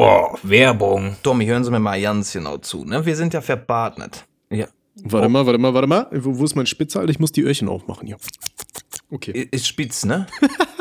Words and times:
Oh, 0.00 0.36
Werbung. 0.44 1.16
Tommy, 1.24 1.44
hören 1.46 1.64
Sie 1.64 1.72
mir 1.72 1.80
mal 1.80 2.00
ganz 2.00 2.32
genau 2.32 2.58
zu. 2.58 2.84
Ne? 2.84 3.04
Wir 3.04 3.16
sind 3.16 3.34
ja 3.34 3.40
verpartnet. 3.40 4.26
Ja. 4.48 4.68
Warte 5.02 5.28
mal, 5.28 5.44
warte 5.44 5.58
mal, 5.58 5.74
warte 5.74 5.88
mal. 5.88 6.06
Wo, 6.12 6.38
wo 6.38 6.44
ist 6.44 6.54
mein 6.54 6.66
Spitze, 6.66 7.00
Alter? 7.00 7.10
Ich 7.10 7.18
muss 7.18 7.32
die 7.32 7.42
Öhrchen 7.42 7.68
aufmachen 7.68 8.06
hier. 8.06 8.16
Okay. 9.10 9.48
Ist 9.50 9.66
spitz, 9.66 10.04
ne? 10.04 10.28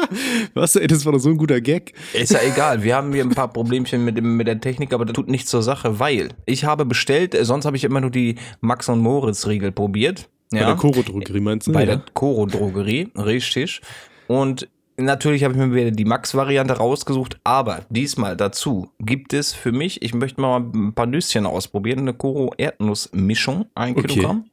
Was, 0.54 0.76
ey, 0.76 0.86
das 0.86 1.04
war 1.04 1.14
doch 1.14 1.20
so 1.20 1.30
ein 1.30 1.38
guter 1.38 1.62
Gag. 1.62 1.94
Ist 2.14 2.32
ja 2.32 2.42
egal. 2.44 2.84
Wir 2.84 2.96
haben 2.96 3.12
hier 3.12 3.24
ein 3.24 3.32
paar 3.32 3.52
Problemchen 3.52 4.06
mit, 4.06 4.18
dem, 4.18 4.38
mit 4.38 4.46
der 4.46 4.62
Technik, 4.62 4.94
aber 4.94 5.06
das 5.06 5.16
tut 5.16 5.30
nichts 5.30 5.50
zur 5.50 5.64
Sache, 5.64 5.98
weil 6.00 6.30
ich 6.46 6.66
habe 6.66 6.86
bestellt, 6.86 7.34
äh, 7.34 7.44
sonst 7.44 7.66
habe 7.66 7.76
ich 7.76 7.86
immer 7.86 8.02
nur 8.02 8.12
die 8.12 8.36
Max 8.62 8.88
und 8.88 9.00
Moritz 9.00 9.48
Riegel 9.48 9.72
probiert. 9.72 10.30
Ja. 10.54 10.60
Bei 10.60 10.66
der 10.68 10.76
Koro-Drogerie 10.76 11.40
meinst 11.40 11.66
du? 11.66 11.72
Bei 11.72 11.80
ja. 11.80 11.86
der 11.88 12.04
Koro-Drogerie, 12.14 13.10
richtig. 13.16 13.82
Und 14.28 14.68
Natürlich 15.00 15.44
habe 15.44 15.54
ich 15.54 15.60
mir 15.60 15.74
wieder 15.76 15.92
die 15.92 16.06
Max-Variante 16.06 16.74
rausgesucht, 16.78 17.40
aber 17.44 17.86
diesmal 17.90 18.36
dazu 18.36 18.92
gibt 19.00 19.32
es 19.34 19.54
für 19.54 19.72
mich, 19.72 20.02
ich 20.02 20.16
möchte 20.16 20.42
mal 20.42 20.60
ein 20.60 20.94
paar 20.94 21.06
Nüsschen 21.06 21.46
ausprobieren, 21.46 22.00
eine 22.00 22.16
Koro-Erdnuss-Mischung, 22.16 23.68
ein 23.76 23.96
okay. 23.96 24.08
Kilogramm. 24.08 24.46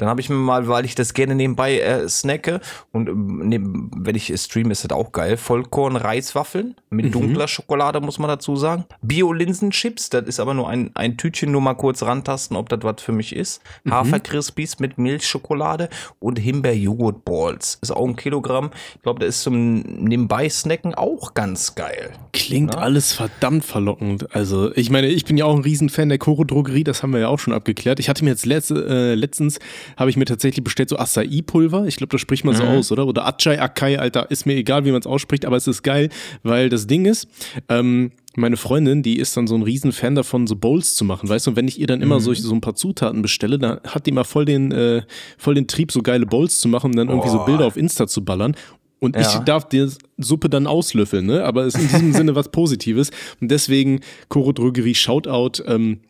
Dann 0.00 0.08
habe 0.08 0.22
ich 0.22 0.30
mir 0.30 0.36
mal, 0.36 0.66
weil 0.66 0.86
ich 0.86 0.94
das 0.94 1.12
gerne 1.12 1.34
nebenbei 1.34 1.78
äh, 1.78 2.08
snacke 2.08 2.60
und 2.90 3.08
äh, 3.08 3.12
neben, 3.14 3.90
wenn 3.94 4.14
ich 4.14 4.32
streame, 4.34 4.72
ist 4.72 4.84
das 4.84 4.92
auch 4.92 5.12
geil. 5.12 5.36
Vollkorn-Reiswaffeln 5.36 6.74
mit 6.88 7.06
mhm. 7.06 7.12
dunkler 7.12 7.48
Schokolade, 7.48 8.00
muss 8.00 8.18
man 8.18 8.28
dazu 8.28 8.56
sagen. 8.56 8.86
Bio-Linsenchips, 9.02 10.08
das 10.08 10.24
ist 10.24 10.40
aber 10.40 10.54
nur 10.54 10.70
ein, 10.70 10.90
ein 10.94 11.18
Tütchen, 11.18 11.52
nur 11.52 11.60
mal 11.60 11.74
kurz 11.74 12.02
rantasten, 12.02 12.56
ob 12.56 12.70
das 12.70 12.80
was 12.82 13.02
für 13.02 13.12
mich 13.12 13.36
ist. 13.36 13.60
Mhm. 13.84 13.92
Haferkrispies 13.92 14.78
mit 14.78 14.96
Milchschokolade 14.96 15.90
und 16.18 16.38
Himbeer-Joghurt-Balls. 16.38 17.78
Ist 17.82 17.90
auch 17.90 18.08
ein 18.08 18.16
Kilogramm. 18.16 18.70
Ich 18.94 19.02
glaube, 19.02 19.20
das 19.20 19.36
ist 19.36 19.42
zum 19.42 19.80
Nebenbei-Snacken 19.80 20.94
auch 20.94 21.34
ganz 21.34 21.74
geil. 21.74 22.12
Klingt 22.32 22.72
ja? 22.72 22.80
alles 22.80 23.12
verdammt 23.12 23.66
verlockend. 23.66 24.34
Also, 24.34 24.74
ich 24.74 24.88
meine, 24.88 25.08
ich 25.08 25.26
bin 25.26 25.36
ja 25.36 25.44
auch 25.44 25.54
ein 25.54 25.62
Riesenfan 25.62 26.08
der 26.08 26.16
Koro-Drogerie, 26.16 26.84
das 26.84 27.02
haben 27.02 27.12
wir 27.12 27.20
ja 27.20 27.28
auch 27.28 27.38
schon 27.38 27.52
abgeklärt. 27.52 28.00
Ich 28.00 28.08
hatte 28.08 28.24
mir 28.24 28.30
jetzt 28.30 28.46
letzt, 28.46 28.70
äh, 28.70 29.14
letztens 29.14 29.58
habe 29.96 30.10
ich 30.10 30.16
mir 30.16 30.24
tatsächlich 30.24 30.64
bestellt, 30.64 30.88
so 30.88 30.96
Acai-Pulver. 30.96 31.86
Ich 31.86 31.96
glaube, 31.96 32.12
das 32.12 32.20
spricht 32.20 32.44
man 32.44 32.54
so 32.54 32.64
mhm. 32.64 32.70
aus, 32.70 32.92
oder? 32.92 33.06
Oder 33.06 33.26
Achai, 33.26 33.60
Akai, 33.60 33.98
Alter, 33.98 34.30
ist 34.30 34.46
mir 34.46 34.54
egal, 34.54 34.84
wie 34.84 34.92
man 34.92 35.00
es 35.00 35.06
ausspricht, 35.06 35.44
aber 35.44 35.56
es 35.56 35.66
ist 35.66 35.82
geil, 35.82 36.08
weil 36.42 36.68
das 36.68 36.86
Ding 36.86 37.04
ist, 37.04 37.28
ähm, 37.68 38.12
meine 38.36 38.56
Freundin, 38.56 39.02
die 39.02 39.18
ist 39.18 39.36
dann 39.36 39.46
so 39.46 39.56
ein 39.56 39.62
Riesenfan 39.62 40.14
davon, 40.14 40.46
so 40.46 40.54
Bowls 40.54 40.94
zu 40.94 41.04
machen, 41.04 41.28
weißt 41.28 41.46
du? 41.46 41.50
Und 41.50 41.56
wenn 41.56 41.66
ich 41.66 41.80
ihr 41.80 41.86
dann 41.86 42.00
immer 42.00 42.16
mhm. 42.16 42.20
solche, 42.20 42.42
so 42.42 42.54
ein 42.54 42.60
paar 42.60 42.74
Zutaten 42.74 43.22
bestelle, 43.22 43.58
dann 43.58 43.80
hat 43.86 44.06
die 44.06 44.12
mal 44.12 44.24
voll 44.24 44.44
den, 44.44 44.72
äh, 44.72 45.02
voll 45.36 45.54
den 45.54 45.66
Trieb, 45.66 45.90
so 45.90 46.02
geile 46.02 46.26
Bowls 46.26 46.60
zu 46.60 46.68
machen 46.68 46.92
und 46.92 46.96
dann 46.96 47.08
irgendwie 47.08 47.28
oh. 47.28 47.32
so 47.32 47.44
Bilder 47.44 47.66
auf 47.66 47.76
Insta 47.76 48.06
zu 48.06 48.24
ballern. 48.24 48.54
Und 49.00 49.16
ja. 49.16 49.22
ich 49.22 49.38
darf 49.40 49.66
die 49.68 49.88
Suppe 50.18 50.50
dann 50.50 50.66
auslöffeln, 50.66 51.24
ne? 51.24 51.44
Aber 51.44 51.64
es 51.64 51.74
ist 51.74 51.80
in 51.80 51.88
diesem 51.88 52.12
Sinne 52.12 52.34
was 52.34 52.50
Positives. 52.50 53.10
Und 53.40 53.50
deswegen, 53.50 54.00
Koro 54.28 54.52
Drogerie, 54.52 54.94
Shoutout. 54.94 55.62
Ähm, 55.66 56.00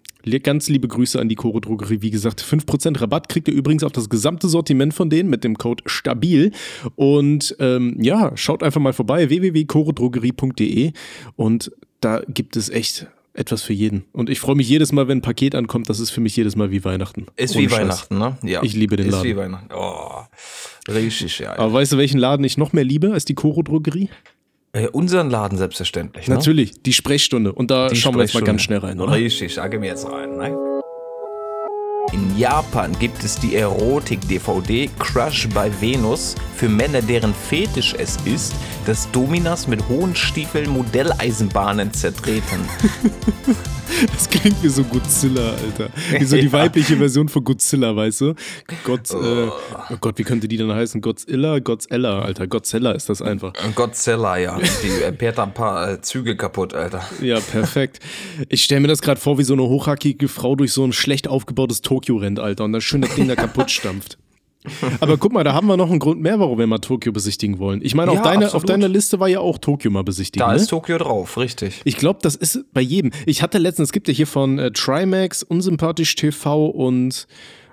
Ganz 0.42 0.68
liebe 0.68 0.88
Grüße 0.88 1.18
an 1.20 1.28
die 1.28 1.34
Koro 1.34 1.60
Drogerie. 1.60 2.02
Wie 2.02 2.10
gesagt, 2.10 2.42
5% 2.42 3.00
Rabatt 3.00 3.28
kriegt 3.28 3.48
ihr 3.48 3.54
übrigens 3.54 3.84
auf 3.84 3.92
das 3.92 4.08
gesamte 4.08 4.48
Sortiment 4.48 4.94
von 4.94 5.10
denen 5.10 5.30
mit 5.30 5.44
dem 5.44 5.56
Code 5.56 5.82
STABIL. 5.86 6.52
Und 6.96 7.56
ähm, 7.58 7.96
ja, 8.00 8.32
schaut 8.36 8.62
einfach 8.62 8.80
mal 8.80 8.92
vorbei, 8.92 9.28
www.korodrogerie.de 9.28 10.92
und 11.36 11.72
da 12.00 12.22
gibt 12.28 12.56
es 12.56 12.68
echt 12.70 13.06
etwas 13.34 13.62
für 13.62 13.72
jeden. 13.72 14.04
Und 14.12 14.28
ich 14.28 14.40
freue 14.40 14.56
mich 14.56 14.68
jedes 14.68 14.92
Mal, 14.92 15.08
wenn 15.08 15.18
ein 15.18 15.22
Paket 15.22 15.54
ankommt. 15.54 15.88
Das 15.88 16.00
ist 16.00 16.10
für 16.10 16.20
mich 16.20 16.36
jedes 16.36 16.56
Mal 16.56 16.70
wie 16.70 16.84
Weihnachten. 16.84 17.26
Ist 17.36 17.54
Ohne 17.54 17.64
wie 17.64 17.68
Scheiß. 17.70 17.80
Weihnachten, 17.80 18.18
ne? 18.18 18.38
Ja. 18.42 18.62
Ich 18.62 18.74
liebe 18.74 18.96
den 18.96 19.06
ist 19.06 19.12
Laden. 19.12 19.26
Ist 19.26 19.32
wie 19.32 19.38
Weihnachten. 19.38 19.68
Oh, 19.74 20.22
richtig, 20.92 21.38
ja. 21.38 21.56
Aber 21.56 21.72
weißt 21.72 21.92
du, 21.92 21.96
welchen 21.96 22.18
Laden 22.18 22.44
ich 22.44 22.58
noch 22.58 22.72
mehr 22.72 22.84
liebe 22.84 23.12
als 23.12 23.24
die 23.24 23.34
Koro 23.34 23.62
Drogerie? 23.62 24.10
Äh, 24.72 24.88
unseren 24.88 25.30
Laden 25.30 25.58
selbstverständlich. 25.58 26.28
Ne? 26.28 26.36
Natürlich, 26.36 26.82
die 26.82 26.92
Sprechstunde. 26.92 27.52
Und 27.52 27.70
da 27.70 27.88
die 27.88 27.96
schauen 27.96 28.14
wir 28.14 28.22
jetzt 28.22 28.34
mal 28.34 28.42
ganz 28.44 28.62
schnell 28.62 28.78
rein, 28.78 29.00
oder? 29.00 29.12
Richtig, 29.12 29.54
sage 29.54 29.80
mir 29.80 29.88
jetzt 29.88 30.08
rein. 30.08 30.36
Ne? 30.36 30.69
In 32.12 32.36
Japan 32.36 32.90
gibt 32.98 33.22
es 33.22 33.38
die 33.38 33.54
Erotik-DVD 33.54 34.90
Crush 34.98 35.48
bei 35.54 35.70
Venus 35.80 36.34
für 36.56 36.68
Männer, 36.68 37.02
deren 37.02 37.32
Fetisch 37.32 37.94
es 37.96 38.16
ist, 38.24 38.52
dass 38.84 39.08
Dominas 39.12 39.68
mit 39.68 39.88
hohen 39.88 40.16
Stiefeln 40.16 40.70
Modelleisenbahnen 40.70 41.92
zertreten. 41.92 42.60
Das 44.12 44.28
klingt 44.28 44.62
wie 44.62 44.68
so 44.68 44.84
Godzilla, 44.84 45.50
Alter. 45.50 45.90
Wie 46.16 46.24
so 46.24 46.36
die 46.36 46.42
ja. 46.46 46.52
weibliche 46.52 46.96
Version 46.96 47.28
von 47.28 47.44
Godzilla, 47.44 47.94
weißt 47.94 48.20
du? 48.20 48.34
Gott, 48.84 49.10
oh. 49.12 49.20
Äh, 49.20 49.48
oh 49.90 49.96
Gott, 50.00 50.18
wie 50.18 50.22
könnte 50.22 50.48
die 50.48 50.56
dann 50.56 50.72
heißen? 50.72 51.00
Godzilla, 51.00 51.58
Godzilla, 51.58 52.20
Alter. 52.20 52.46
Godzilla 52.46 52.92
ist 52.92 53.08
das 53.08 53.20
einfach. 53.20 53.52
Godzilla, 53.74 54.38
ja. 54.38 54.58
Die 54.82 55.02
äh, 55.02 55.32
ein 55.36 55.54
paar 55.54 55.90
äh, 55.90 56.00
Züge 56.00 56.36
kaputt, 56.36 56.72
Alter. 56.72 57.02
Ja, 57.20 57.40
perfekt. 57.40 58.00
Ich 58.48 58.64
stelle 58.64 58.80
mir 58.80 58.88
das 58.88 59.02
gerade 59.02 59.20
vor, 59.20 59.38
wie 59.38 59.44
so 59.44 59.54
eine 59.54 59.62
hochhackige 59.62 60.28
Frau 60.28 60.56
durch 60.56 60.72
so 60.72 60.84
ein 60.84 60.92
schlecht 60.92 61.28
aufgebautes 61.28 61.82
Tokio 61.82 61.99
rennt, 62.08 62.38
Alter, 62.38 62.64
und 62.64 62.72
das 62.72 62.84
schöne 62.84 63.08
Ding 63.08 63.28
da 63.28 63.36
kaputt 63.36 63.70
stampft. 63.70 64.18
Aber 65.00 65.16
guck 65.16 65.32
mal, 65.32 65.42
da 65.42 65.54
haben 65.54 65.66
wir 65.68 65.78
noch 65.78 65.90
einen 65.90 66.00
Grund 66.00 66.20
mehr, 66.20 66.38
warum 66.38 66.58
wir 66.58 66.66
mal 66.66 66.78
Tokio 66.78 67.12
besichtigen 67.12 67.58
wollen. 67.58 67.80
Ich 67.82 67.94
meine, 67.94 68.12
ja, 68.12 68.18
auf, 68.18 68.24
deine, 68.24 68.52
auf 68.52 68.64
deiner 68.64 68.88
Liste 68.88 69.18
war 69.18 69.28
ja 69.28 69.40
auch 69.40 69.56
Tokio 69.56 69.90
mal 69.90 70.04
besichtigen. 70.04 70.46
Da 70.46 70.52
ne? 70.52 70.56
ist 70.56 70.68
Tokio 70.68 70.98
drauf, 70.98 71.38
richtig. 71.38 71.80
Ich 71.84 71.96
glaube, 71.96 72.18
das 72.22 72.36
ist 72.36 72.64
bei 72.74 72.82
jedem. 72.82 73.10
Ich 73.24 73.42
hatte 73.42 73.56
letztens, 73.56 73.88
es 73.88 73.92
gibt 73.92 74.08
ja 74.08 74.14
hier 74.14 74.26
von 74.26 74.58
äh, 74.58 74.70
Trimax, 74.70 75.42
Unsympathisch 75.42 76.14
TV 76.14 76.66
und 76.66 77.26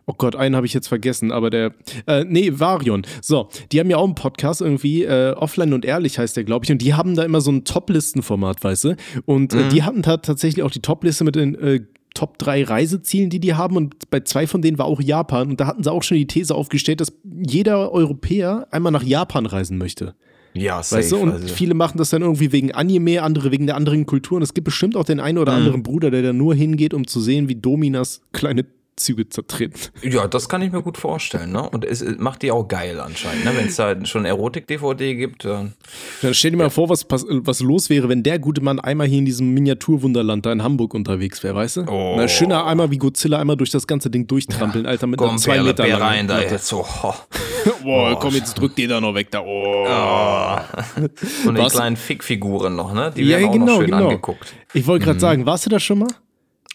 Oh 0.10 0.14
Gott, 0.18 0.38
einen 0.38 0.56
habe 0.56 0.66
ich 0.66 0.74
jetzt 0.74 0.88
vergessen, 0.88 1.34
aber 1.34 1.50
der. 1.50 1.74
Äh, 2.06 2.24
nee, 2.24 2.50
Varion. 2.54 3.06
So, 3.22 3.50
die 3.74 3.82
haben 3.82 3.90
ja 3.90 3.98
auch 3.98 4.06
einen 4.06 4.16
Podcast 4.16 4.62
irgendwie, 4.62 5.04
äh, 5.04 5.34
Offline 5.34 5.74
und 5.74 5.84
Ehrlich 5.84 6.18
heißt 6.18 6.38
der, 6.38 6.46
glaube 6.46 6.64
ich. 6.64 6.72
Und 6.72 6.82
die 6.82 6.94
haben 6.94 7.14
da 7.16 7.24
immer 7.24 7.42
so 7.42 7.52
ein 7.52 7.66
Top-Listen-Format, 7.66 8.64
weißt 8.64 8.86
du? 8.86 8.96
Und 9.26 9.54
äh, 9.54 9.58
mhm. 9.58 9.70
die 9.70 9.84
hatten 9.84 10.04
da 10.04 10.16
tatsächlich 10.16 10.64
auch 10.64 10.72
die 10.72 10.80
Top-Liste 10.80 11.26
mit 11.26 11.36
den 11.36 11.56
äh, 11.56 11.82
Top 12.18 12.40
3 12.40 12.64
Reisezielen, 12.64 13.30
die 13.30 13.40
die 13.40 13.54
haben. 13.54 13.78
Und 13.78 14.10
bei 14.10 14.22
zwei 14.22 14.48
von 14.48 14.64
denen 14.64 14.80
war 14.80 14.88
auch 14.88 15.00
Japan. 15.00 15.52
Und 15.52 15.60
da 15.60 15.68
hatten 15.68 15.84
sie 15.84 15.92
auch 15.92 16.02
schon 16.02 16.18
die 16.18 16.26
These 16.26 16.56
aufgestellt, 16.56 17.00
dass 17.00 17.14
jeder 17.24 17.92
Europäer 17.92 18.68
einmal 18.72 18.92
nach 18.92 19.04
Japan 19.04 19.46
reisen 19.46 19.78
möchte. 19.78 20.16
Ja, 20.56 20.82
safe, 20.82 21.00
weißt 21.00 21.12
du? 21.12 21.18
Und 21.18 21.32
also. 21.34 21.48
viele 21.48 21.76
machen 21.76 22.00
das 22.00 22.10
dann 22.10 22.24
irgendwie 22.24 22.52
wegen 22.52 22.72
Anime, 22.72 23.22
andere 23.22 23.52
wegen 23.52 23.68
der 23.68 23.76
anderen 23.76 24.08
Kultur. 24.08 24.38
Und 24.38 24.42
es 24.42 24.56
gibt 24.56 24.66
bestimmt 24.66 24.96
auch 24.96 25.04
den 25.04 25.20
einen 25.20 25.38
oder 25.38 25.52
mhm. 25.52 25.58
anderen 25.60 25.84
Bruder, 25.84 26.10
der 26.10 26.24
da 26.24 26.34
nur 26.34 26.56
hingeht, 26.56 26.96
um 26.96 27.06
zu 27.06 27.20
sehen, 27.20 27.50
wie 27.50 27.56
Dominas 27.56 28.22
kleine 28.32 28.66
Züge 28.98 29.30
zertreten. 29.30 29.80
Ja, 30.02 30.28
das 30.28 30.50
kann 30.50 30.62
ich 30.62 30.72
mir 30.72 30.82
gut 30.82 30.98
vorstellen. 30.98 31.52
Ne? 31.52 31.70
Und 31.70 31.86
es 31.86 32.04
macht 32.18 32.42
die 32.42 32.52
auch 32.52 32.68
geil 32.68 33.00
anscheinend. 33.00 33.46
Ne? 33.46 33.52
Wenn 33.56 33.68
es 33.68 33.76
da 33.76 34.06
schon 34.06 34.26
Erotik-DVD 34.26 35.16
gibt. 35.16 35.46
Dann, 35.46 35.74
dann 36.22 36.34
stell 36.34 36.52
dir 36.52 36.58
ja. 36.58 36.64
mal 36.66 36.70
vor, 36.70 36.90
was, 36.90 37.06
was 37.10 37.60
los 37.62 37.90
wäre, 37.90 38.10
wenn 38.10 38.24
der 38.24 38.40
gute 38.40 38.62
Mann 38.62 38.80
einmal 38.80 39.08
hier 39.08 39.20
in 39.20 39.26
diesem 39.26 39.54
Miniaturwunderland 39.54 40.46
da 40.46 40.52
in 40.52 40.64
Hamburg 40.64 40.94
unterwegs 40.94 41.44
wäre, 41.44 41.56
weißt 41.56 41.78
du? 41.78 41.82
Oh. 41.88 42.16
Na, 42.18 42.28
schöner 42.28 42.66
einmal 42.66 42.92
wie 42.92 42.98
Godzilla 42.98 43.40
einmal 43.40 43.56
durch 43.56 43.72
das 43.72 43.88
ganze 43.88 44.10
Ding 44.10 44.28
durchtrampeln, 44.28 44.86
ja. 44.86 44.92
Alter, 44.92 45.08
mit 45.08 45.20
komm, 45.20 45.30
einem 45.30 45.38
zwei 45.38 45.62
Meter 45.62 45.84
Bär 45.84 46.02
rein 46.02 46.28
da 46.28 46.42
jetzt 46.42 46.68
so. 46.68 46.86
Oh. 47.04 47.14
Boah, 47.84 48.14
oh. 48.14 48.20
komm, 48.20 48.34
jetzt 48.34 48.56
drück 48.56 48.76
die 48.76 48.88
da 48.88 49.00
noch 49.00 49.14
weg 49.14 49.30
da. 49.32 49.42
Oh. 49.42 49.86
oh. 49.88 51.48
Und 51.48 51.58
die 51.58 51.66
kleinen 51.66 51.96
Fickfiguren 51.96 52.76
noch, 52.76 52.94
ne? 52.94 53.14
Die 53.16 53.28
werden 53.28 53.46
ja, 53.46 53.52
genau, 53.52 53.66
auch 53.66 53.68
noch 53.68 53.78
schön 53.78 53.86
genau. 53.86 54.04
angeguckt. 54.06 54.54
Ich 54.74 54.88
wollte 54.88 55.06
gerade 55.06 55.18
mhm. 55.18 55.22
sagen, 55.22 55.46
warst 55.46 55.66
du 55.66 55.70
da 55.70 55.80
schon 55.80 56.00
mal? 56.00 56.10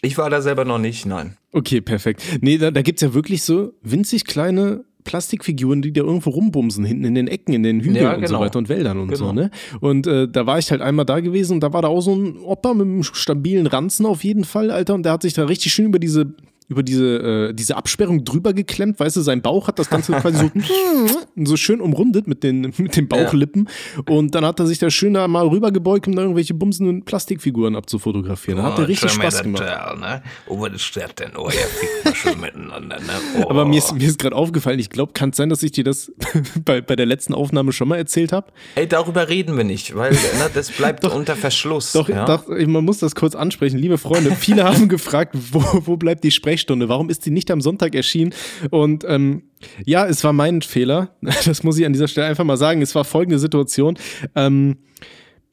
Ich 0.03 0.17
war 0.17 0.29
da 0.29 0.41
selber 0.41 0.65
noch 0.65 0.79
nicht, 0.79 1.05
nein. 1.05 1.37
Okay, 1.53 1.79
perfekt. 1.79 2.21
Nee, 2.41 2.57
da, 2.57 2.71
da 2.71 2.81
gibt 2.81 3.01
es 3.01 3.07
ja 3.07 3.13
wirklich 3.13 3.43
so 3.43 3.73
winzig 3.81 4.25
kleine 4.25 4.83
Plastikfiguren, 5.05 5.81
die 5.81 5.93
da 5.93 6.01
irgendwo 6.01 6.29
rumbumsen, 6.29 6.83
hinten 6.83 7.05
in 7.05 7.15
den 7.15 7.27
Ecken, 7.29 7.53
in 7.53 7.63
den 7.63 7.79
Hügeln 7.79 7.95
ja, 7.95 8.13
genau. 8.13 8.17
und 8.17 8.27
so 8.27 8.33
genau. 8.33 8.45
weiter 8.45 8.59
und 8.59 8.69
Wäldern 8.69 8.99
und 8.99 9.07
genau. 9.07 9.27
so, 9.27 9.31
ne? 9.31 9.49
Und 9.79 10.05
äh, 10.05 10.27
da 10.27 10.45
war 10.45 10.59
ich 10.59 10.71
halt 10.71 10.81
einmal 10.81 11.05
da 11.05 11.21
gewesen 11.21 11.53
und 11.53 11.59
da 11.61 11.71
war 11.71 11.81
da 11.81 11.87
auch 11.87 12.01
so 12.01 12.13
ein 12.15 12.37
Opa 12.37 12.73
mit 12.73 12.85
einem 12.85 13.03
stabilen 13.03 13.65
Ranzen 13.65 14.05
auf 14.05 14.25
jeden 14.25 14.43
Fall, 14.43 14.71
Alter, 14.71 14.93
und 14.93 15.03
der 15.03 15.13
hat 15.13 15.21
sich 15.21 15.33
da 15.33 15.45
richtig 15.45 15.73
schön 15.73 15.85
über 15.85 15.99
diese 15.99 16.33
über 16.73 16.83
diese, 16.83 17.49
äh, 17.49 17.53
diese 17.53 17.77
Absperrung 17.77 18.25
drüber 18.25 18.53
geklemmt, 18.53 18.99
weißt 18.99 19.15
du, 19.15 19.21
sein 19.21 19.41
Bauch 19.41 19.67
hat 19.67 19.79
das 19.79 19.89
Ganze 19.89 20.11
quasi 20.21 20.51
so, 20.55 21.21
so 21.45 21.57
schön 21.57 21.79
umrundet 21.79 22.27
mit 22.27 22.43
den, 22.43 22.61
mit 22.77 22.95
den 22.95 23.07
Bauchlippen. 23.07 23.69
Ja. 23.95 24.13
Und 24.13 24.35
dann 24.35 24.45
hat 24.45 24.59
er 24.59 24.67
sich 24.67 24.79
da 24.79 24.89
schön 24.89 25.13
da 25.13 25.27
mal 25.27 25.47
rübergebeugt, 25.47 26.07
um 26.07 26.15
da 26.15 26.23
irgendwelche 26.23 26.53
bumsenden 26.53 27.05
Plastikfiguren 27.05 27.75
abzufotografieren. 27.75 28.57
Da 28.57 28.71
hat 28.71 28.79
er 28.79 28.87
richtig 28.87 29.11
Spaß 29.11 29.43
gemacht. 29.43 29.63
Tell, 29.63 29.99
ne? 29.99 30.23
Oh, 30.47 30.67
das 30.67 30.91
denn? 31.15 31.31
Oh, 31.37 31.49
ja, 31.49 32.13
schon 32.13 32.39
miteinander, 32.41 32.99
ne? 32.99 33.13
Oh. 33.39 33.43
Aber 33.49 33.65
mir 33.65 33.77
ist, 33.77 33.93
mir 33.93 34.07
ist 34.07 34.19
gerade 34.19 34.35
aufgefallen, 34.35 34.79
ich 34.79 34.89
glaube, 34.89 35.13
kann 35.13 35.29
es 35.29 35.37
sein, 35.37 35.49
dass 35.49 35.61
ich 35.63 35.71
dir 35.71 35.83
das 35.83 36.11
bei, 36.65 36.81
bei 36.81 36.95
der 36.95 37.05
letzten 37.05 37.33
Aufnahme 37.33 37.71
schon 37.71 37.87
mal 37.87 37.97
erzählt 37.97 38.31
habe? 38.31 38.51
Ey, 38.75 38.87
darüber 38.87 39.29
reden 39.29 39.55
wir 39.57 39.63
nicht, 39.63 39.95
weil 39.95 40.11
ne, 40.11 40.49
das 40.53 40.71
bleibt 40.71 41.03
doch, 41.03 41.15
unter 41.15 41.35
Verschluss. 41.35 41.91
Doch, 41.91 42.09
ja? 42.09 42.25
doch, 42.25 42.47
man 42.47 42.83
muss 42.83 42.99
das 42.99 43.15
kurz 43.15 43.35
ansprechen. 43.35 43.77
Liebe 43.77 43.97
Freunde, 43.97 44.31
viele 44.35 44.63
haben 44.63 44.87
gefragt, 44.89 45.35
wo, 45.51 45.63
wo 45.85 45.97
bleibt 45.97 46.23
die 46.23 46.31
Sprechstunde? 46.31 46.62
Sprechstunde? 46.63 46.89
Warum 46.89 47.09
ist 47.09 47.23
sie 47.23 47.31
nicht 47.31 47.51
am 47.51 47.61
Sonntag 47.61 47.93
erschienen? 47.93 48.33
Und 48.71 49.05
ähm, 49.07 49.43
ja, 49.85 50.05
es 50.07 50.23
war 50.23 50.33
mein 50.33 50.61
Fehler. 50.61 51.15
Das 51.45 51.63
muss 51.63 51.77
ich 51.77 51.85
an 51.85 51.93
dieser 51.93 52.07
Stelle 52.07 52.27
einfach 52.27 52.45
mal 52.45 52.57
sagen. 52.57 52.81
Es 52.81 52.95
war 52.95 53.03
folgende 53.03 53.37
Situation. 53.37 53.97
Ähm, 54.35 54.77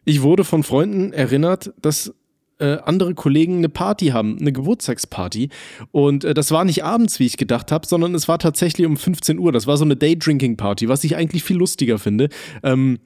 ich 0.05 0.23
wurde 0.23 0.45
von 0.45 0.63
Freunden 0.63 1.13
erinnert, 1.13 1.73
dass 1.83 2.15
äh, 2.59 2.79
andere 2.85 3.15
Kollegen 3.15 3.59
eine 3.59 3.69
Party 3.69 4.09
haben, 4.09 4.39
eine 4.39 4.53
Geburtstagsparty. 4.53 5.49
Und 5.91 6.25
äh, 6.25 6.35
das 6.35 6.53
war 6.53 6.65
nicht 6.65 6.85
abends, 6.85 7.19
wie 7.19 7.27
ich 7.27 7.37
gedacht 7.37 7.73
habe, 7.73 7.87
sondern 7.87 8.15
es 8.15 8.29
war 8.29 8.39
tatsächlich 8.39 8.87
um 8.87 8.97
15 8.97 9.39
Uhr. 9.39 9.51
Das 9.51 9.67
war 9.67 9.77
so 9.77 9.85
eine 9.85 9.97
Daydrinking-Party, 9.97 10.89
was 10.89 11.03
ich 11.05 11.17
eigentlich 11.17 11.43
viel 11.43 11.57
lustiger 11.57 11.99
finde. 11.99 12.29
Ähm, 12.63 12.99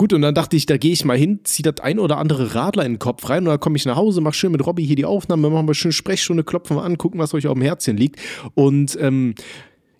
Gut, 0.00 0.14
und 0.14 0.22
dann 0.22 0.34
dachte 0.34 0.56
ich, 0.56 0.64
da 0.64 0.78
gehe 0.78 0.92
ich 0.92 1.04
mal 1.04 1.18
hin, 1.18 1.40
ziehe 1.44 1.70
das 1.70 1.84
ein 1.84 1.98
oder 1.98 2.16
andere 2.16 2.54
Radler 2.54 2.86
in 2.86 2.94
den 2.94 2.98
Kopf 2.98 3.28
rein 3.28 3.40
und 3.40 3.50
dann 3.50 3.60
komme 3.60 3.76
ich 3.76 3.84
nach 3.84 3.96
Hause, 3.96 4.22
mach 4.22 4.32
schön 4.32 4.50
mit 4.50 4.66
Robby 4.66 4.82
hier 4.82 4.96
die 4.96 5.04
Aufnahme, 5.04 5.50
machen 5.50 5.68
wir 5.68 5.74
schön 5.74 5.92
Sprechstunde, 5.92 6.42
klopfen 6.42 6.78
wir 6.78 6.84
an, 6.84 6.96
gucken, 6.96 7.20
was 7.20 7.34
euch 7.34 7.46
auf 7.46 7.52
dem 7.52 7.60
Herzchen 7.60 7.98
liegt. 7.98 8.18
Und 8.54 8.96
ähm, 8.98 9.34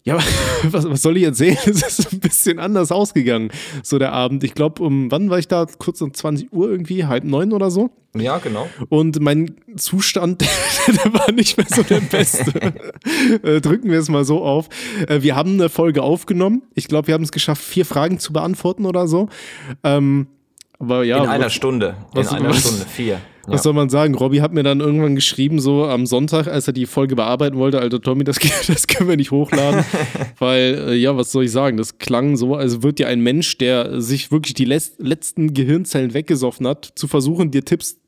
ja, 0.04 0.18
was, 0.70 0.88
was 0.88 1.02
soll 1.02 1.16
ich 1.16 1.24
erzählen? 1.24 1.58
Es 1.66 1.98
ist 1.98 2.12
ein 2.12 2.20
bisschen 2.20 2.58
anders 2.58 2.90
ausgegangen, 2.92 3.50
so 3.82 3.98
der 3.98 4.12
Abend. 4.12 4.42
Ich 4.44 4.54
glaube, 4.54 4.82
um 4.82 5.10
wann 5.10 5.30
war 5.30 5.38
ich 5.38 5.48
da? 5.48 5.66
Kurz 5.78 6.00
um 6.00 6.12
20 6.14 6.52
Uhr 6.52 6.70
irgendwie, 6.70 7.04
halb 7.04 7.24
neun 7.24 7.52
oder 7.52 7.70
so. 7.70 7.90
Ja, 8.16 8.38
genau. 8.38 8.68
Und 8.88 9.20
mein 9.20 9.54
Zustand, 9.76 10.40
der 10.88 11.12
war 11.14 11.30
nicht 11.30 11.56
mehr 11.56 11.66
so 11.68 11.82
der 11.84 12.00
beste. 12.00 12.72
Äh, 13.44 13.60
drücken 13.60 13.88
wir 13.90 14.00
es 14.00 14.08
mal 14.08 14.24
so 14.24 14.42
auf. 14.42 14.68
Äh, 15.06 15.22
wir 15.22 15.36
haben 15.36 15.52
eine 15.54 15.68
Folge 15.68 16.02
aufgenommen. 16.02 16.62
Ich 16.74 16.88
glaube, 16.88 17.06
wir 17.06 17.14
haben 17.14 17.22
es 17.22 17.30
geschafft, 17.30 17.62
vier 17.62 17.84
Fragen 17.86 18.18
zu 18.18 18.32
beantworten 18.32 18.84
oder 18.86 19.06
so. 19.06 19.28
Ähm, 19.84 20.26
aber 20.80 21.04
ja, 21.04 21.22
In 21.22 21.28
einer 21.30 21.50
Stunde. 21.50 21.94
In 22.14 22.18
was- 22.24 22.32
einer 22.32 22.48
was- 22.50 22.60
Stunde. 22.60 22.84
Vier. 22.86 23.20
Was 23.50 23.62
soll 23.62 23.72
man 23.72 23.88
sagen? 23.88 24.14
Robby 24.14 24.38
hat 24.38 24.52
mir 24.52 24.62
dann 24.62 24.80
irgendwann 24.80 25.14
geschrieben, 25.14 25.60
so 25.60 25.84
am 25.84 26.06
Sonntag, 26.06 26.46
als 26.46 26.66
er 26.66 26.72
die 26.72 26.86
Folge 26.86 27.16
bearbeiten 27.16 27.56
wollte, 27.56 27.80
Alter 27.80 28.00
Tommy, 28.00 28.24
das, 28.24 28.38
das 28.66 28.86
können 28.86 29.08
wir 29.08 29.16
nicht 29.16 29.30
hochladen. 29.30 29.84
weil, 30.38 30.88
äh, 30.88 30.94
ja, 30.94 31.16
was 31.16 31.32
soll 31.32 31.44
ich 31.44 31.52
sagen? 31.52 31.76
Das 31.76 31.98
klang 31.98 32.36
so, 32.36 32.54
als 32.54 32.82
wird 32.82 32.98
dir 32.98 33.08
ein 33.08 33.20
Mensch, 33.20 33.58
der 33.58 34.00
sich 34.00 34.30
wirklich 34.30 34.54
die 34.54 34.64
letzten 34.64 35.54
Gehirnzellen 35.54 36.14
weggesoffen 36.14 36.66
hat, 36.66 36.92
zu 36.94 37.08
versuchen, 37.08 37.50
dir 37.50 37.64
Tipps 37.64 38.00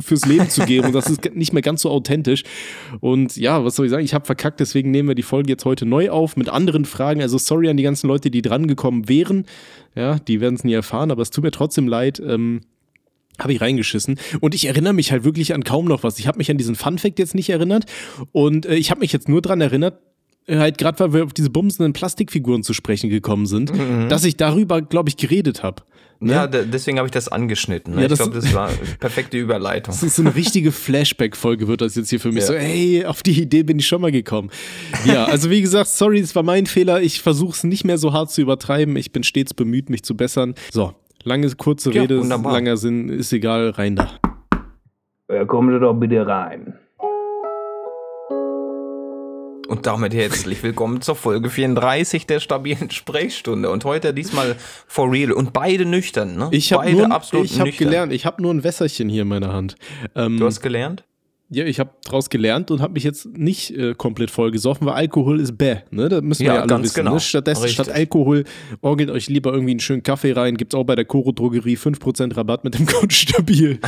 fürs 0.00 0.26
Leben 0.26 0.48
zu 0.48 0.64
geben. 0.64 0.88
Und 0.88 0.92
das 0.94 1.08
ist 1.08 1.34
nicht 1.34 1.52
mehr 1.52 1.62
ganz 1.62 1.82
so 1.82 1.90
authentisch. 1.90 2.44
Und 3.00 3.36
ja, 3.36 3.64
was 3.64 3.76
soll 3.76 3.86
ich 3.86 3.90
sagen? 3.90 4.04
Ich 4.04 4.14
habe 4.14 4.24
verkackt, 4.24 4.60
deswegen 4.60 4.90
nehmen 4.90 5.08
wir 5.08 5.14
die 5.14 5.22
Folge 5.22 5.50
jetzt 5.50 5.64
heute 5.64 5.86
neu 5.86 6.10
auf 6.10 6.36
mit 6.36 6.48
anderen 6.48 6.84
Fragen. 6.84 7.22
Also 7.22 7.38
sorry 7.38 7.68
an 7.68 7.76
die 7.76 7.82
ganzen 7.82 8.08
Leute, 8.08 8.30
die 8.30 8.42
drangekommen 8.42 9.08
wären. 9.08 9.46
Ja, 9.94 10.18
die 10.18 10.40
werden 10.40 10.54
es 10.54 10.64
nie 10.64 10.72
erfahren, 10.72 11.10
aber 11.10 11.22
es 11.22 11.30
tut 11.30 11.44
mir 11.44 11.50
trotzdem 11.50 11.88
leid. 11.88 12.20
Ähm, 12.24 12.60
habe 13.38 13.52
ich 13.52 13.60
reingeschissen. 13.60 14.18
Und 14.40 14.54
ich 14.54 14.66
erinnere 14.66 14.92
mich 14.92 15.12
halt 15.12 15.24
wirklich 15.24 15.54
an 15.54 15.64
kaum 15.64 15.84
noch 15.86 16.02
was. 16.02 16.18
Ich 16.18 16.26
habe 16.26 16.38
mich 16.38 16.50
an 16.50 16.58
diesen 16.58 16.74
Fun-Fact 16.74 17.18
jetzt 17.18 17.34
nicht 17.34 17.50
erinnert. 17.50 17.84
Und 18.32 18.66
äh, 18.66 18.74
ich 18.76 18.90
habe 18.90 19.00
mich 19.00 19.12
jetzt 19.12 19.28
nur 19.28 19.42
dran 19.42 19.60
erinnert, 19.60 19.98
äh, 20.46 20.56
halt 20.58 20.78
gerade 20.78 20.98
weil 21.00 21.12
wir 21.12 21.24
auf 21.24 21.32
diese 21.34 21.50
bumsenden 21.50 21.92
Plastikfiguren 21.92 22.62
zu 22.62 22.72
sprechen 22.74 23.10
gekommen 23.10 23.46
sind, 23.46 23.72
dass 24.08 24.24
ich 24.24 24.36
darüber, 24.36 24.82
glaube 24.82 25.08
ich, 25.08 25.16
geredet 25.16 25.62
habe. 25.62 25.82
Ne? 26.20 26.32
Ja, 26.32 26.46
de- 26.48 26.66
deswegen 26.66 26.98
habe 26.98 27.06
ich 27.06 27.12
das 27.12 27.28
angeschnitten. 27.28 27.94
Ne? 27.94 28.00
Ja, 28.00 28.06
ich 28.06 28.10
das- 28.10 28.18
glaube, 28.18 28.34
das 28.34 28.52
war 28.52 28.70
perfekte 28.98 29.36
Überleitung. 29.38 29.94
Das 29.94 30.02
ist 30.02 30.16
so 30.16 30.22
eine 30.22 30.34
richtige 30.34 30.72
Flashback-Folge, 30.72 31.68
wird 31.68 31.80
das 31.80 31.94
jetzt 31.94 32.10
hier 32.10 32.18
für 32.18 32.30
mich. 32.32 32.40
Ja. 32.40 32.46
So, 32.48 32.54
hey, 32.54 33.04
auf 33.04 33.22
die 33.22 33.40
Idee 33.40 33.62
bin 33.62 33.78
ich 33.78 33.86
schon 33.86 34.00
mal 34.00 34.10
gekommen. 34.10 34.50
Ja, 35.06 35.26
also 35.26 35.48
wie 35.48 35.60
gesagt, 35.60 35.88
sorry, 35.90 36.18
es 36.18 36.34
war 36.34 36.42
mein 36.42 36.66
Fehler. 36.66 37.00
Ich 37.02 37.20
versuche 37.22 37.52
es 37.52 37.62
nicht 37.62 37.84
mehr 37.84 37.98
so 37.98 38.12
hart 38.12 38.32
zu 38.32 38.40
übertreiben. 38.40 38.96
Ich 38.96 39.12
bin 39.12 39.22
stets 39.22 39.54
bemüht, 39.54 39.90
mich 39.90 40.02
zu 40.02 40.16
bessern. 40.16 40.56
So, 40.72 40.92
lange, 41.24 41.50
kurze 41.56 41.92
Ja, 41.92 42.02
Rede, 42.02 42.20
wunderbar. 42.20 42.52
langer 42.52 42.76
Sinn, 42.76 43.08
ist 43.08 43.32
egal, 43.32 43.70
rein 43.70 43.96
da. 43.96 44.10
Ja, 45.30 45.44
kommen 45.44 45.72
Sie 45.74 45.80
doch 45.80 45.94
bitte 45.94 46.26
rein. 46.26 46.74
Und 49.68 49.84
damit 49.84 50.14
herzlich 50.14 50.62
willkommen 50.62 51.02
zur 51.02 51.14
Folge 51.14 51.50
34 51.50 52.26
der 52.26 52.40
stabilen 52.40 52.90
Sprechstunde. 52.90 53.68
Und 53.70 53.84
heute 53.84 54.14
diesmal 54.14 54.56
for 54.86 55.12
real. 55.12 55.30
Und 55.30 55.52
beide 55.52 55.84
nüchtern, 55.84 56.36
ne? 56.36 56.48
Ich 56.52 56.72
habe 56.72 56.84
beide 56.84 56.96
nur, 56.96 57.12
absolut 57.12 57.44
ich 57.44 57.58
hab 57.60 57.66
nüchtern. 57.66 57.86
gelernt, 57.88 58.12
ich 58.14 58.24
habe 58.24 58.40
nur 58.40 58.54
ein 58.54 58.64
Wässerchen 58.64 59.10
hier 59.10 59.22
in 59.22 59.28
meiner 59.28 59.52
Hand. 59.52 59.76
Ähm, 60.14 60.38
Du 60.38 60.46
hast 60.46 60.62
gelernt? 60.62 61.04
Ja, 61.50 61.64
ich 61.64 61.80
habe 61.80 61.90
daraus 62.04 62.28
gelernt 62.28 62.70
und 62.70 62.80
habe 62.82 62.92
mich 62.92 63.04
jetzt 63.04 63.26
nicht 63.26 63.70
äh, 63.70 63.94
komplett 63.94 64.30
voll 64.30 64.50
gesoffen, 64.50 64.86
weil 64.86 64.94
Alkohol 64.94 65.40
ist 65.40 65.56
bäh, 65.56 65.76
ne? 65.90 66.08
Das 66.10 66.20
müssen 66.22 66.40
wir 66.40 66.46
Ja, 66.48 66.54
ja 66.54 66.60
alle 66.60 66.68
ganz 66.68 66.84
wissen. 66.84 66.94
genau. 66.96 67.14
Ne? 67.14 67.20
Stattdessen, 67.20 67.62
Richtig. 67.62 67.84
statt 67.86 67.94
Alkohol, 67.94 68.44
orgelt 68.82 69.10
euch 69.10 69.28
lieber 69.28 69.52
irgendwie 69.52 69.70
einen 69.72 69.80
schönen 69.80 70.02
Kaffee 70.02 70.32
rein. 70.32 70.56
Gibt's 70.58 70.74
auch 70.74 70.84
bei 70.84 70.94
der 70.94 71.04
Coro 71.06 71.32
Drogerie 71.32 71.76
5% 71.76 72.36
Rabatt 72.36 72.64
mit 72.64 72.78
dem 72.78 72.84
Code 72.86 73.14
Stabil. 73.14 73.78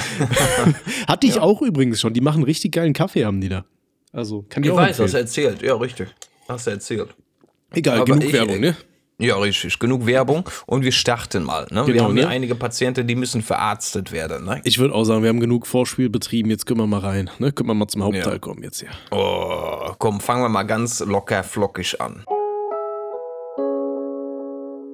Hatte 1.06 1.26
ich 1.26 1.38
auch 1.38 1.60
übrigens 1.62 2.00
schon. 2.00 2.14
Die 2.14 2.20
machen 2.20 2.42
richtig 2.42 2.72
geilen 2.72 2.92
Kaffee, 2.92 3.24
haben 3.24 3.40
die 3.40 3.48
da. 3.48 3.64
Also, 4.12 4.44
kann 4.48 4.62
ich, 4.62 4.68
Ich 4.68 4.72
auch 4.72 4.76
weiß, 4.78 4.98
hast 4.98 5.14
du 5.14 5.18
empfehlen. 5.18 5.46
erzählt. 5.54 5.62
Ja, 5.62 5.74
richtig. 5.76 6.08
Hast 6.48 6.66
du 6.66 6.70
erzählt. 6.70 7.08
Egal, 7.72 7.96
aber 7.98 8.06
genug 8.06 8.24
ich- 8.24 8.32
Werbung, 8.32 8.60
ne? 8.60 8.76
Ja, 9.20 9.36
richtig. 9.36 9.78
Genug 9.78 10.06
Werbung. 10.06 10.48
Und 10.66 10.82
wir 10.82 10.92
starten 10.92 11.44
mal. 11.44 11.66
Ne? 11.70 11.86
wir 11.86 11.92
Genau, 11.94 12.04
haben 12.06 12.14
hier 12.14 12.24
ne? 12.24 12.30
einige 12.30 12.54
Patienten, 12.54 13.06
die 13.06 13.14
müssen 13.14 13.42
verarztet 13.42 14.12
werden. 14.12 14.44
Ne? 14.46 14.60
Ich 14.64 14.78
würde 14.78 14.94
auch 14.94 15.04
sagen, 15.04 15.22
wir 15.22 15.28
haben 15.28 15.40
genug 15.40 15.66
Vorspiel 15.66 16.08
betrieben, 16.08 16.50
jetzt 16.50 16.66
können 16.66 16.80
wir 16.80 16.86
mal 16.86 17.00
rein. 17.00 17.30
Ne? 17.38 17.52
Können 17.52 17.68
wir 17.68 17.74
mal 17.74 17.86
zum 17.88 18.02
Hauptteil 18.02 18.32
Ja. 18.34 18.38
kommen 18.38 18.62
jetzt 18.62 18.80
hier. 18.80 18.88
Oh, 19.10 19.92
komm, 19.98 20.20
fangen 20.20 20.42
wir 20.42 20.48
mal 20.48 20.62
ganz 20.64 21.00
locker 21.00 21.42
flockig 21.44 22.00
an. 22.00 22.24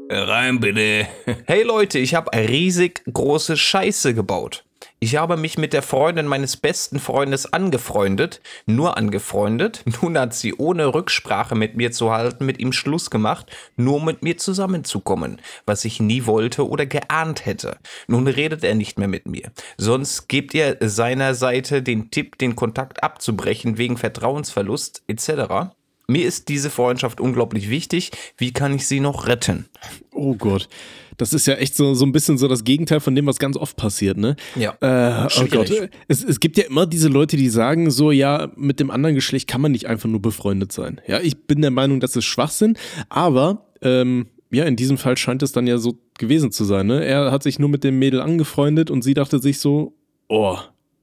Rein 0.09 0.61
bitte. 0.61 1.07
Hey 1.47 1.63
Leute, 1.65 1.99
ich 1.99 2.15
habe 2.15 2.31
riesig 2.37 3.03
große 3.13 3.57
Scheiße 3.57 4.15
gebaut. 4.15 4.65
Ich 4.99 5.17
habe 5.17 5.37
mich 5.37 5.59
mit 5.59 5.73
der 5.73 5.83
Freundin 5.83 6.27
meines 6.27 6.57
besten 6.57 6.99
Freundes 6.99 7.53
angefreundet, 7.53 8.41
nur 8.67 8.97
angefreundet. 8.97 9.85
Nun 10.03 10.19
hat 10.19 10.35
sie 10.35 10.55
ohne 10.55 10.95
Rücksprache 10.95 11.55
mit 11.55 11.77
mir 11.77 11.93
zu 11.93 12.13
halten, 12.13 12.47
mit 12.47 12.59
ihm 12.59 12.73
Schluss 12.73 13.11
gemacht, 13.11 13.47
nur 13.77 14.03
mit 14.03 14.23
mir 14.23 14.39
zusammenzukommen, 14.39 15.41
was 15.67 15.85
ich 15.85 16.01
nie 16.01 16.27
wollte 16.27 16.69
oder 16.69 16.87
geahnt 16.87 17.45
hätte. 17.45 17.77
Nun 18.07 18.27
redet 18.27 18.65
er 18.65 18.75
nicht 18.75 18.99
mehr 18.99 19.09
mit 19.09 19.27
mir. 19.27 19.51
Sonst 19.77 20.29
gibt 20.29 20.55
er 20.55 20.77
seiner 20.81 21.35
Seite 21.35 21.83
den 21.83 22.11
Tipp, 22.11 22.39
den 22.39 22.57
Kontakt 22.57 23.03
abzubrechen 23.03 23.79
wegen 23.79 23.97
Vertrauensverlust 23.97 25.03
etc. 25.09 25.75
Mir 26.09 26.25
ist 26.25 26.49
diese 26.49 26.71
Freundschaft 26.71 27.21
unglaublich 27.21 27.69
wichtig. 27.69 28.13
Wie 28.39 28.53
kann 28.53 28.75
ich 28.75 28.87
sie 28.87 29.01
noch 29.01 29.27
retten? 29.27 29.69
Oh 30.13 30.35
Gott. 30.37 30.69
Das 31.17 31.33
ist 31.33 31.47
ja 31.47 31.55
echt 31.55 31.75
so, 31.75 31.95
so 31.95 32.05
ein 32.05 32.13
bisschen 32.13 32.39
so 32.39 32.49
das 32.49 32.65
Gegenteil 32.65 33.01
von 33.01 33.15
dem, 33.15 33.27
was 33.27 33.39
ganz 33.39 33.57
oft 33.57 33.77
passiert, 33.77 34.17
ne? 34.19 34.37
Ja. 34.55 34.77
Äh, 34.81 35.29
oh. 35.39 35.45
Gott. 35.51 35.71
Es, 36.09 36.23
es 36.23 36.41
gibt 36.41 36.57
ja 36.59 36.65
immer 36.65 36.87
diese 36.87 37.09
Leute, 37.09 37.37
die 37.37 37.49
sagen 37.49 37.91
so, 37.91 38.11
ja, 38.11 38.51
mit 38.57 38.81
dem 38.81 38.91
anderen 38.91 39.15
Geschlecht 39.15 39.49
kann 39.49 39.61
man 39.61 39.73
nicht 39.73 39.87
einfach 39.87 40.09
nur 40.09 40.21
befreundet 40.21 40.73
sein. 40.73 41.01
Ja, 41.07 41.21
ich 41.21 41.47
bin 41.47 41.63
der 41.63 41.71
Meinung, 41.71 42.01
das 42.01 42.17
ist 42.17 42.25
Schwachsinn, 42.27 42.77
aber 43.09 43.67
ähm, 43.83 44.27
ja, 44.51 44.65
in 44.65 44.77
diesem 44.77 44.99
Fall 44.99 45.17
scheint 45.17 45.43
es 45.43 45.53
dann 45.53 45.67
ja 45.67 45.79
so 45.79 45.99
gewesen 46.19 46.53
zu 46.53 46.65
sein, 46.65 46.87
ne? 46.87 47.05
Er 47.05 47.33
hat 47.33 47.43
sich 47.43 47.59
nur 47.59 47.69
mit 47.69 47.85
dem 47.85 47.99
Mädel 47.99 48.21
angefreundet 48.21 48.91
und 48.91 49.03
sie 49.03 49.15
dachte 49.15 49.39
sich 49.39 49.59
so, 49.59 49.95
oh, 50.29 50.57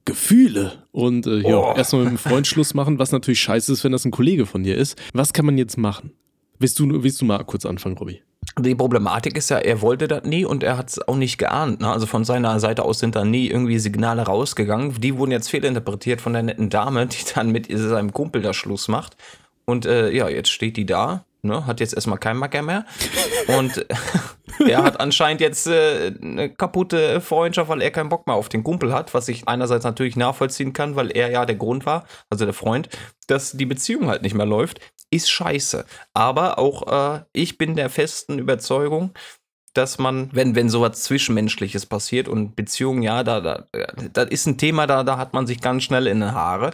Gefühle. 0.04 0.84
Und 0.92 1.26
äh, 1.26 1.38
ja, 1.40 1.56
Oh. 1.56 1.74
erstmal 1.76 2.02
mit 2.04 2.12
dem 2.12 2.18
Freund 2.18 2.46
Schluss 2.46 2.74
machen, 2.74 2.98
was 2.98 3.12
natürlich 3.12 3.40
scheiße 3.40 3.72
ist, 3.72 3.84
wenn 3.84 3.92
das 3.92 4.04
ein 4.04 4.10
Kollege 4.10 4.44
von 4.46 4.62
dir 4.62 4.76
ist. 4.76 5.00
Was 5.12 5.32
kann 5.32 5.46
man 5.46 5.56
jetzt 5.58 5.78
machen? 5.78 6.12
Willst 6.58 6.78
du, 6.78 7.02
willst 7.02 7.20
du 7.20 7.24
mal 7.24 7.42
kurz 7.44 7.64
anfangen, 7.66 7.96
Robby? 7.96 8.20
Die 8.58 8.74
Problematik 8.74 9.36
ist 9.36 9.50
ja, 9.50 9.58
er 9.58 9.80
wollte 9.80 10.08
das 10.08 10.24
nie 10.24 10.44
und 10.44 10.62
er 10.62 10.76
hat 10.76 10.90
es 10.90 11.08
auch 11.08 11.16
nicht 11.16 11.38
geahnt. 11.38 11.80
Ne? 11.80 11.90
Also 11.90 12.06
von 12.06 12.24
seiner 12.24 12.60
Seite 12.60 12.84
aus 12.84 12.98
sind 12.98 13.16
da 13.16 13.24
nie 13.24 13.48
irgendwie 13.48 13.78
Signale 13.78 14.22
rausgegangen. 14.22 15.00
Die 15.00 15.16
wurden 15.16 15.32
jetzt 15.32 15.48
fehlinterpretiert 15.48 16.20
von 16.20 16.32
der 16.32 16.42
netten 16.42 16.70
Dame, 16.70 17.06
die 17.06 17.24
dann 17.34 17.50
mit 17.50 17.66
seinem 17.70 18.12
Kumpel 18.12 18.42
da 18.42 18.54
Schluss 18.54 18.88
macht. 18.88 19.16
Und 19.64 19.86
äh, 19.86 20.10
ja, 20.10 20.28
jetzt 20.28 20.50
steht 20.50 20.76
die 20.76 20.86
da, 20.86 21.24
ne? 21.42 21.66
hat 21.66 21.80
jetzt 21.80 21.94
erstmal 21.94 22.18
keinen 22.18 22.38
Macker 22.38 22.62
mehr. 22.62 22.84
Und 23.58 23.86
er 24.66 24.82
hat 24.82 25.00
anscheinend 25.00 25.40
jetzt 25.40 25.66
äh, 25.66 26.12
eine 26.20 26.50
kaputte 26.50 27.20
Freundschaft, 27.20 27.68
weil 27.68 27.82
er 27.82 27.90
keinen 27.90 28.08
Bock 28.08 28.26
mehr 28.26 28.36
auf 28.36 28.48
den 28.48 28.64
Kumpel 28.64 28.92
hat, 28.92 29.14
was 29.14 29.28
ich 29.28 29.48
einerseits 29.48 29.84
natürlich 29.84 30.16
nachvollziehen 30.16 30.72
kann, 30.72 30.96
weil 30.96 31.10
er 31.10 31.30
ja 31.30 31.46
der 31.46 31.56
Grund 31.56 31.86
war, 31.86 32.04
also 32.30 32.44
der 32.44 32.54
Freund, 32.54 32.88
dass 33.26 33.52
die 33.52 33.66
Beziehung 33.66 34.08
halt 34.08 34.22
nicht 34.22 34.34
mehr 34.34 34.46
läuft, 34.46 34.80
ist 35.10 35.30
scheiße. 35.30 35.84
Aber 36.12 36.58
auch 36.58 37.16
äh, 37.16 37.20
ich 37.32 37.58
bin 37.58 37.76
der 37.76 37.90
festen 37.90 38.38
Überzeugung, 38.38 39.14
dass 39.74 39.98
man, 39.98 40.30
wenn, 40.32 40.54
wenn 40.54 40.68
sowas 40.68 41.02
Zwischenmenschliches 41.02 41.86
passiert 41.86 42.28
und 42.28 42.54
Beziehungen, 42.54 43.02
ja, 43.02 43.24
da, 43.24 43.40
da, 43.40 43.66
das 44.12 44.28
ist 44.30 44.46
ein 44.46 44.56
Thema, 44.56 44.86
da, 44.86 45.02
da 45.02 45.18
hat 45.18 45.34
man 45.34 45.48
sich 45.48 45.60
ganz 45.60 45.82
schnell 45.82 46.06
in 46.06 46.20
den 46.20 46.32
Haare, 46.32 46.70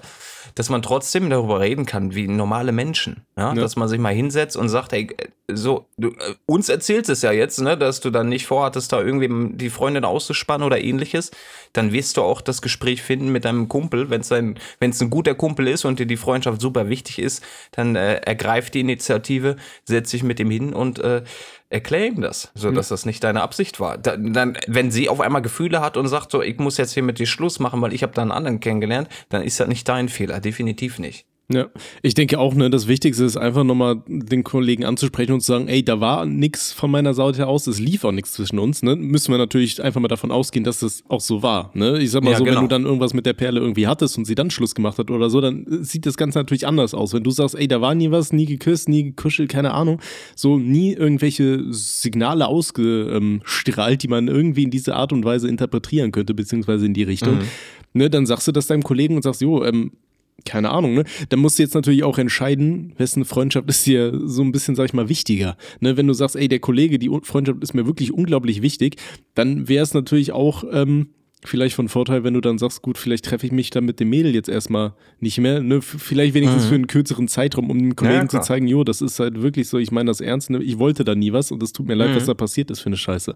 dass 0.54 0.68
man 0.68 0.82
trotzdem 0.82 1.30
darüber 1.30 1.60
reden 1.60 1.86
kann, 1.86 2.14
wie 2.14 2.28
normale 2.28 2.72
Menschen. 2.72 3.24
Ja? 3.36 3.54
Ja. 3.54 3.60
Dass 3.60 3.76
man 3.76 3.88
sich 3.88 3.98
mal 3.98 4.14
hinsetzt 4.14 4.56
und 4.56 4.68
sagt, 4.68 4.92
hey, 4.92 5.08
so, 5.52 5.86
du, 5.96 6.08
äh, 6.08 6.34
uns 6.46 6.68
erzählst 6.68 7.10
es 7.10 7.22
ja 7.22 7.32
jetzt, 7.32 7.60
ne, 7.60 7.76
dass 7.76 8.00
du 8.00 8.10
dann 8.10 8.28
nicht 8.28 8.46
vorhattest, 8.46 8.92
da 8.92 9.00
irgendwie 9.00 9.56
die 9.56 9.70
Freundin 9.70 10.04
auszuspannen 10.04 10.66
oder 10.66 10.82
ähnliches, 10.82 11.30
dann 11.72 11.92
wirst 11.92 12.16
du 12.16 12.22
auch 12.22 12.40
das 12.40 12.62
Gespräch 12.62 13.02
finden 13.02 13.30
mit 13.32 13.44
deinem 13.44 13.68
Kumpel, 13.68 14.10
wenn 14.10 14.20
es 14.20 14.32
ein, 14.32 14.58
wenn's 14.78 15.00
ein 15.00 15.10
guter 15.10 15.34
Kumpel 15.34 15.68
ist 15.68 15.84
und 15.84 15.98
dir 15.98 16.06
die 16.06 16.16
Freundschaft 16.16 16.60
super 16.60 16.88
wichtig 16.88 17.18
ist, 17.18 17.44
dann 17.72 17.96
äh, 17.96 18.16
ergreif 18.16 18.70
die 18.70 18.80
Initiative, 18.80 19.56
setz 19.84 20.10
dich 20.10 20.22
mit 20.22 20.40
ihm 20.40 20.50
hin 20.50 20.72
und 20.72 20.98
äh, 20.98 21.22
erklär 21.70 22.08
ihm 22.08 22.20
das, 22.20 22.50
so 22.54 22.70
dass 22.72 22.88
das 22.88 23.06
nicht 23.06 23.24
deine 23.24 23.42
Absicht 23.42 23.80
war. 23.80 23.96
Da, 23.96 24.16
dann, 24.16 24.58
wenn 24.66 24.90
sie 24.90 25.08
auf 25.08 25.20
einmal 25.20 25.40
Gefühle 25.40 25.80
hat 25.80 25.96
und 25.96 26.08
sagt, 26.08 26.32
so, 26.32 26.42
ich 26.42 26.58
muss 26.58 26.76
jetzt 26.76 26.92
hier 26.92 27.04
mit 27.04 27.18
dir 27.18 27.26
Schluss 27.26 27.60
machen, 27.60 27.80
weil 27.80 27.92
ich 27.92 28.02
habe 28.02 28.12
da 28.12 28.22
einen 28.22 28.32
anderen 28.32 28.60
kennengelernt, 28.60 29.08
dann 29.28 29.42
ist 29.42 29.58
das 29.60 29.68
nicht 29.68 29.88
dein 29.88 30.08
Fehler, 30.08 30.40
definitiv 30.40 30.98
nicht. 30.98 31.26
Ja, 31.52 31.66
ich 32.02 32.14
denke 32.14 32.38
auch, 32.38 32.54
ne, 32.54 32.70
das 32.70 32.86
Wichtigste 32.86 33.24
ist 33.24 33.36
einfach 33.36 33.64
nochmal 33.64 34.02
den 34.06 34.44
Kollegen 34.44 34.84
anzusprechen 34.84 35.32
und 35.32 35.40
zu 35.40 35.48
sagen, 35.48 35.66
ey, 35.66 35.84
da 35.84 35.98
war 35.98 36.24
nichts 36.24 36.72
von 36.72 36.92
meiner 36.92 37.12
Seite 37.12 37.48
aus, 37.48 37.66
es 37.66 37.80
lief 37.80 38.04
auch 38.04 38.12
nichts 38.12 38.30
zwischen 38.32 38.60
uns, 38.60 38.84
ne? 38.84 38.94
Müssen 38.94 39.32
wir 39.32 39.38
natürlich 39.38 39.82
einfach 39.82 40.00
mal 40.00 40.06
davon 40.06 40.30
ausgehen, 40.30 40.62
dass 40.64 40.78
das 40.78 41.02
auch 41.08 41.20
so 41.20 41.42
war, 41.42 41.72
ne? 41.74 41.98
Ich 41.98 42.12
sag 42.12 42.22
mal 42.22 42.30
Ja, 42.30 42.38
so, 42.38 42.44
genau. 42.44 42.58
wenn 42.58 42.62
du 42.64 42.68
dann 42.68 42.84
irgendwas 42.84 43.14
mit 43.14 43.26
der 43.26 43.32
Perle 43.32 43.58
irgendwie 43.58 43.88
hattest 43.88 44.16
und 44.16 44.26
sie 44.26 44.36
dann 44.36 44.50
Schluss 44.50 44.76
gemacht 44.76 44.96
hat 44.98 45.10
oder 45.10 45.28
so, 45.28 45.40
dann 45.40 45.66
sieht 45.82 46.06
das 46.06 46.16
Ganze 46.16 46.38
natürlich 46.38 46.68
anders 46.68 46.94
aus. 46.94 47.12
Wenn 47.14 47.24
du 47.24 47.32
sagst, 47.32 47.56
ey, 47.56 47.66
da 47.66 47.80
war 47.80 47.96
nie 47.96 48.12
was, 48.12 48.32
nie 48.32 48.46
geküsst, 48.46 48.88
nie 48.88 49.02
gekuschelt, 49.02 49.50
keine 49.50 49.72
Ahnung, 49.74 50.00
so 50.36 50.56
nie 50.56 50.92
irgendwelche 50.92 51.64
Signale 51.72 52.46
ausgestrahlt, 52.46 54.02
die 54.02 54.08
man 54.08 54.28
irgendwie 54.28 54.62
in 54.62 54.70
diese 54.70 54.94
Art 54.94 55.12
und 55.12 55.24
Weise 55.24 55.48
interpretieren 55.48 56.12
könnte, 56.12 56.34
beziehungsweise 56.34 56.86
in 56.86 56.94
die 56.94 57.02
Richtung, 57.02 57.38
Mhm. 57.38 57.42
ne, 57.94 58.08
dann 58.10 58.26
sagst 58.26 58.46
du 58.48 58.52
das 58.52 58.66
deinem 58.68 58.82
Kollegen 58.82 59.16
und 59.16 59.22
sagst, 59.22 59.40
jo, 59.40 59.64
ähm, 59.64 59.92
keine 60.44 60.70
Ahnung, 60.70 60.94
ne? 60.94 61.04
Dann 61.28 61.40
musst 61.40 61.58
du 61.58 61.62
jetzt 61.62 61.74
natürlich 61.74 62.04
auch 62.04 62.18
entscheiden, 62.18 62.94
wessen 62.96 63.24
Freundschaft 63.24 63.68
ist 63.68 63.86
dir 63.86 64.20
so 64.24 64.42
ein 64.42 64.52
bisschen, 64.52 64.74
sag 64.74 64.86
ich 64.86 64.92
mal, 64.92 65.08
wichtiger. 65.08 65.56
Ne? 65.80 65.96
Wenn 65.96 66.06
du 66.06 66.14
sagst, 66.14 66.36
ey, 66.36 66.48
der 66.48 66.60
Kollege, 66.60 66.98
die 66.98 67.10
Freundschaft 67.22 67.62
ist 67.62 67.74
mir 67.74 67.86
wirklich 67.86 68.12
unglaublich 68.12 68.62
wichtig, 68.62 68.96
dann 69.34 69.68
wäre 69.68 69.82
es 69.82 69.94
natürlich 69.94 70.32
auch 70.32 70.64
ähm, 70.72 71.10
vielleicht 71.44 71.74
von 71.74 71.88
Vorteil, 71.88 72.22
wenn 72.22 72.34
du 72.34 72.40
dann 72.42 72.58
sagst, 72.58 72.82
gut, 72.82 72.98
vielleicht 72.98 73.24
treffe 73.24 73.46
ich 73.46 73.52
mich 73.52 73.70
dann 73.70 73.84
mit 73.86 73.98
dem 73.98 74.10
Mädel 74.10 74.34
jetzt 74.34 74.48
erstmal 74.50 74.92
nicht 75.20 75.38
mehr. 75.38 75.60
Ne? 75.62 75.80
Vielleicht 75.80 76.34
wenigstens 76.34 76.64
Mhm. 76.64 76.68
für 76.68 76.74
einen 76.74 76.86
kürzeren 76.86 77.28
Zeitraum, 77.28 77.70
um 77.70 77.78
dem 77.78 77.96
Kollegen 77.96 78.28
zu 78.28 78.36
klar. 78.36 78.42
zeigen, 78.42 78.66
jo, 78.66 78.84
das 78.84 79.00
ist 79.00 79.18
halt 79.20 79.40
wirklich 79.40 79.68
so, 79.68 79.78
ich 79.78 79.90
meine 79.90 80.08
das 80.10 80.20
ernst, 80.20 80.50
ne? 80.50 80.62
ich 80.62 80.78
wollte 80.78 81.02
da 81.02 81.14
nie 81.14 81.32
was 81.32 81.50
und 81.50 81.62
es 81.62 81.72
tut 81.72 81.86
mir 81.86 81.94
leid, 81.94 82.10
Mhm. 82.10 82.16
was 82.16 82.26
da 82.26 82.34
passiert 82.34 82.70
ist 82.70 82.80
für 82.80 82.86
eine 82.90 82.96
Scheiße. 82.98 83.34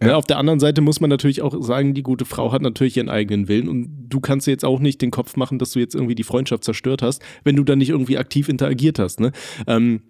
Ne? 0.00 0.08
Ja. 0.08 0.16
Auf 0.16 0.26
der 0.26 0.38
anderen 0.38 0.58
Seite 0.58 0.80
muss 0.80 1.00
man 1.00 1.10
natürlich 1.10 1.42
auch 1.42 1.54
sagen, 1.62 1.94
die 1.94 2.02
gute 2.02 2.24
Frau 2.24 2.50
hat 2.50 2.60
natürlich 2.62 2.96
ihren 2.96 3.08
eigenen 3.08 3.46
Willen 3.46 3.68
und 3.68 3.88
du 4.08 4.18
kannst 4.20 4.46
dir 4.46 4.50
jetzt 4.50 4.64
auch 4.64 4.80
nicht 4.80 5.00
den 5.00 5.12
Kopf 5.12 5.36
machen, 5.36 5.58
dass 5.60 5.70
du 5.72 5.78
jetzt 5.78 5.94
irgendwie 5.94 6.16
die 6.16 6.24
Freundschaft 6.24 6.64
zerstört 6.64 7.02
hast, 7.02 7.22
wenn 7.44 7.54
du 7.54 7.62
dann 7.62 7.78
nicht 7.78 7.90
irgendwie 7.90 8.18
aktiv 8.18 8.48
interagiert 8.48 8.98
hast. 8.98 9.20
Ne? 9.20 9.30
Ähm, 9.68 10.00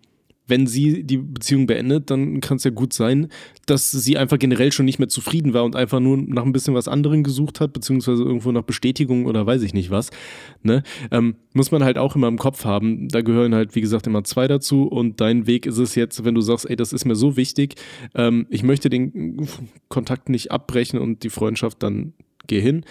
wenn 0.46 0.66
sie 0.66 1.04
die 1.04 1.16
Beziehung 1.16 1.66
beendet, 1.66 2.10
dann 2.10 2.40
kann 2.40 2.58
es 2.58 2.64
ja 2.64 2.70
gut 2.70 2.92
sein, 2.92 3.28
dass 3.66 3.90
sie 3.90 4.18
einfach 4.18 4.38
generell 4.38 4.72
schon 4.72 4.84
nicht 4.84 4.98
mehr 4.98 5.08
zufrieden 5.08 5.54
war 5.54 5.64
und 5.64 5.74
einfach 5.74 6.00
nur 6.00 6.18
nach 6.18 6.44
ein 6.44 6.52
bisschen 6.52 6.74
was 6.74 6.86
anderem 6.86 7.22
gesucht 7.22 7.60
hat, 7.60 7.72
beziehungsweise 7.72 8.22
irgendwo 8.22 8.52
nach 8.52 8.62
Bestätigung 8.62 9.24
oder 9.26 9.46
weiß 9.46 9.62
ich 9.62 9.72
nicht 9.72 9.90
was. 9.90 10.10
Ne? 10.62 10.82
Ähm, 11.10 11.36
muss 11.54 11.70
man 11.70 11.82
halt 11.82 11.96
auch 11.96 12.14
immer 12.14 12.28
im 12.28 12.38
Kopf 12.38 12.64
haben. 12.64 13.08
Da 13.08 13.22
gehören 13.22 13.54
halt, 13.54 13.74
wie 13.74 13.80
gesagt, 13.80 14.06
immer 14.06 14.24
zwei 14.24 14.46
dazu 14.46 14.84
und 14.84 15.20
dein 15.20 15.46
Weg 15.46 15.64
ist 15.66 15.78
es 15.78 15.94
jetzt, 15.94 16.24
wenn 16.24 16.34
du 16.34 16.42
sagst, 16.42 16.68
ey, 16.68 16.76
das 16.76 16.92
ist 16.92 17.06
mir 17.06 17.16
so 17.16 17.36
wichtig, 17.36 17.76
ähm, 18.14 18.46
ich 18.50 18.62
möchte 18.62 18.90
den 18.90 19.48
Kontakt 19.88 20.28
nicht 20.28 20.50
abbrechen 20.50 20.98
und 20.98 21.22
die 21.22 21.30
Freundschaft, 21.30 21.82
dann 21.82 22.12
geh 22.46 22.60
hin, 22.60 22.84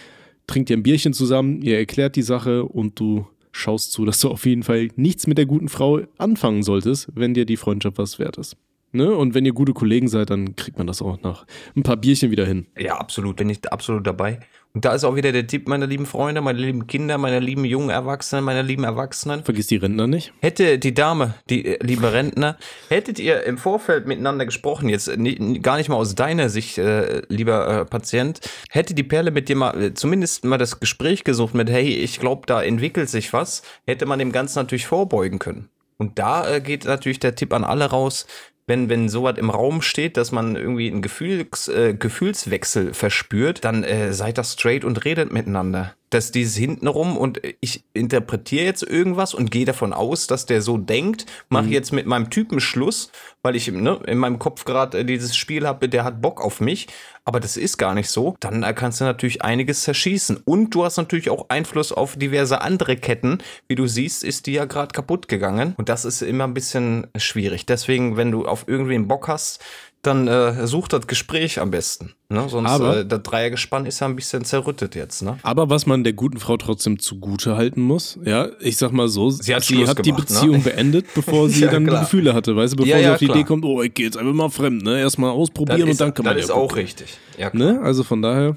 trink 0.47 0.67
dir 0.67 0.77
ein 0.77 0.83
Bierchen 0.83 1.13
zusammen, 1.13 1.61
ihr 1.61 1.77
erklärt 1.77 2.15
die 2.15 2.23
Sache 2.23 2.65
und 2.65 2.99
du 2.99 3.27
schaust 3.53 3.93
zu, 3.93 4.03
dass 4.05 4.19
du 4.19 4.29
auf 4.29 4.45
jeden 4.45 4.63
Fall 4.63 4.89
nichts 4.97 5.27
mit 5.27 5.37
der 5.37 5.45
guten 5.45 5.69
Frau 5.69 6.01
anfangen 6.17 6.63
solltest, 6.63 7.07
wenn 7.15 7.33
dir 7.33 7.45
die 7.45 7.57
Freundschaft 7.57 7.97
was 7.97 8.19
wert 8.19 8.37
ist. 8.37 8.57
Ne? 8.91 9.11
Und 9.11 9.33
wenn 9.33 9.45
ihr 9.45 9.53
gute 9.53 9.73
Kollegen 9.73 10.07
seid, 10.07 10.29
dann 10.29 10.55
kriegt 10.55 10.77
man 10.77 10.85
das 10.85 11.01
auch 11.01 11.19
nach 11.23 11.47
ein 11.75 11.81
paar 11.81 11.97
Bierchen 11.97 12.29
wieder 12.29 12.45
hin. 12.45 12.67
Ja, 12.77 12.97
absolut, 12.97 13.37
bin 13.37 13.49
ich 13.49 13.71
absolut 13.71 14.05
dabei. 14.05 14.39
Und 14.75 14.85
da 14.85 14.93
ist 14.95 15.03
auch 15.03 15.15
wieder 15.15 15.31
der 15.31 15.45
Tipp, 15.45 15.67
meine 15.67 15.85
lieben 15.85 16.07
Freunde, 16.07 16.41
meine 16.41 16.57
lieben 16.57 16.87
Kinder, 16.87 17.19
meine 17.19 17.39
lieben 17.39 17.63
jungen 17.63 17.91
Erwachsenen, 17.91 18.43
meine 18.43 18.63
lieben 18.63 18.83
Erwachsenen. 18.83 19.43
Vergiss 19.43 19.67
die 19.67 19.75
Rentner 19.75 20.07
nicht. 20.07 20.33
Hätte 20.41 20.79
die 20.79 20.95
Dame, 20.95 21.35
die 21.47 21.63
äh, 21.63 21.77
liebe 21.85 22.11
Rentner, 22.11 22.57
hättet 22.89 23.19
ihr 23.19 23.43
im 23.43 23.59
Vorfeld 23.59 24.07
miteinander 24.07 24.45
gesprochen, 24.45 24.89
jetzt 24.89 25.09
äh, 25.09 25.59
gar 25.59 25.77
nicht 25.77 25.89
mal 25.89 25.95
aus 25.95 26.15
deiner 26.15 26.49
Sicht, 26.49 26.79
äh, 26.79 27.21
lieber 27.29 27.67
äh, 27.81 27.85
Patient, 27.85 28.39
hätte 28.71 28.95
die 28.95 29.03
Perle 29.03 29.29
mit 29.29 29.47
dir 29.47 29.55
mal 29.55 29.79
äh, 29.79 29.93
zumindest 29.93 30.43
mal 30.43 30.57
das 30.57 30.79
Gespräch 30.79 31.23
gesucht 31.23 31.53
mit, 31.53 31.69
hey, 31.69 31.89
ich 31.89 32.19
glaube, 32.19 32.47
da 32.47 32.63
entwickelt 32.63 33.09
sich 33.09 33.31
was, 33.31 33.61
hätte 33.85 34.07
man 34.07 34.17
dem 34.17 34.31
Ganzen 34.31 34.57
natürlich 34.57 34.87
vorbeugen 34.87 35.37
können. 35.37 35.69
Und 35.97 36.17
da 36.17 36.49
äh, 36.49 36.61
geht 36.61 36.85
natürlich 36.85 37.19
der 37.19 37.35
Tipp 37.35 37.53
an 37.53 37.63
alle 37.63 37.85
raus, 37.85 38.25
wenn, 38.65 38.89
wenn 38.89 39.09
sowas 39.09 39.37
im 39.37 39.49
Raum 39.49 39.81
steht, 39.81 40.17
dass 40.17 40.31
man 40.31 40.55
irgendwie 40.55 40.89
einen 40.89 41.01
Gefühls, 41.01 41.67
äh, 41.67 41.93
Gefühlswechsel 41.93 42.93
verspürt, 42.93 43.65
dann 43.65 43.83
äh, 43.83 44.13
seid 44.13 44.37
das 44.37 44.53
straight 44.53 44.85
und 44.85 45.03
redet 45.05 45.31
miteinander. 45.31 45.95
Dass 46.13 46.31
dieses 46.31 46.55
hintenrum 46.55 47.17
und 47.17 47.41
ich 47.59 47.83
interpretiere 47.93 48.65
jetzt 48.65 48.83
irgendwas 48.83 49.33
und 49.33 49.49
gehe 49.49 49.65
davon 49.65 49.93
aus, 49.93 50.27
dass 50.27 50.45
der 50.45 50.61
so 50.61 50.77
denkt, 50.77 51.25
mache 51.49 51.69
jetzt 51.69 51.91
mit 51.91 52.05
meinem 52.05 52.29
Typen 52.29 52.59
Schluss, 52.59 53.11
weil 53.41 53.55
ich 53.55 53.71
ne, 53.71 53.99
in 54.05 54.19
meinem 54.19 54.37
Kopf 54.37 54.63
gerade 54.63 54.99
äh, 54.99 55.05
dieses 55.05 55.35
Spiel 55.35 55.65
habe, 55.65 55.89
der 55.89 56.03
hat 56.03 56.21
Bock 56.21 56.39
auf 56.39 56.61
mich, 56.61 56.87
aber 57.25 57.39
das 57.39 57.57
ist 57.57 57.77
gar 57.77 57.93
nicht 57.93 58.09
so, 58.09 58.35
dann 58.39 58.63
äh, 58.63 58.73
kannst 58.73 59.01
du 59.01 59.05
natürlich 59.05 59.41
einiges 59.41 59.81
zerschießen. 59.81 60.37
Und 60.45 60.71
du 60.75 60.83
hast 60.83 60.97
natürlich 60.97 61.29
auch 61.29 61.49
Einfluss 61.49 61.91
auf 61.91 62.15
diverse 62.15 62.61
andere 62.61 62.95
Ketten. 62.97 63.39
Wie 63.67 63.75
du 63.75 63.87
siehst, 63.87 64.23
ist 64.23 64.45
die 64.45 64.53
ja 64.53 64.65
gerade 64.65 64.93
kaputt 64.93 65.27
gegangen. 65.27 65.73
Und 65.77 65.89
das 65.89 66.05
ist 66.05 66.21
immer 66.21 66.43
ein 66.43 66.53
bisschen 66.53 67.07
schwierig. 67.15 67.65
Deswegen, 67.65 68.17
wenn 68.17 68.31
du 68.31 68.45
auf 68.45 68.67
irgendwen 68.67 69.07
Bock 69.07 69.27
hast, 69.27 69.63
dann 70.03 70.27
äh, 70.27 70.67
such 70.67 70.87
das 70.89 71.07
Gespräch 71.07 71.59
am 71.59 71.71
besten. 71.71 72.13
Ne? 72.29 72.47
Sonst 72.49 72.69
Aber- 72.69 72.97
äh, 72.99 73.05
das 73.05 73.23
Dreiergespann 73.23 73.85
ist 73.85 73.99
ja 74.01 74.07
ein 74.07 74.15
bisschen 74.15 74.43
zerrüttet 74.45 74.95
jetzt. 74.95 75.21
Ne? 75.23 75.37
Aber 75.43 75.69
was 75.69 75.85
man 75.85 76.03
der 76.03 76.13
guten 76.13 76.37
Frau 76.39 76.57
trotzdem 76.57 76.99
zugute 76.99 77.55
halten 77.55 77.81
muss, 77.81 78.19
ja, 78.25 78.49
ich 78.59 78.77
sag 78.77 78.91
mal 78.91 79.07
so, 79.07 79.29
Sie 79.29 79.55
hat 79.55 79.63
Schluss 79.65 79.95
die 79.95 80.01
gemacht, 80.03 80.29
ne? 80.29 80.35
Beziehung 80.35 80.61
beendet, 80.63 81.05
bevor 81.15 81.49
sie 81.49 81.61
Ja, 81.63 81.71
dann 81.71 81.87
klar. 81.87 82.01
Gefühle 82.01 82.33
hatte, 82.33 82.55
weißt 82.55 82.73
du, 82.73 82.77
bevor 82.77 82.89
Ja, 82.91 82.97
sie 82.97 83.03
ja, 83.03 83.13
auf 83.13 83.19
die 83.19 83.25
klar. 83.25 83.37
Idee 83.37 83.47
kommt, 83.47 83.63
oh, 83.65 83.81
ich 83.81 83.93
gehe 83.93 84.05
jetzt 84.05 84.17
einfach 84.17 84.33
mal 84.33 84.49
fremd, 84.49 84.83
ne? 84.83 84.99
Erstmal 84.99 85.31
ausprobieren 85.31 85.87
ist, 85.87 85.93
und 85.93 86.01
dann 86.01 86.13
kann 86.13 86.25
man 86.25 86.35
das 86.35 86.45
ist 86.45 86.51
auch 86.51 86.75
richtig. 86.75 87.07
Ne? 87.53 87.79
Also 87.81 88.03
von 88.03 88.21
daher, 88.21 88.55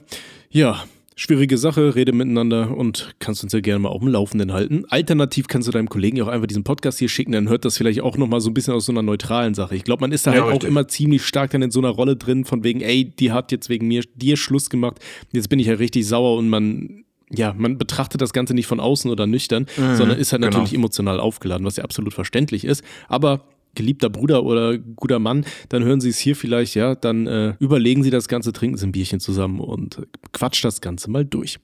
ja, 0.51 0.83
schwierige 1.19 1.57
Sache, 1.57 1.95
rede 1.95 2.13
miteinander 2.13 2.77
und 2.77 3.15
kannst 3.19 3.43
uns 3.43 3.53
ja 3.55 3.61
gerne 3.61 3.79
mal 3.81 3.89
auf 3.89 4.01
dem 4.01 4.09
Laufenden 4.09 4.53
halten. 4.53 4.85
Alternativ 4.91 5.49
kannst 5.49 5.67
du 5.67 5.73
deinem 5.73 5.89
Kollegen 5.89 6.19
ja 6.19 6.25
auch 6.25 6.29
einfach 6.29 6.47
diesen 6.47 6.63
Podcast 6.63 6.99
hier 6.99 7.09
schicken, 7.09 7.33
dann 7.33 7.49
hört 7.49 7.65
das 7.65 7.79
vielleicht 7.79 8.03
auch 8.03 8.19
nochmal 8.19 8.41
so 8.41 8.51
ein 8.51 8.55
bisschen 8.55 8.75
aus 8.75 8.85
so 8.85 8.93
einer 8.93 9.03
neutralen 9.03 9.55
Sache. 9.55 9.75
Ich 9.75 9.85
glaube, 9.85 10.03
man 10.03 10.13
ist 10.13 10.27
da 10.27 10.35
Ja, 10.35 10.43
halt 10.43 10.49
auch 10.49 10.53
richtig. 10.57 10.69
immer 10.69 10.87
ziemlich 10.89 11.25
stark 11.25 11.51
dann 11.53 11.63
in 11.63 11.71
so 11.71 11.81
einer 11.81 11.89
Rolle 11.89 12.17
drin, 12.17 12.45
von 12.45 12.63
wegen, 12.65 12.83
ey, 12.83 13.05
die 13.05 13.33
hat 13.33 13.51
jetzt 13.51 13.71
wegen 13.71 13.89
mir, 13.89 14.03
dir 14.15 14.37
Schluss 14.37 14.69
gemacht, 14.69 15.01
jetzt 15.33 15.49
bin 15.49 15.59
ich 15.59 15.69
ja 15.69 15.75
richtig 15.75 16.07
sauer 16.07 16.37
und 16.37 16.49
man. 16.49 17.03
Ja, 17.29 17.53
man 17.59 17.77
betrachtet 17.77 18.21
das 18.21 18.33
Ganze 18.33 18.55
nicht 18.55 18.69
von 18.69 18.79
außen 18.79 19.11
oder 19.11 19.27
nüchtern, 19.27 19.67
sondern 19.95 20.17
ist 20.17 20.31
halt 20.31 20.43
genau. 20.43 20.53
natürlich 20.59 20.75
emotional 20.75 21.19
aufgeladen, 21.19 21.67
was 21.67 21.75
ja 21.75 21.83
absolut 21.83 22.15
verständlich 22.15 22.65
ist. 22.65 22.85
Aber 23.09 23.43
geliebter 23.77 24.11
Bruder 24.11 24.43
oder 24.43 24.77
guter 24.79 25.19
Mann, 25.21 25.45
dann 25.69 25.85
hören 25.85 26.01
Sie 26.01 26.09
es 26.09 26.19
hier 26.19 26.35
vielleicht, 26.35 26.75
ja, 26.75 26.95
dann 26.95 27.27
äh, 27.27 27.55
überlegen 27.61 28.03
Sie 28.03 28.11
das 28.11 28.27
Ganze, 28.27 28.53
trinken 28.53 28.77
Sie 28.77 28.87
ein 28.87 28.93
Bierchen 28.93 29.21
zusammen 29.21 29.61
und 29.61 30.07
quatsch 30.33 30.65
das 30.65 30.81
Ganze 30.81 31.11
mal 31.11 31.25
durch. 31.25 31.59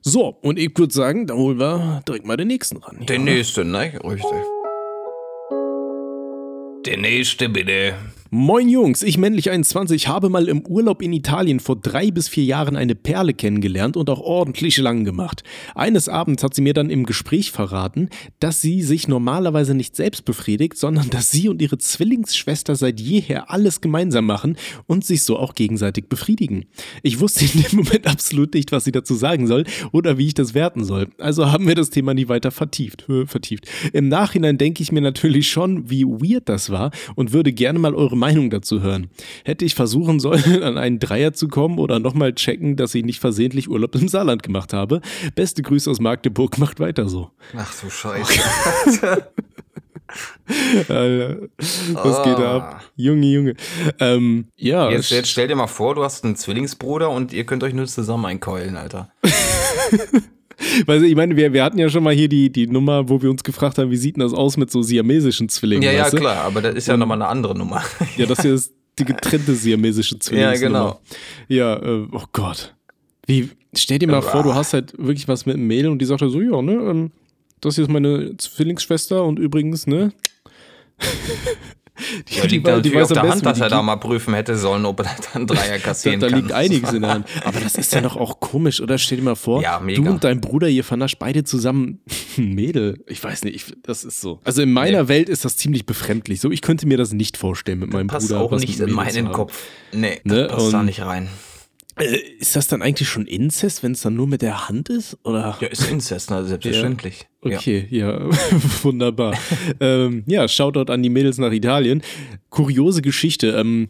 So, 0.00 0.38
und 0.40 0.58
ich 0.58 0.76
würde 0.78 0.94
sagen, 0.94 1.26
dann 1.26 1.36
holen 1.36 1.58
wir 1.58 2.02
direkt 2.08 2.26
mal 2.26 2.36
den 2.36 2.48
nächsten 2.48 2.78
ran. 2.78 3.04
Der 3.06 3.18
nächste, 3.18 3.64
ne? 3.64 3.92
Richtig. 4.02 4.30
Der 6.86 6.96
nächste, 6.96 7.48
bitte. 7.48 7.94
Moin 8.30 8.68
Jungs, 8.68 9.02
ich 9.02 9.16
männlich 9.16 9.48
21 9.48 10.06
habe 10.06 10.28
mal 10.28 10.48
im 10.48 10.60
Urlaub 10.66 11.00
in 11.00 11.14
Italien 11.14 11.60
vor 11.60 11.76
drei 11.76 12.10
bis 12.10 12.28
vier 12.28 12.44
Jahren 12.44 12.76
eine 12.76 12.94
Perle 12.94 13.32
kennengelernt 13.32 13.96
und 13.96 14.10
auch 14.10 14.20
ordentlich 14.20 14.76
lang 14.76 15.04
gemacht. 15.04 15.44
Eines 15.74 16.10
Abends 16.10 16.44
hat 16.44 16.52
sie 16.52 16.60
mir 16.60 16.74
dann 16.74 16.90
im 16.90 17.06
Gespräch 17.06 17.52
verraten, 17.52 18.10
dass 18.38 18.60
sie 18.60 18.82
sich 18.82 19.08
normalerweise 19.08 19.74
nicht 19.74 19.96
selbst 19.96 20.26
befriedigt, 20.26 20.76
sondern 20.76 21.08
dass 21.08 21.30
sie 21.30 21.48
und 21.48 21.62
ihre 21.62 21.78
Zwillingsschwester 21.78 22.76
seit 22.76 23.00
jeher 23.00 23.50
alles 23.50 23.80
gemeinsam 23.80 24.26
machen 24.26 24.58
und 24.86 25.06
sich 25.06 25.22
so 25.22 25.38
auch 25.38 25.54
gegenseitig 25.54 26.10
befriedigen. 26.10 26.66
Ich 27.02 27.20
wusste 27.20 27.46
in 27.46 27.62
dem 27.62 27.78
Moment 27.78 28.06
absolut 28.06 28.52
nicht, 28.52 28.72
was 28.72 28.84
sie 28.84 28.92
dazu 28.92 29.14
sagen 29.14 29.46
soll 29.46 29.64
oder 29.90 30.18
wie 30.18 30.26
ich 30.26 30.34
das 30.34 30.52
werten 30.52 30.84
soll. 30.84 31.08
Also 31.16 31.50
haben 31.50 31.66
wir 31.66 31.74
das 31.74 31.88
Thema 31.88 32.12
nie 32.12 32.28
weiter 32.28 32.50
vertieft. 32.50 33.08
äh, 33.08 33.24
vertieft. 33.24 33.66
Im 33.94 34.08
Nachhinein 34.08 34.58
denke 34.58 34.82
ich 34.82 34.92
mir 34.92 35.00
natürlich 35.00 35.50
schon, 35.50 35.88
wie 35.88 36.04
weird 36.04 36.50
das 36.50 36.68
war 36.68 36.90
und 37.14 37.32
würde 37.32 37.54
gerne 37.54 37.78
mal 37.78 37.94
eure 37.94 38.17
Meinung 38.18 38.50
dazu 38.50 38.82
hören. 38.82 39.08
Hätte 39.44 39.64
ich 39.64 39.74
versuchen 39.74 40.20
sollen, 40.20 40.62
an 40.62 40.76
einen 40.78 40.98
Dreier 40.98 41.32
zu 41.32 41.48
kommen 41.48 41.78
oder 41.78 41.98
nochmal 41.98 42.34
checken, 42.34 42.76
dass 42.76 42.94
ich 42.94 43.04
nicht 43.04 43.20
versehentlich 43.20 43.68
Urlaub 43.68 43.94
im 43.94 44.08
Saarland 44.08 44.42
gemacht 44.42 44.72
habe? 44.72 45.00
Beste 45.34 45.62
Grüße 45.62 45.90
aus 45.90 46.00
Magdeburg, 46.00 46.58
macht 46.58 46.80
weiter 46.80 47.08
so. 47.08 47.30
Ach 47.56 47.74
du 47.80 47.88
Scheiße. 47.90 48.40
Alter, 50.88 51.36
was 51.58 52.22
geht 52.22 52.38
da 52.38 52.56
ab? 52.56 52.84
Junge, 52.96 53.26
Junge. 53.26 53.54
Ähm, 54.00 54.48
ja, 54.56 54.90
Jetzt, 54.90 55.10
jetzt 55.10 55.28
stell 55.28 55.48
dir 55.48 55.54
mal 55.54 55.66
vor, 55.66 55.94
du 55.94 56.02
hast 56.02 56.24
einen 56.24 56.34
Zwillingsbruder 56.36 57.10
und 57.10 57.32
ihr 57.32 57.44
könnt 57.44 57.62
euch 57.62 57.74
nur 57.74 57.86
zusammen 57.86 58.24
einkeulen, 58.24 58.76
Alter. 58.76 59.10
Weil 60.86 61.04
ich 61.04 61.14
meine, 61.14 61.36
wir, 61.36 61.52
wir 61.52 61.62
hatten 61.64 61.78
ja 61.78 61.88
schon 61.88 62.02
mal 62.02 62.14
hier 62.14 62.28
die, 62.28 62.50
die 62.50 62.66
Nummer, 62.66 63.08
wo 63.08 63.22
wir 63.22 63.30
uns 63.30 63.44
gefragt 63.44 63.78
haben, 63.78 63.90
wie 63.90 63.96
sieht 63.96 64.16
denn 64.16 64.22
das 64.22 64.32
aus 64.32 64.56
mit 64.56 64.70
so 64.70 64.82
siamesischen 64.82 65.48
Zwillingen? 65.48 65.84
Ja, 65.84 65.92
ja, 65.92 66.10
klar, 66.10 66.44
aber 66.44 66.62
das 66.62 66.74
ist 66.74 66.88
ja 66.88 66.96
nochmal 66.96 67.18
eine 67.20 67.28
andere 67.28 67.56
Nummer. 67.56 67.82
Ja, 68.16 68.26
das 68.26 68.42
hier 68.42 68.54
ist 68.54 68.72
die 68.98 69.04
getrennte 69.04 69.54
siamesische 69.54 70.18
Zwillingsnummer. 70.18 70.58
genau. 70.58 71.00
Ja, 71.48 71.76
äh, 71.76 72.06
oh 72.10 72.24
Gott. 72.32 72.74
Wie, 73.26 73.50
stell 73.76 73.98
dir 73.98 74.08
mal 74.08 74.22
vor, 74.22 74.42
du 74.42 74.54
hast 74.54 74.72
halt 74.72 74.94
wirklich 74.98 75.28
was 75.28 75.46
mit 75.46 75.56
einem 75.56 75.66
Mädel 75.66 75.90
und 75.90 76.00
die 76.00 76.06
sagt 76.06 76.22
halt 76.22 76.32
so, 76.32 76.40
ja, 76.40 76.60
ne, 76.62 76.72
ähm, 76.72 77.10
das 77.60 77.74
hier 77.74 77.84
ist 77.84 77.90
meine 77.90 78.36
Zwillingsschwester 78.36 79.24
und 79.24 79.38
übrigens, 79.38 79.86
ne, 79.86 80.12
Die, 82.28 82.34
ja, 82.36 82.42
liegt 82.42 82.66
die, 82.66 82.70
natürlich 82.70 82.92
die 82.92 83.02
auf 83.02 83.12
der 83.12 83.28
Hand, 83.28 83.44
dass 83.44 83.60
er 83.60 83.68
da 83.68 83.82
mal 83.82 83.96
prüfen 83.96 84.34
hätte 84.34 84.56
sollen, 84.56 84.84
ob 84.86 85.00
er 85.00 85.16
dann 85.32 85.46
Dreier 85.46 85.78
kassieren 85.82 86.20
da, 86.20 86.28
da 86.28 86.32
kann. 86.32 86.40
Da 86.40 86.46
liegt 86.46 86.52
einiges 86.52 86.92
in 86.92 87.02
der 87.02 87.10
Hand. 87.10 87.26
Aber 87.44 87.60
das 87.60 87.74
ist 87.74 87.92
ja 87.92 88.00
doch 88.00 88.16
auch 88.16 88.40
komisch, 88.40 88.80
oder? 88.80 88.98
Stell 88.98 89.18
dir 89.18 89.24
mal 89.24 89.34
vor, 89.34 89.62
ja, 89.62 89.80
du 89.80 90.08
und 90.08 90.24
dein 90.24 90.40
Bruder, 90.40 90.68
ihr 90.68 90.84
vernascht 90.84 91.18
beide 91.18 91.44
zusammen 91.44 92.00
Mädel. 92.36 93.02
Ich 93.06 93.22
weiß 93.22 93.44
nicht, 93.44 93.76
das 93.82 94.04
ist 94.04 94.20
so. 94.20 94.40
Also 94.44 94.62
in 94.62 94.72
meiner 94.72 95.04
nee. 95.04 95.08
Welt 95.08 95.28
ist 95.28 95.44
das 95.44 95.56
ziemlich 95.56 95.86
befremdlich. 95.86 96.40
So, 96.40 96.50
ich 96.50 96.62
könnte 96.62 96.86
mir 96.86 96.96
das 96.96 97.12
nicht 97.12 97.36
vorstellen 97.36 97.78
mit 97.80 97.92
meinem 97.92 98.08
passt 98.08 98.28
Bruder. 98.28 98.40
Passt 98.40 98.52
auch 98.52 98.58
nicht 98.60 98.80
in 98.80 98.92
meinen 98.92 99.32
Kopf. 99.32 99.64
Nee, 99.92 100.20
ne? 100.24 100.48
passt 100.48 100.66
und, 100.66 100.72
da 100.72 100.82
nicht 100.82 101.02
rein. 101.02 101.28
Äh, 101.98 102.16
ist 102.38 102.56
das 102.56 102.68
dann 102.68 102.82
eigentlich 102.82 103.08
schon 103.08 103.26
Inzest, 103.26 103.82
wenn 103.82 103.92
es 103.92 104.02
dann 104.02 104.14
nur 104.14 104.26
mit 104.26 104.42
der 104.42 104.68
Hand 104.68 104.88
ist? 104.88 105.18
Oder? 105.24 105.56
Ja, 105.60 105.68
ist 105.68 105.90
Inzest, 105.90 106.30
also 106.30 106.48
selbstverständlich. 106.48 107.20
Ja. 107.20 107.26
Okay, 107.40 107.86
ja, 107.90 108.18
ja. 108.18 108.30
wunderbar. 108.82 109.34
ähm, 109.80 110.24
ja, 110.26 110.48
Shoutout 110.48 110.92
an 110.92 111.02
die 111.02 111.08
Mädels 111.08 111.38
nach 111.38 111.52
Italien. 111.52 112.02
Kuriose 112.50 113.02
Geschichte. 113.02 113.48
Ähm, 113.50 113.88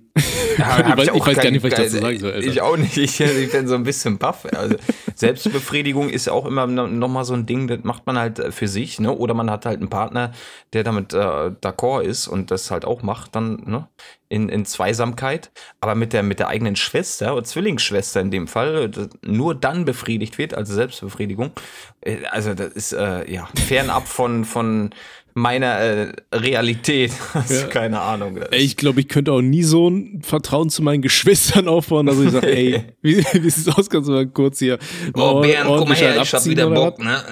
ja, 0.58 0.80
ich, 0.88 0.96
weiß, 0.96 1.08
ich, 1.08 1.14
ich 1.14 1.26
weiß 1.26 1.36
gar 1.36 1.50
nicht, 1.50 1.62
was 1.62 1.72
ich 1.72 1.78
dazu 1.78 1.98
sagen 1.98 2.18
soll. 2.18 2.32
Alter. 2.32 2.46
Ich 2.46 2.60
auch 2.60 2.76
nicht. 2.76 2.96
Ich, 2.96 3.20
ich 3.20 3.52
bin 3.52 3.68
so 3.68 3.76
ein 3.76 3.84
bisschen 3.84 4.18
baff. 4.18 4.46
Also, 4.52 4.76
Selbstbefriedigung 5.14 6.08
ist 6.10 6.28
auch 6.28 6.44
immer 6.44 6.66
nochmal 6.66 7.24
so 7.24 7.34
ein 7.34 7.46
Ding, 7.46 7.68
das 7.68 7.84
macht 7.84 8.06
man 8.06 8.18
halt 8.18 8.52
für 8.52 8.66
sich, 8.66 8.98
ne? 8.98 9.12
Oder 9.12 9.34
man 9.34 9.50
hat 9.50 9.64
halt 9.64 9.78
einen 9.78 9.88
Partner, 9.88 10.32
der 10.72 10.82
damit 10.82 11.14
äh, 11.14 11.16
d'accord 11.16 12.02
ist 12.02 12.26
und 12.26 12.50
das 12.50 12.70
halt 12.70 12.84
auch 12.84 13.02
macht, 13.02 13.36
dann, 13.36 13.62
ne? 13.64 13.86
In, 14.28 14.48
in 14.48 14.66
Zweisamkeit. 14.66 15.50
Aber 15.80 15.94
mit 15.94 16.12
der, 16.12 16.22
mit 16.22 16.40
der 16.40 16.48
eigenen 16.48 16.76
Schwester 16.76 17.32
oder 17.34 17.44
Zwillingsschwester 17.44 18.20
in 18.20 18.30
dem 18.30 18.46
Fall, 18.48 18.90
nur 19.22 19.54
dann 19.54 19.84
befriedigt 19.84 20.36
wird, 20.36 20.52
also 20.52 20.74
Selbstbefriedigung. 20.74 21.52
Äh, 22.00 22.24
also, 22.30 22.54
das 22.54 22.72
ist, 22.72 22.92
äh, 22.92 23.30
ja, 23.30 23.37
fernab 23.54 24.08
von, 24.08 24.44
von 24.44 24.90
meiner 25.38 25.78
äh, 25.78 26.12
Realität. 26.32 27.12
Ja. 27.48 27.66
Keine 27.68 28.00
Ahnung. 28.00 28.40
Ich 28.50 28.76
glaube, 28.76 29.00
ich 29.00 29.08
könnte 29.08 29.32
auch 29.32 29.40
nie 29.40 29.62
so 29.62 29.88
ein 29.88 30.20
Vertrauen 30.22 30.70
zu 30.70 30.82
meinen 30.82 31.02
Geschwistern 31.02 31.68
aufbauen, 31.68 32.06
dass 32.06 32.18
ich 32.18 32.30
sage, 32.30 32.48
ey, 32.48 32.84
wie, 33.02 33.18
wie 33.18 33.50
sieht 33.50 33.68
es 33.68 33.68
aus? 33.68 33.88
Kannst 33.88 34.08
du 34.08 34.12
mal 34.12 34.26
kurz 34.26 34.58
hier. 34.58 34.78
Oh, 35.14 35.40
Bernd, 35.40 35.66
komm 35.66 35.88
mal 35.88 35.96
her, 35.96 36.20
ich 36.20 36.34
hab 36.34 36.44
wieder 36.44 36.68
Bock, 36.68 36.98
ne? 36.98 37.22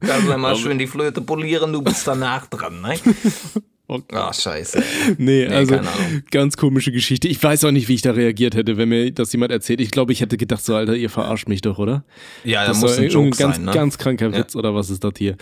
Kannst 0.00 0.28
du 0.28 0.38
mal 0.38 0.56
schön 0.56 0.78
die 0.78 0.86
Flöte 0.86 1.20
polieren, 1.20 1.72
du 1.72 1.82
bist 1.82 2.06
danach 2.06 2.46
dran, 2.46 2.80
ne? 2.80 2.94
Oh, 3.90 4.00
oh 4.12 4.32
scheiße. 4.32 4.82
Nee, 5.16 5.46
nee 5.48 5.54
also 5.54 5.80
ganz 6.30 6.58
komische 6.58 6.92
Geschichte. 6.92 7.26
Ich 7.26 7.42
weiß 7.42 7.64
auch 7.64 7.70
nicht, 7.70 7.88
wie 7.88 7.94
ich 7.94 8.02
da 8.02 8.10
reagiert 8.10 8.54
hätte, 8.54 8.76
wenn 8.76 8.90
mir 8.90 9.10
das 9.10 9.32
jemand 9.32 9.50
erzählt. 9.50 9.80
Ich 9.80 9.90
glaube, 9.90 10.12
ich 10.12 10.20
hätte 10.20 10.36
gedacht, 10.36 10.62
so, 10.62 10.74
Alter, 10.74 10.94
ihr 10.94 11.08
verarscht 11.08 11.48
mich 11.48 11.62
doch, 11.62 11.78
oder? 11.78 12.04
Ja, 12.44 12.66
das 12.66 12.82
muss 12.82 12.98
ein 12.98 13.08
Joke 13.08 13.30
ganz, 13.30 13.56
sein, 13.56 13.64
ne? 13.64 13.72
ganz 13.72 13.96
kranker 13.96 14.34
Witz, 14.34 14.52
ja. 14.52 14.58
oder 14.58 14.74
was 14.74 14.90
ist 14.90 15.04
das 15.04 15.14
hier? 15.16 15.36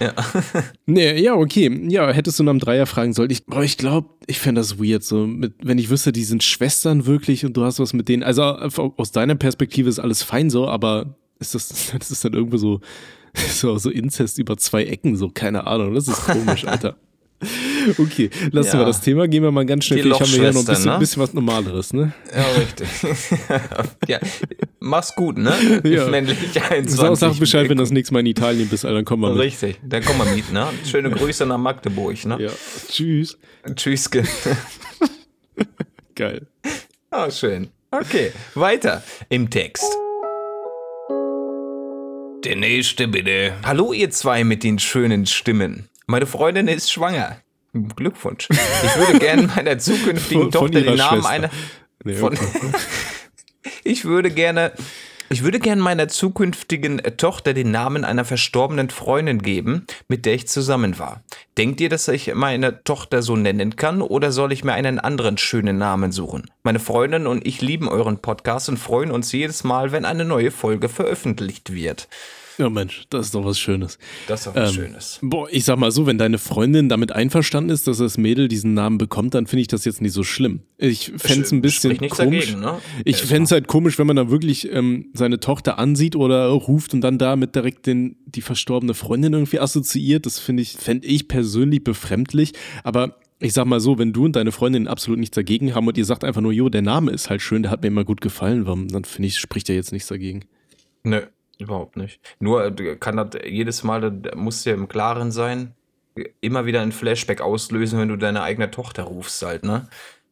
Ja. 0.00 0.14
nee, 0.86 1.20
ja, 1.20 1.34
okay. 1.34 1.70
Ja, 1.90 2.10
hättest 2.10 2.38
du 2.38 2.44
nach 2.44 2.52
einem 2.52 2.60
Dreier 2.60 2.86
fragen 2.86 3.12
sollen. 3.12 3.30
Ich, 3.30 3.42
ich 3.62 3.76
glaube, 3.76 4.08
ich 4.26 4.40
fände 4.40 4.62
das 4.62 4.78
weird, 4.78 5.04
so, 5.04 5.26
mit, 5.26 5.52
wenn 5.62 5.76
ich 5.76 5.90
wüsste, 5.90 6.12
die 6.12 6.24
sind 6.24 6.42
Schwestern 6.42 7.04
wirklich 7.04 7.44
und 7.44 7.58
du 7.58 7.64
hast 7.64 7.78
was 7.78 7.92
mit 7.92 8.08
denen. 8.08 8.22
Also 8.22 8.42
aus 8.42 9.12
deiner 9.12 9.34
Perspektive 9.34 9.90
ist 9.90 9.98
alles 9.98 10.22
fein 10.22 10.48
so, 10.48 10.66
aber 10.66 11.18
ist 11.40 11.54
das, 11.54 11.92
das 11.98 12.10
ist 12.10 12.24
dann 12.24 12.32
irgendwo 12.32 12.56
so, 12.56 12.80
so, 13.50 13.76
so 13.76 13.90
Inzest 13.90 14.38
über 14.38 14.56
zwei 14.56 14.84
Ecken, 14.84 15.14
so, 15.16 15.28
keine 15.28 15.66
Ahnung. 15.66 15.94
Das 15.94 16.08
ist 16.08 16.24
komisch, 16.24 16.64
Alter. 16.64 16.96
Okay, 17.98 18.30
lassen 18.50 18.76
ja. 18.76 18.80
wir 18.80 18.86
das 18.86 19.00
Thema. 19.00 19.28
Gehen 19.28 19.42
wir 19.42 19.50
mal 19.50 19.66
ganz 19.66 19.84
schnell. 19.84 20.02
Vielleicht 20.02 20.20
haben 20.20 20.32
wir 20.32 20.42
ja 20.42 20.52
noch 20.52 20.60
ein 20.60 20.66
bisschen, 20.66 20.92
ne? 20.92 20.98
bisschen, 20.98 21.22
was 21.22 21.34
Normaleres, 21.34 21.92
ne? 21.92 22.12
Ja, 22.34 22.44
richtig. 22.60 22.88
ja, 24.08 24.18
mach's 24.80 25.14
gut, 25.14 25.38
ne? 25.38 25.52
Ja. 25.84 26.08
Männlich 26.08 26.38
21. 26.60 26.96
Sag, 26.96 27.16
sag 27.16 27.38
Bescheid, 27.38 27.68
wenn 27.68 27.76
du 27.76 27.82
das 27.82 27.90
nächste 27.90 28.14
Mal 28.14 28.20
in 28.20 28.26
Italien 28.26 28.68
bist, 28.68 28.84
Alter, 28.84 28.96
dann 28.96 29.04
kommen 29.04 29.22
wir 29.22 29.30
mit. 29.30 29.40
Richtig, 29.40 29.80
dann 29.84 30.04
kommen 30.04 30.20
wir 30.20 30.34
mit, 30.34 30.52
ne? 30.52 30.68
Schöne 30.88 31.10
Grüße 31.10 31.46
nach 31.46 31.58
Magdeburg, 31.58 32.24
ne? 32.24 32.38
Ja, 32.40 32.50
tschüss. 32.88 33.38
Tschüss. 33.74 34.10
Geil. 36.14 36.46
Ah, 37.10 37.26
oh, 37.26 37.30
schön. 37.30 37.68
Okay, 37.90 38.32
weiter 38.54 39.02
im 39.28 39.50
Text. 39.50 39.84
Der 42.44 42.56
nächste 42.56 43.06
bitte. 43.06 43.52
Hallo 43.62 43.92
ihr 43.92 44.10
zwei 44.10 44.42
mit 44.42 44.64
den 44.64 44.78
schönen 44.78 45.26
Stimmen. 45.26 45.88
Meine 46.06 46.26
Freundin 46.26 46.66
ist 46.66 46.90
schwanger. 46.90 47.36
Glückwunsch. 47.72 48.48
Ich 48.50 48.96
würde 48.96 49.18
gerne 49.18 49.42
meiner 49.56 49.78
zukünftigen 49.78 50.42
von, 50.42 50.50
Tochter 50.50 50.78
von 50.80 50.84
den 50.84 50.96
Namen 50.96 51.26
einer. 51.26 51.50
Nee, 52.04 52.14
von, 52.14 52.36
ich 53.84 54.04
würde 54.04 54.30
gerne. 54.30 54.72
Ich 55.30 55.42
würde 55.42 55.60
gerne 55.60 55.80
meiner 55.80 56.08
zukünftigen 56.08 57.00
Tochter 57.16 57.54
den 57.54 57.70
Namen 57.70 58.04
einer 58.04 58.26
verstorbenen 58.26 58.90
Freundin 58.90 59.40
geben, 59.40 59.86
mit 60.06 60.26
der 60.26 60.34
ich 60.34 60.46
zusammen 60.46 60.98
war. 60.98 61.22
Denkt 61.56 61.80
ihr, 61.80 61.88
dass 61.88 62.06
ich 62.08 62.34
meine 62.34 62.84
Tochter 62.84 63.22
so 63.22 63.34
nennen 63.34 63.76
kann 63.76 64.02
oder 64.02 64.30
soll 64.30 64.52
ich 64.52 64.62
mir 64.62 64.74
einen 64.74 64.98
anderen 64.98 65.38
schönen 65.38 65.78
Namen 65.78 66.12
suchen? 66.12 66.50
Meine 66.64 66.80
Freundin 66.80 67.26
und 67.26 67.46
ich 67.46 67.62
lieben 67.62 67.88
euren 67.88 68.18
Podcast 68.18 68.68
und 68.68 68.76
freuen 68.76 69.10
uns 69.10 69.32
jedes 69.32 69.64
Mal, 69.64 69.90
wenn 69.90 70.04
eine 70.04 70.26
neue 70.26 70.50
Folge 70.50 70.90
veröffentlicht 70.90 71.72
wird. 71.72 72.08
Ja, 72.58 72.68
Mensch, 72.68 73.04
das 73.10 73.26
ist 73.26 73.34
doch 73.34 73.44
was 73.44 73.58
Schönes. 73.58 73.98
Das 74.26 74.40
ist 74.40 74.46
doch 74.46 74.54
was 74.54 74.70
ähm, 74.70 74.74
Schönes. 74.74 75.18
Boah, 75.22 75.48
ich 75.50 75.64
sag 75.64 75.78
mal 75.78 75.90
so, 75.90 76.06
wenn 76.06 76.18
deine 76.18 76.38
Freundin 76.38 76.88
damit 76.88 77.12
einverstanden 77.12 77.70
ist, 77.70 77.86
dass 77.86 77.98
das 77.98 78.18
Mädel 78.18 78.48
diesen 78.48 78.74
Namen 78.74 78.98
bekommt, 78.98 79.34
dann 79.34 79.46
finde 79.46 79.62
ich 79.62 79.68
das 79.68 79.84
jetzt 79.84 80.02
nicht 80.02 80.12
so 80.12 80.22
schlimm. 80.22 80.60
Ich 80.78 81.12
fände 81.16 81.42
es 81.42 81.52
ein 81.52 81.62
bisschen 81.62 81.96
komisch. 81.96 82.52
Dagegen, 82.52 82.60
ne? 82.60 82.78
Ich 83.04 83.18
fände 83.18 83.44
es 83.44 83.52
halt 83.52 83.68
komisch, 83.68 83.98
wenn 83.98 84.06
man 84.06 84.16
da 84.16 84.30
wirklich 84.30 84.70
ähm, 84.72 85.06
seine 85.14 85.40
Tochter 85.40 85.78
ansieht 85.78 86.16
oder 86.16 86.46
ruft 86.48 86.94
und 86.94 87.00
dann 87.00 87.18
damit 87.18 87.54
direkt 87.54 87.86
den, 87.86 88.16
die 88.26 88.42
verstorbene 88.42 88.94
Freundin 88.94 89.32
irgendwie 89.32 89.60
assoziiert. 89.60 90.26
Das 90.26 90.38
finde 90.38 90.62
ich, 90.62 90.72
fände 90.72 91.06
ich 91.06 91.28
persönlich 91.28 91.84
befremdlich. 91.84 92.52
Aber 92.84 93.16
ich 93.42 93.54
sag 93.54 93.66
mal 93.66 93.80
so, 93.80 93.98
wenn 93.98 94.12
du 94.12 94.24
und 94.24 94.36
deine 94.36 94.52
Freundin 94.52 94.86
absolut 94.86 95.18
nichts 95.18 95.34
dagegen 95.34 95.74
haben 95.74 95.86
und 95.86 95.98
ihr 95.98 96.04
sagt 96.04 96.22
einfach 96.22 96.40
nur, 96.40 96.52
jo, 96.52 96.68
der 96.68 96.82
Name 96.82 97.10
ist 97.10 97.28
halt 97.28 97.42
schön, 97.42 97.62
der 97.62 97.72
hat 97.72 97.82
mir 97.82 97.88
immer 97.88 98.04
gut 98.04 98.20
gefallen, 98.20 98.64
dann 98.64 99.04
finde 99.04 99.26
ich, 99.26 99.38
spricht 99.38 99.68
er 99.68 99.74
jetzt 99.74 99.92
nichts 99.92 100.08
dagegen. 100.08 100.44
Nö, 101.02 101.22
Überhaupt 101.62 101.96
nicht. 101.96 102.20
Nur 102.40 102.66
äh, 102.66 102.96
kann 102.96 103.16
das 103.16 103.40
jedes 103.46 103.82
Mal, 103.82 104.10
da 104.10 104.36
musst 104.36 104.66
du 104.66 104.70
ja 104.70 104.76
im 104.76 104.88
Klaren 104.88 105.30
sein, 105.30 105.74
immer 106.40 106.66
wieder 106.66 106.80
ein 106.80 106.92
Flashback 106.92 107.40
auslösen, 107.40 107.98
wenn 107.98 108.08
du 108.08 108.16
deine 108.16 108.42
eigene 108.42 108.70
Tochter 108.70 109.04
rufst 109.04 109.42
halt, 109.42 109.64
ne? 109.64 109.88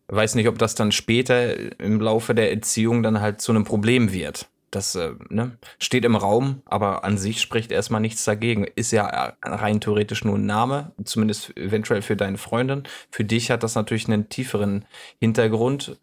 Weiß 0.09 0.35
nicht, 0.35 0.49
ob 0.49 0.59
das 0.59 0.75
dann 0.75 0.91
später 0.91 1.79
im 1.79 2.01
Laufe 2.01 2.35
der 2.35 2.51
Erziehung 2.51 3.05
dann 3.05 3.21
halt 3.21 3.41
zu 3.41 3.53
einem 3.53 3.63
Problem 3.63 4.13
wird. 4.13 4.49
Das 4.73 4.97
äh, 4.97 5.13
ne, 5.29 5.57
steht 5.79 6.05
im 6.05 6.17
Raum, 6.17 6.63
aber 6.65 7.05
an 7.05 7.17
sich 7.17 7.41
spricht 7.41 7.71
erstmal 7.71 8.01
nichts 8.01 8.25
dagegen. 8.25 8.65
Ist 8.75 8.91
ja 8.91 9.35
rein 9.43 9.81
theoretisch 9.81 10.25
nur 10.25 10.37
ein 10.37 10.47
Name, 10.47 10.93
zumindest 11.05 11.57
eventuell 11.57 12.03
für 12.03 12.17
deine 12.17 12.39
Freundin. 12.39 12.83
Für 13.11 13.25
dich 13.25 13.53
hat 13.53 13.63
das 13.63 13.77
natürlich 13.77 14.09
einen 14.09 14.29
tieferen 14.29 14.85
Hintergrund, 15.21 15.97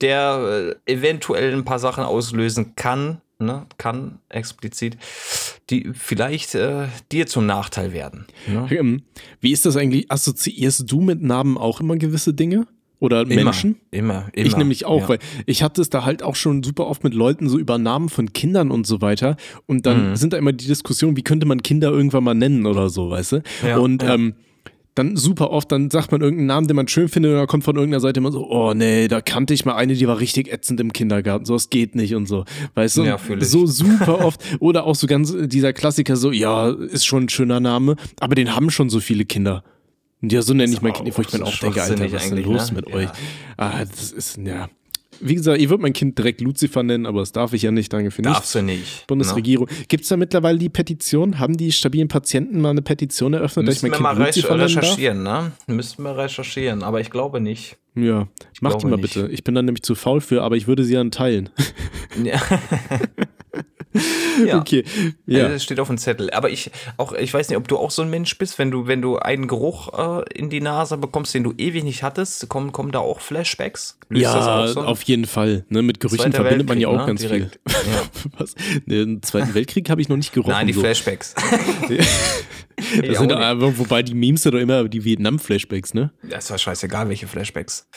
der 0.00 0.76
äh, 0.86 0.92
eventuell 0.92 1.52
ein 1.52 1.64
paar 1.64 1.78
Sachen 1.78 2.04
auslösen 2.04 2.74
kann, 2.76 3.20
ne, 3.40 3.66
kann 3.78 4.18
explizit, 4.28 4.96
die 5.70 5.90
vielleicht 5.94 6.54
äh, 6.54 6.86
dir 7.10 7.26
zum 7.26 7.46
Nachteil 7.46 7.92
werden. 7.92 8.26
Ne? 8.46 8.68
Ähm, 8.70 9.02
wie 9.40 9.52
ist 9.52 9.66
das 9.66 9.76
eigentlich? 9.76 10.10
Assoziierst 10.10 10.90
du 10.90 11.00
mit 11.00 11.22
Namen 11.22 11.56
auch 11.58 11.80
immer 11.80 11.96
gewisse 11.96 12.34
Dinge? 12.34 12.66
Oder 13.00 13.22
immer, 13.22 13.44
Menschen? 13.44 13.76
Immer, 13.90 14.28
immer. 14.34 14.46
Ich 14.46 14.56
nämlich 14.58 14.84
auch, 14.84 15.02
ja. 15.02 15.08
weil 15.08 15.18
ich 15.46 15.62
hatte 15.62 15.80
es 15.80 15.88
da 15.88 16.04
halt 16.04 16.22
auch 16.22 16.36
schon 16.36 16.62
super 16.62 16.86
oft 16.86 17.02
mit 17.02 17.14
Leuten 17.14 17.48
so 17.48 17.58
über 17.58 17.78
Namen 17.78 18.10
von 18.10 18.34
Kindern 18.34 18.70
und 18.70 18.86
so 18.86 19.00
weiter. 19.00 19.36
Und 19.64 19.86
dann 19.86 20.10
mhm. 20.10 20.16
sind 20.16 20.34
da 20.34 20.36
immer 20.36 20.52
die 20.52 20.66
Diskussionen, 20.66 21.16
wie 21.16 21.22
könnte 21.22 21.46
man 21.46 21.62
Kinder 21.62 21.90
irgendwann 21.90 22.24
mal 22.24 22.34
nennen 22.34 22.66
oder 22.66 22.90
so, 22.90 23.08
weißt 23.08 23.32
du? 23.32 23.42
Ja, 23.66 23.78
und 23.78 24.02
ja. 24.02 24.14
Ähm, 24.14 24.34
dann 24.94 25.16
super 25.16 25.50
oft, 25.50 25.70
dann 25.70 25.90
sagt 25.90 26.12
man 26.12 26.20
irgendeinen 26.20 26.46
Namen, 26.46 26.66
den 26.66 26.76
man 26.76 26.88
schön 26.88 27.08
findet, 27.08 27.32
und 27.32 27.38
dann 27.38 27.46
kommt 27.46 27.64
von 27.64 27.76
irgendeiner 27.76 28.00
Seite 28.00 28.18
immer 28.20 28.32
so, 28.32 28.48
oh 28.50 28.74
nee, 28.74 29.08
da 29.08 29.20
kannte 29.20 29.54
ich 29.54 29.64
mal 29.64 29.74
eine, 29.74 29.94
die 29.94 30.06
war 30.08 30.18
richtig 30.18 30.52
ätzend 30.52 30.80
im 30.80 30.92
Kindergarten, 30.92 31.44
so, 31.44 31.54
es 31.54 31.70
geht 31.70 31.94
nicht 31.94 32.14
und 32.14 32.26
so. 32.26 32.44
Weißt 32.74 32.96
du? 32.96 33.04
Ja, 33.04 33.18
so 33.40 33.66
super 33.66 34.24
oft. 34.24 34.40
Oder 34.60 34.84
auch 34.84 34.94
so 34.94 35.06
ganz 35.06 35.34
dieser 35.38 35.72
Klassiker, 35.72 36.16
so, 36.16 36.32
ja, 36.32 36.70
ist 36.70 37.06
schon 37.06 37.24
ein 37.24 37.28
schöner 37.28 37.60
Name, 37.60 37.96
aber 38.20 38.34
den 38.34 38.54
haben 38.54 38.70
schon 38.70 38.90
so 38.90 39.00
viele 39.00 39.24
Kinder. 39.24 39.62
Und 40.22 40.32
ja, 40.32 40.42
so 40.42 40.52
nenne 40.52 40.72
ich 40.72 40.82
mein 40.82 40.92
Kind, 40.92 41.16
wo 41.16 41.22
ich 41.22 41.32
mir 41.32 41.44
auch 41.44 41.58
denke, 41.58 41.82
Alter, 41.82 42.12
was 42.12 42.24
ist 42.24 42.30
denn 42.30 42.44
los 42.44 42.70
ne? 42.70 42.76
mit 42.76 42.88
ja. 42.90 42.94
euch? 42.94 43.08
Ah, 43.56 43.84
das 43.84 44.12
ist, 44.12 44.36
ja, 44.38 44.68
wie 45.20 45.34
gesagt, 45.34 45.60
ich 45.60 45.68
würde 45.68 45.82
mein 45.82 45.92
Kind 45.92 46.18
direkt 46.18 46.40
Lucifer 46.40 46.82
nennen, 46.82 47.06
aber 47.06 47.20
das 47.20 47.32
darf 47.32 47.52
ich 47.52 47.62
ja 47.62 47.70
nicht, 47.70 47.92
danke 47.92 48.10
für 48.10 48.22
nichts. 48.22 48.36
Darfst 48.36 48.54
du 48.54 48.62
nicht. 48.62 49.06
Bundesregierung. 49.06 49.68
No. 49.70 49.76
Gibt 49.88 50.02
es 50.02 50.08
da 50.08 50.16
mittlerweile 50.16 50.58
die 50.58 50.68
Petition? 50.68 51.38
Haben 51.38 51.56
die 51.56 51.72
stabilen 51.72 52.08
Patienten 52.08 52.60
mal 52.60 52.70
eine 52.70 52.82
Petition 52.82 53.34
eröffnet, 53.34 53.66
Müssten 53.66 53.90
dass 53.90 53.98
ich 53.98 54.02
mein 54.02 54.16
Kind 54.16 54.26
Lucifer 54.26 54.56
nennen 54.56 54.62
recherchieren, 54.62 55.22
ne? 55.22 55.52
Müssten 55.66 56.02
wir 56.02 56.16
recherchieren, 56.16 56.82
aber 56.82 57.00
ich 57.00 57.10
glaube 57.10 57.40
nicht. 57.40 57.76
Ja, 57.94 58.28
ich 58.52 58.62
mach 58.62 58.76
die 58.76 58.86
mal 58.86 58.96
nicht. 58.96 59.14
bitte. 59.14 59.28
Ich 59.28 59.44
bin 59.44 59.54
da 59.54 59.62
nämlich 59.62 59.82
zu 59.82 59.94
faul 59.94 60.20
für, 60.20 60.42
aber 60.42 60.56
ich 60.56 60.66
würde 60.66 60.84
sie 60.84 60.94
dann 60.94 61.10
teilen. 61.10 61.50
Ja. 62.22 62.40
ja. 64.46 64.58
Okay. 64.58 64.84
Ja. 65.26 65.48
Das 65.48 65.64
steht 65.64 65.80
auf 65.80 65.88
dem 65.88 65.98
Zettel. 65.98 66.30
Aber 66.30 66.50
ich 66.50 66.70
auch, 66.96 67.12
ich 67.12 67.32
weiß 67.32 67.48
nicht, 67.48 67.58
ob 67.58 67.66
du 67.68 67.76
auch 67.76 67.90
so 67.90 68.02
ein 68.02 68.10
Mensch 68.10 68.36
bist, 68.38 68.58
wenn 68.58 68.70
du, 68.70 68.86
wenn 68.86 69.02
du 69.02 69.18
einen 69.18 69.48
Geruch 69.48 70.22
äh, 70.22 70.24
in 70.34 70.50
die 70.50 70.60
Nase 70.60 70.96
bekommst, 70.96 71.34
den 71.34 71.44
du 71.44 71.52
ewig 71.56 71.84
nicht 71.84 72.02
hattest, 72.02 72.48
kommen, 72.48 72.72
kommen 72.72 72.92
da 72.92 73.00
auch 73.00 73.20
Flashbacks? 73.20 73.98
Löst 74.08 74.22
ja, 74.24 74.66
so 74.68 74.82
auf 74.82 75.02
jeden 75.02 75.26
Fall. 75.26 75.64
Ne, 75.68 75.82
mit 75.82 76.00
Gerüchen 76.00 76.32
verbindet 76.32 76.68
man 76.68 76.78
ja 76.78 76.88
auch 76.88 76.98
ne? 76.98 77.06
ganz 77.06 77.20
Direkt. 77.20 77.58
viel. 77.66 77.76
Ja. 77.90 78.02
Was? 78.36 78.54
Den 78.86 79.22
Zweiten 79.22 79.54
Weltkrieg 79.54 79.88
habe 79.88 80.02
ich 80.02 80.08
noch 80.08 80.16
nicht 80.16 80.32
gerochen. 80.32 80.52
Nein, 80.52 80.66
die 80.66 80.74
so. 80.74 80.80
Flashbacks. 80.80 81.34
Das 83.10 83.18
sind 83.18 83.32
aber, 83.32 83.78
wobei 83.78 84.02
die 84.02 84.14
Memes 84.14 84.42
sind 84.42 84.54
doch 84.54 84.60
immer 84.60 84.88
die 84.88 85.04
Vietnam-Flashbacks, 85.04 85.94
ne? 85.94 86.12
Das 86.22 86.50
war 86.50 86.58
scheißegal, 86.58 87.08
welche 87.08 87.26
Flashbacks. 87.26 87.88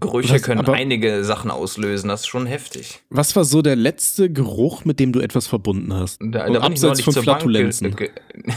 Gerüche 0.00 0.34
Was, 0.34 0.42
können 0.42 0.66
einige 0.66 1.24
Sachen 1.24 1.50
auslösen, 1.50 2.08
das 2.08 2.20
ist 2.20 2.26
schon 2.26 2.46
heftig. 2.46 3.00
Was 3.10 3.34
war 3.36 3.44
so 3.44 3.62
der 3.62 3.76
letzte 3.76 4.30
Geruch, 4.30 4.84
mit 4.84 5.00
dem 5.00 5.12
du 5.12 5.20
etwas 5.20 5.46
verbunden 5.46 5.92
hast? 5.94 6.18
Da, 6.20 6.48
da 6.48 6.60
abseits 6.60 7.00
von 7.00 7.14
Flatulenzen. 7.14 7.90
Bank, 7.90 8.12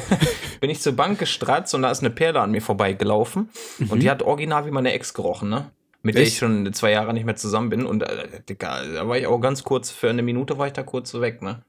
bin 0.62 0.70
ich 0.70 0.82
zur 0.82 0.94
Bank 0.94 1.20
gestratzt 1.20 1.74
und 1.74 1.82
da 1.82 1.92
ist 1.92 2.00
eine 2.00 2.10
Perle 2.10 2.42
an 2.42 2.52
mir 2.52 2.62
vorbeigelaufen 2.62 3.50
mhm. 3.80 3.90
und 3.90 4.04
die 4.04 4.10
hat 4.10 4.24
original 4.24 4.66
wie 4.66 4.72
meine 4.72 4.94
Ex 4.94 5.14
gerochen, 5.14 5.50
ne? 5.50 5.72
Mit 6.04 6.16
Echt? 6.16 6.20
der 6.20 6.28
ich 6.28 6.38
schon 6.38 6.74
zwei 6.74 6.92
Jahre 6.92 7.14
nicht 7.14 7.26
mehr 7.26 7.36
zusammen 7.36 7.70
bin 7.70 7.86
und 7.86 8.02
äh, 8.02 8.56
da 8.58 9.08
war 9.08 9.18
ich 9.18 9.28
auch 9.28 9.40
ganz 9.40 9.64
kurz, 9.64 9.92
für 9.92 10.10
eine 10.10 10.24
Minute 10.24 10.58
war 10.58 10.66
ich 10.66 10.74
da 10.74 10.82
kurz 10.82 11.14
weg, 11.14 11.44
ne? 11.44 11.62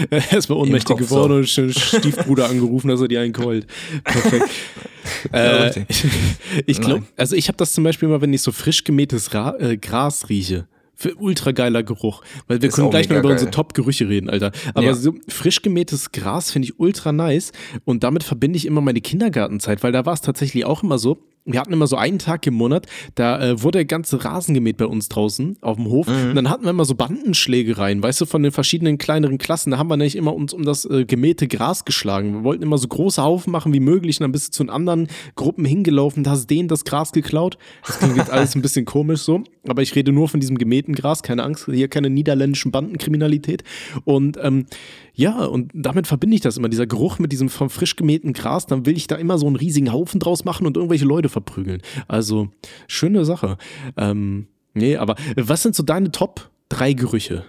Erstmal 0.30 0.58
ohnmächtig 0.58 0.96
geworden 0.96 1.32
und 1.32 1.48
Stiefbruder 1.48 2.48
angerufen, 2.48 2.88
dass 2.88 3.00
er 3.00 3.08
die 3.08 3.18
einen 3.18 3.32
keult. 3.32 3.66
Perfekt. 4.04 4.48
äh, 5.32 5.84
ich 6.66 6.80
glaube, 6.80 7.04
also 7.16 7.36
ich 7.36 7.48
habe 7.48 7.58
das 7.58 7.72
zum 7.72 7.84
Beispiel 7.84 8.08
immer, 8.08 8.20
wenn 8.20 8.32
ich 8.32 8.42
so 8.42 8.52
frisch 8.52 8.84
gemähtes 8.84 9.34
Ra 9.34 9.56
äh, 9.58 9.76
Gras 9.76 10.28
rieche. 10.28 10.66
Für 10.94 11.16
ultra 11.16 11.50
geiler 11.50 11.82
Geruch. 11.82 12.22
Weil 12.46 12.62
wir 12.62 12.68
ist 12.68 12.76
können 12.76 12.90
gleich 12.90 13.08
noch 13.08 13.16
über 13.16 13.22
geil. 13.28 13.32
unsere 13.32 13.50
Top-Gerüche 13.50 14.08
reden, 14.08 14.30
Alter. 14.30 14.52
Aber 14.74 14.86
ja. 14.86 14.94
so 14.94 15.14
frisch 15.26 15.60
gemähtes 15.62 16.12
Gras 16.12 16.52
finde 16.52 16.68
ich 16.68 16.78
ultra 16.78 17.10
nice. 17.10 17.50
Und 17.84 18.04
damit 18.04 18.22
verbinde 18.22 18.56
ich 18.56 18.66
immer 18.66 18.80
meine 18.82 19.00
Kindergartenzeit, 19.00 19.82
weil 19.82 19.90
da 19.90 20.06
war 20.06 20.12
es 20.12 20.20
tatsächlich 20.20 20.64
auch 20.64 20.84
immer 20.84 20.98
so, 20.98 21.18
wir 21.44 21.58
hatten 21.58 21.72
immer 21.72 21.86
so 21.86 21.96
einen 21.96 22.18
Tag 22.18 22.46
im 22.46 22.54
Monat, 22.54 22.86
da 23.14 23.40
äh, 23.40 23.62
wurde 23.62 23.78
der 23.78 23.84
ganze 23.84 24.24
Rasen 24.24 24.54
gemäht 24.54 24.76
bei 24.76 24.86
uns 24.86 25.08
draußen 25.08 25.56
auf 25.60 25.76
dem 25.76 25.86
Hof. 25.86 26.06
Mhm. 26.06 26.30
Und 26.30 26.34
dann 26.36 26.48
hatten 26.48 26.64
wir 26.64 26.70
immer 26.70 26.84
so 26.84 26.94
Bandenschlägereien, 26.94 28.02
weißt 28.02 28.20
du, 28.20 28.26
von 28.26 28.42
den 28.42 28.52
verschiedenen 28.52 28.98
kleineren 28.98 29.38
Klassen. 29.38 29.72
Da 29.72 29.78
haben 29.78 29.88
wir 29.88 29.96
nämlich 29.96 30.16
immer 30.16 30.34
uns 30.34 30.52
um 30.52 30.64
das 30.64 30.84
äh, 30.84 31.04
gemähte 31.04 31.48
Gras 31.48 31.84
geschlagen. 31.84 32.32
Wir 32.32 32.44
wollten 32.44 32.62
immer 32.62 32.78
so 32.78 32.86
große 32.86 33.22
Haufen 33.22 33.50
machen 33.50 33.72
wie 33.72 33.80
möglich. 33.80 34.20
Und 34.20 34.24
dann 34.24 34.32
bist 34.32 34.48
du 34.48 34.50
zu 34.52 34.64
den 34.64 34.70
anderen 34.70 35.08
Gruppen 35.34 35.64
hingelaufen, 35.64 36.24
hast 36.28 36.48
denen 36.48 36.68
das 36.68 36.84
Gras 36.84 37.12
geklaut. 37.12 37.58
Das 37.86 37.98
klingt 37.98 38.30
alles 38.30 38.54
ein 38.54 38.62
bisschen 38.62 38.84
komisch 38.84 39.22
so. 39.22 39.42
Aber 39.66 39.82
ich 39.82 39.94
rede 39.94 40.12
nur 40.12 40.28
von 40.28 40.40
diesem 40.40 40.58
gemähten 40.58 40.94
Gras. 40.94 41.22
Keine 41.22 41.42
Angst, 41.42 41.66
hier 41.66 41.88
keine 41.88 42.10
niederländischen 42.10 42.70
Bandenkriminalität. 42.70 43.64
Und 44.04 44.38
ähm, 44.40 44.66
ja, 45.14 45.44
und 45.44 45.70
damit 45.74 46.06
verbinde 46.06 46.34
ich 46.34 46.40
das 46.40 46.56
immer, 46.56 46.68
dieser 46.68 46.86
Geruch 46.86 47.18
mit 47.18 47.32
diesem 47.32 47.48
vom 47.48 47.68
frisch 47.68 47.96
gemähten 47.96 48.32
Gras, 48.32 48.66
dann 48.66 48.86
will 48.86 48.96
ich 48.96 49.06
da 49.06 49.16
immer 49.16 49.38
so 49.38 49.46
einen 49.46 49.56
riesigen 49.56 49.92
Haufen 49.92 50.20
draus 50.20 50.44
machen 50.44 50.66
und 50.66 50.76
irgendwelche 50.76 51.04
Leute 51.04 51.28
verprügeln. 51.28 51.82
Also, 52.08 52.48
schöne 52.86 53.24
Sache. 53.24 53.58
Ähm, 53.96 54.48
nee, 54.74 54.96
aber 54.96 55.16
was 55.36 55.62
sind 55.62 55.74
so 55.74 55.82
deine 55.82 56.12
Top 56.12 56.50
drei 56.68 56.94
Gerüche? 56.94 57.44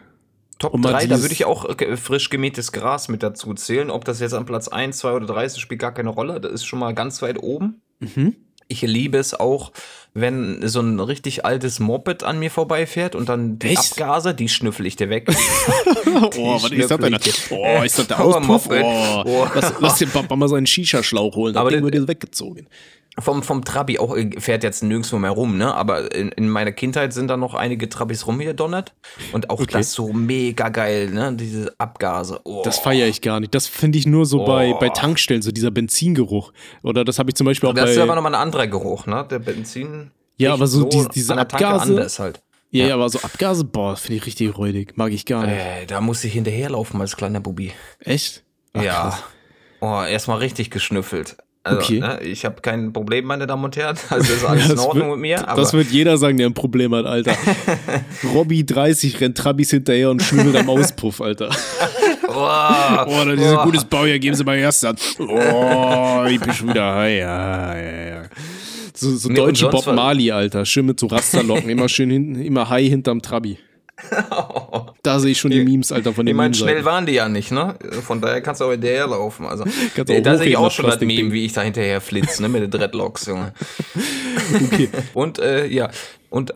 Top 0.60 0.82
3, 0.82 1.08
da 1.08 1.22
würde 1.22 1.34
ich 1.34 1.46
auch 1.46 1.66
äh, 1.78 1.98
frisch 1.98 2.30
gemähtes 2.30 2.72
Gras 2.72 3.10
mit 3.10 3.24
dazu 3.24 3.54
zählen. 3.54 3.90
Ob 3.90 4.06
das 4.06 4.20
jetzt 4.20 4.34
an 4.34 4.46
Platz 4.46 4.68
1, 4.68 4.98
2 4.98 5.14
oder 5.14 5.26
3 5.26 5.46
ist, 5.46 5.60
spielt 5.60 5.82
gar 5.82 5.94
keine 5.94 6.10
Rolle. 6.10 6.40
Das 6.40 6.52
ist 6.54 6.66
schon 6.66 6.80
mal 6.80 6.94
ganz 6.94 7.22
weit 7.22 7.42
oben. 7.42 7.82
Mhm. 8.00 8.36
Ich 8.70 8.82
liebe 8.82 9.18
es 9.18 9.34
auch, 9.34 9.72
wenn 10.16 10.68
so 10.68 10.80
ein 10.80 11.00
richtig 11.00 11.44
altes 11.44 11.80
Moped 11.80 12.24
an 12.24 12.38
mir 12.38 12.52
vorbeifährt 12.52 13.16
und 13.16 13.30
dann 13.30 13.58
die 13.58 13.70
Echt? 13.70 13.94
Abgase, 13.94 14.36
die 14.36 14.48
schnüffel 14.48 14.86
ich 14.86 14.96
dir 14.96 15.10
weg. 15.10 15.28
oh, 16.38 16.62
was 16.62 16.72
ist 16.72 16.92
das 16.92 17.00
denn? 17.00 17.18
Oh, 17.50 17.84
ist 17.84 18.00
das 18.00 18.08
der 18.08 18.20
Auspuff? 18.20 18.70
Oh, 18.70 19.24
oh. 19.26 19.48
Lass, 19.56 19.74
lass 19.80 19.98
den 19.98 20.10
Papa 20.10 20.36
mal 20.36 20.48
so 20.48 20.56
einen 20.56 20.68
Shisha-Schlauch 20.68 21.36
holen. 21.36 21.58
Aber 21.58 21.72
Ding 21.72 21.84
wird 21.84 21.96
dir 21.96 22.08
weggezogen 22.08 22.68
vom, 23.20 23.44
vom 23.44 23.64
Trabi 23.64 24.00
auch 24.00 24.16
äh, 24.16 24.30
fährt 24.40 24.64
jetzt 24.64 24.82
nirgendwo 24.82 25.18
mehr 25.18 25.32
rum, 25.32 25.58
ne? 25.58 25.74
Aber 25.74 26.14
in, 26.16 26.30
in 26.30 26.50
meiner 26.50 26.72
Kindheit 26.72 27.14
sind 27.14 27.28
da 27.28 27.38
noch 27.38 27.54
einige 27.54 27.88
Trabis 27.88 28.26
rumgedonnert. 28.26 28.94
Und 29.32 29.50
auch 29.50 29.60
okay. 29.60 29.74
das 29.74 29.94
so 29.94 30.12
mega 30.14 30.70
geil, 30.70 31.12
ne? 31.12 31.34
Diese 31.36 31.74
Abgase. 31.78 32.42
Oh. 32.44 32.64
Das 32.64 32.80
feiere 32.80 33.08
ich 33.08 33.22
gar 33.22 33.40
nicht. 33.40 33.54
Das 33.54 33.68
finde 33.68 34.00
ich 34.00 34.08
nur 34.08 34.26
so 34.26 34.42
oh. 34.42 34.46
bei, 34.46 34.74
bei 34.74 34.90
Tankstellen, 34.90 35.42
so 35.42 35.52
dieser 35.52 35.72
Benzingeruch. 35.72 36.54
Oder 36.82 37.06
das 37.06 37.20
habe 37.20 37.30
ich 37.30 37.36
zum 37.36 37.46
Beispiel 37.46 37.70
auch 37.70 37.74
das 37.74 37.84
bei. 37.84 37.88
Das 37.88 37.98
ist 37.98 38.02
aber 38.02 38.16
nochmal 38.16 38.34
ein 38.34 38.42
anderer 38.42 38.68
Geruch, 38.68 39.06
ne? 39.06 39.26
Der 39.30 39.40
Benzin. 39.40 40.12
Ja, 40.38 40.54
aber 40.54 40.66
so, 40.66 40.82
so 40.82 40.90
diese, 40.90 41.10
diese 41.10 41.38
Abgase. 41.38 42.08
Halt. 42.18 42.42
Ja, 42.72 42.88
ja, 42.88 42.94
aber 42.96 43.08
so 43.10 43.20
Abgase, 43.20 43.64
boah, 43.64 43.96
finde 43.96 44.16
ich 44.16 44.26
richtig 44.26 44.58
räudig. 44.58 44.98
Mag 44.98 45.12
ich 45.12 45.28
gar 45.28 45.46
nicht. 45.46 45.60
Äh, 45.60 45.86
da 45.86 46.02
muss 46.02 46.24
ich 46.24 46.34
hinterherlaufen 46.34 47.00
als 47.00 47.16
kleiner 47.16 47.40
Bubi. 47.40 47.72
Echt? 48.00 48.44
Ach, 48.74 48.82
ja. 48.82 49.02
Krass. 49.02 49.24
Oh, 49.82 50.02
erstmal 50.02 50.40
richtig 50.40 50.72
geschnüffelt. 50.72 51.38
Also, 51.66 51.80
okay. 51.80 52.00
ne, 52.02 52.20
ich 52.22 52.44
habe 52.44 52.60
kein 52.60 52.92
Problem, 52.92 53.24
meine 53.24 53.48
Damen 53.48 53.64
und 53.64 53.78
Herren. 53.78 53.98
Also 54.10 54.34
ist 54.34 54.44
alles 54.48 54.70
in 54.70 54.80
Ordnung 54.80 55.08
wird, 55.08 55.20
mit 55.20 55.22
mir. 55.22 55.46
das 55.56 55.72
wird 55.72 55.88
jeder 55.92 56.18
sagen, 56.18 56.38
der 56.38 56.48
ein 56.48 56.54
Problem 56.54 56.94
hat, 56.94 57.06
Alter. 57.06 57.38
Robby 58.34 58.66
30 58.66 59.22
rennt 59.22 59.38
Trabis 59.38 59.70
hinterher 59.70 60.10
und 60.10 60.22
schnibbelt 60.22 60.58
am 60.58 60.70
Auspuff, 60.70 61.22
Alter. 61.22 61.50
oh, 62.28 62.34
oh, 62.34 63.26
das 63.26 63.40
ist 63.40 63.48
ein 63.48 63.64
gutes 63.64 63.86
Baujahr, 63.86 64.20
geben 64.20 64.36
Sie 64.36 64.44
mal 64.44 64.58
erst 64.58 64.84
an. 64.84 64.98
Oh, 65.20 66.26
ich 66.30 66.40
bin 66.42 66.52
schon 66.52 66.68
wieder 66.70 66.96
high. 66.96 67.20
Ja, 67.20 67.78
ja, 67.78 68.06
ja. 68.08 68.24
So, 68.94 69.16
so 69.16 69.30
nee, 69.30 69.36
deutsche 69.36 69.70
Bob 69.70 69.88
Marley, 69.88 70.32
Alter. 70.32 70.66
Schön 70.66 70.86
mit 70.86 71.00
so 71.00 71.08
Rasterlocken. 71.08 71.70
immer 71.70 71.88
schön 71.88 72.10
hin, 72.10 72.42
immer 72.42 72.70
high 72.70 72.90
hinterm 72.90 73.22
Trabi. 73.22 73.58
Da 75.04 75.20
sehe 75.20 75.32
ich 75.32 75.40
schon 75.40 75.52
die 75.52 75.64
Memes, 75.64 75.92
Alter, 75.92 76.14
von 76.14 76.26
den 76.26 76.34
Ich 76.34 76.38
meine, 76.38 76.54
schnell 76.54 76.86
waren 76.86 77.06
die 77.06 77.14
ja 77.14 77.28
nicht, 77.28 77.52
ne? 77.52 77.76
Von 78.06 78.22
daher 78.22 78.42
kannst 78.42 78.62
du 78.62 78.66
auch 78.66 78.72
hinterher 78.72 79.06
laufen. 79.06 79.46
Also, 79.46 79.66
nee, 80.08 80.22
da 80.22 80.38
sehe 80.38 80.48
ich 80.48 80.58
auch 80.58 80.72
schon 80.72 80.86
das 80.86 81.00
Meme, 81.02 81.32
wie 81.34 81.46
ich 81.46 81.54
da 81.54 81.62
hinterher 81.62 82.00
flitze, 82.00 82.42
ne? 82.42 82.50
Mit 82.50 82.64
den 82.64 82.72
Dreadlocks, 82.72 83.26
Junge. 83.26 83.54
okay. 84.72 84.90
Und 85.14 85.40
äh, 85.40 85.68
ja, 85.68 85.90
und 86.30 86.56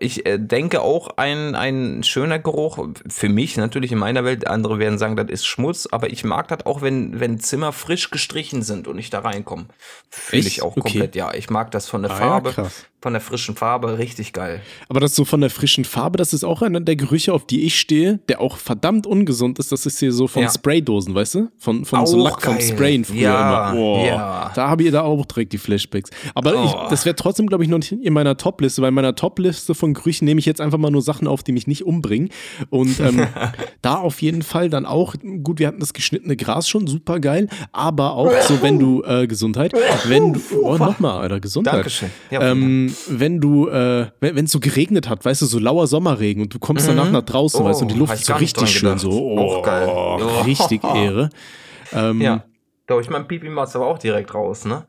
ich 0.00 0.26
äh, 0.26 0.38
denke 0.38 0.80
auch 0.82 1.16
ein, 1.16 1.54
ein 1.54 2.02
schöner 2.02 2.38
Geruch, 2.38 2.84
für 3.08 3.28
mich 3.28 3.56
natürlich 3.56 3.92
in 3.92 3.98
meiner 3.98 4.24
Welt, 4.24 4.46
andere 4.46 4.78
werden 4.78 4.98
sagen, 4.98 5.16
das 5.16 5.28
ist 5.28 5.46
Schmutz, 5.46 5.88
aber 5.90 6.10
ich 6.10 6.24
mag 6.24 6.48
das 6.48 6.66
auch, 6.66 6.82
wenn, 6.82 7.20
wenn 7.20 7.38
Zimmer 7.38 7.72
frisch 7.72 8.10
gestrichen 8.10 8.62
sind 8.62 8.88
und 8.88 8.98
ich 8.98 9.10
da 9.10 9.20
reinkomme. 9.20 9.66
Fühle 10.10 10.42
ich 10.42 10.62
auch 10.62 10.76
okay. 10.76 10.80
komplett, 10.80 11.14
ja. 11.14 11.32
Ich 11.34 11.48
mag 11.48 11.70
das 11.70 11.88
von 11.88 12.02
der 12.02 12.10
ah, 12.10 12.16
Farbe. 12.16 12.54
Ja, 12.56 12.70
von 13.04 13.12
der 13.12 13.20
frischen 13.20 13.54
Farbe 13.54 13.98
richtig 13.98 14.32
geil. 14.32 14.62
Aber 14.88 14.98
das 14.98 15.14
so 15.14 15.26
von 15.26 15.42
der 15.42 15.50
frischen 15.50 15.84
Farbe, 15.84 16.16
das 16.16 16.32
ist 16.32 16.42
auch 16.42 16.62
einer 16.62 16.80
der 16.80 16.96
Gerüche, 16.96 17.34
auf 17.34 17.46
die 17.46 17.64
ich 17.64 17.78
stehe, 17.78 18.18
der 18.30 18.40
auch 18.40 18.56
verdammt 18.56 19.06
ungesund 19.06 19.58
ist. 19.58 19.70
Das 19.72 19.84
ist 19.84 19.98
hier 19.98 20.10
so 20.10 20.26
von 20.26 20.44
ja. 20.44 20.50
Spraydosen, 20.50 21.14
weißt 21.14 21.34
du? 21.34 21.48
Von, 21.58 21.84
von 21.84 22.06
so 22.06 22.16
Lack 22.16 22.40
geil. 22.40 22.54
vom 22.54 22.62
Sprayen 22.62 23.04
früher 23.04 23.20
ja, 23.20 23.72
immer. 23.72 23.78
Oh, 23.78 24.06
ja. 24.06 24.50
Da 24.54 24.70
habe 24.70 24.84
ich 24.84 24.90
da 24.90 25.02
auch 25.02 25.22
direkt 25.26 25.52
die 25.52 25.58
Flashbacks. 25.58 26.08
Aber 26.34 26.56
oh. 26.56 26.64
ich, 26.64 26.72
das 26.88 27.04
wäre 27.04 27.14
trotzdem, 27.14 27.46
glaube 27.46 27.62
ich, 27.62 27.68
noch 27.68 27.76
nicht 27.76 27.92
in 27.92 28.14
meiner 28.14 28.38
Topliste, 28.38 28.80
weil 28.80 28.88
in 28.88 28.94
meiner 28.94 29.14
Topliste 29.14 29.74
von 29.74 29.83
Gerüchen 29.92 30.24
nehme 30.24 30.38
ich 30.38 30.46
jetzt 30.46 30.62
einfach 30.62 30.78
mal 30.78 30.90
nur 30.90 31.02
Sachen 31.02 31.28
auf, 31.28 31.42
die 31.42 31.52
mich 31.52 31.66
nicht 31.66 31.84
umbringen. 31.84 32.30
Und 32.70 32.98
ähm, 33.00 33.26
da 33.82 33.96
auf 33.96 34.22
jeden 34.22 34.42
Fall 34.42 34.70
dann 34.70 34.86
auch, 34.86 35.14
gut, 35.42 35.58
wir 35.58 35.66
hatten 35.66 35.80
das 35.80 35.92
geschnittene 35.92 36.36
Gras 36.36 36.68
schon, 36.68 36.86
super 36.86 37.20
geil, 37.20 37.48
aber 37.72 38.14
auch 38.14 38.32
so, 38.48 38.62
wenn 38.62 38.78
du, 38.78 39.02
äh, 39.02 39.26
Gesundheit, 39.26 39.72
wenn 40.06 40.32
du, 40.32 40.40
oh, 40.62 40.78
nochmal, 40.78 41.20
Alter, 41.20 41.40
Gesundheit. 41.40 41.74
Dankeschön. 41.74 42.10
Ja, 42.30 42.50
ähm, 42.50 42.94
wenn 43.08 43.40
du, 43.40 43.68
äh, 43.68 44.06
wenn 44.20 44.46
es 44.46 44.52
so 44.52 44.60
geregnet 44.60 45.08
hat, 45.08 45.24
weißt 45.24 45.42
du, 45.42 45.46
so 45.46 45.58
lauer 45.58 45.86
Sommerregen 45.86 46.42
und 46.42 46.54
du 46.54 46.58
kommst 46.58 46.86
mhm. 46.86 46.96
danach 46.96 47.10
nach 47.10 47.22
draußen, 47.22 47.60
oh, 47.60 47.64
weißt 47.64 47.80
du, 47.80 47.84
und 47.84 47.92
die 47.92 47.98
Luft 47.98 48.14
ist 48.14 48.26
so 48.26 48.34
richtig 48.34 48.70
schön, 48.70 48.98
so, 48.98 49.10
oh, 49.10 49.62
geil. 49.62 49.88
Oh, 49.88 50.42
richtig 50.46 50.82
Ehre. 50.84 51.30
Ähm, 51.92 52.20
ja. 52.20 52.44
Hol 52.90 53.00
ich 53.00 53.08
mein 53.08 53.26
Pipi-Master 53.26 53.78
aber 53.80 53.86
auch 53.86 53.98
direkt 53.98 54.34
raus, 54.34 54.66
ne? 54.66 54.86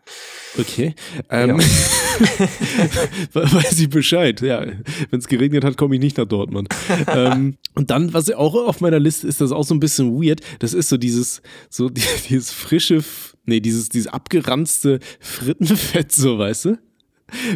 Okay. 0.59 0.95
Ähm, 1.29 1.49
ja. 1.49 1.55
weiß 3.33 3.79
ich 3.79 3.89
Bescheid. 3.89 4.41
Ja, 4.41 4.65
wenn 5.09 5.19
es 5.19 5.27
geregnet 5.27 5.63
hat, 5.63 5.77
komme 5.77 5.95
ich 5.95 6.01
nicht 6.01 6.17
nach 6.17 6.25
Dortmund. 6.25 6.69
ähm, 7.07 7.57
und 7.73 7.91
dann, 7.91 8.13
was 8.13 8.31
auch 8.31 8.55
auf 8.55 8.81
meiner 8.81 8.99
Liste 8.99 9.27
ist, 9.27 9.39
das 9.39 9.51
auch 9.51 9.63
so 9.63 9.73
ein 9.73 9.79
bisschen 9.79 10.21
weird. 10.21 10.41
Das 10.59 10.73
ist 10.73 10.89
so 10.89 10.97
dieses, 10.97 11.41
so 11.69 11.89
dieses 12.29 12.51
frische, 12.51 13.03
nee, 13.45 13.61
dieses, 13.61 13.89
dieses 13.89 14.07
abgeranzte 14.07 14.99
Frittenfett, 15.19 16.11
so, 16.11 16.37
weißt 16.37 16.65
du? 16.65 16.77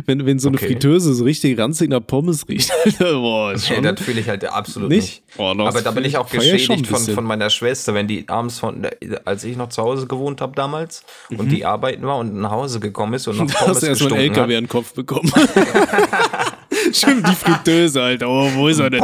Wenn, 0.06 0.26
wenn 0.26 0.40
so 0.40 0.50
eine 0.50 0.58
okay. 0.58 0.68
Fritteuse 0.68 1.14
so 1.14 1.24
richtig 1.24 1.58
ranzig 1.60 1.90
nach 1.90 2.06
Pommes 2.06 2.48
riecht. 2.48 2.72
Boah, 3.00 3.54
nee, 3.54 3.82
das 3.82 4.02
fühle 4.02 4.20
ich 4.20 4.30
halt 4.30 4.46
absolut 4.46 4.90
nicht. 4.90 5.24
nicht. 5.28 5.40
Oh, 5.40 5.50
Aber 5.58 5.82
da 5.82 5.92
bin 5.92 6.06
ich 6.06 6.18
auch 6.18 6.30
geschädigt 6.30 6.88
von, 6.88 7.02
von 7.02 7.24
meiner 7.24 7.50
Schwester, 7.50 7.94
wenn 7.94 8.08
die 8.08 8.28
abends 8.28 8.60
von, 8.60 8.88
als 9.26 9.44
ich 9.44 9.58
noch 9.58 9.70
zu 9.70 9.82
Hause 9.82 10.08
gewohnt 10.08 10.42
habe 10.42 10.56
damals 10.56 11.04
mhm. 11.30 11.40
und 11.40 11.50
die 11.50 11.66
arbeiten 11.66 12.04
war 12.04 12.18
und 12.18 12.36
nach 12.36 12.52
Hause 12.52 12.80
gekommen 12.80 13.14
ist 13.14 13.28
und 13.28 13.38
noch 13.38 13.48
Pommes 13.54 13.76
hast 13.76 13.84
du 13.84 13.88
erstmal 13.88 14.14
einen 14.14 14.22
LKW 14.22 14.56
an 14.56 14.64
den 14.64 14.70
Kopf 14.70 14.94
bekommen. 14.94 15.32
Stimmt, 16.94 17.28
die 17.28 17.36
Fritteuse, 17.36 18.02
Alter. 18.02 18.30
Oh, 18.30 18.50
wo 18.56 18.68
ist 18.68 18.80
er 18.80 18.90
denn? 18.90 19.04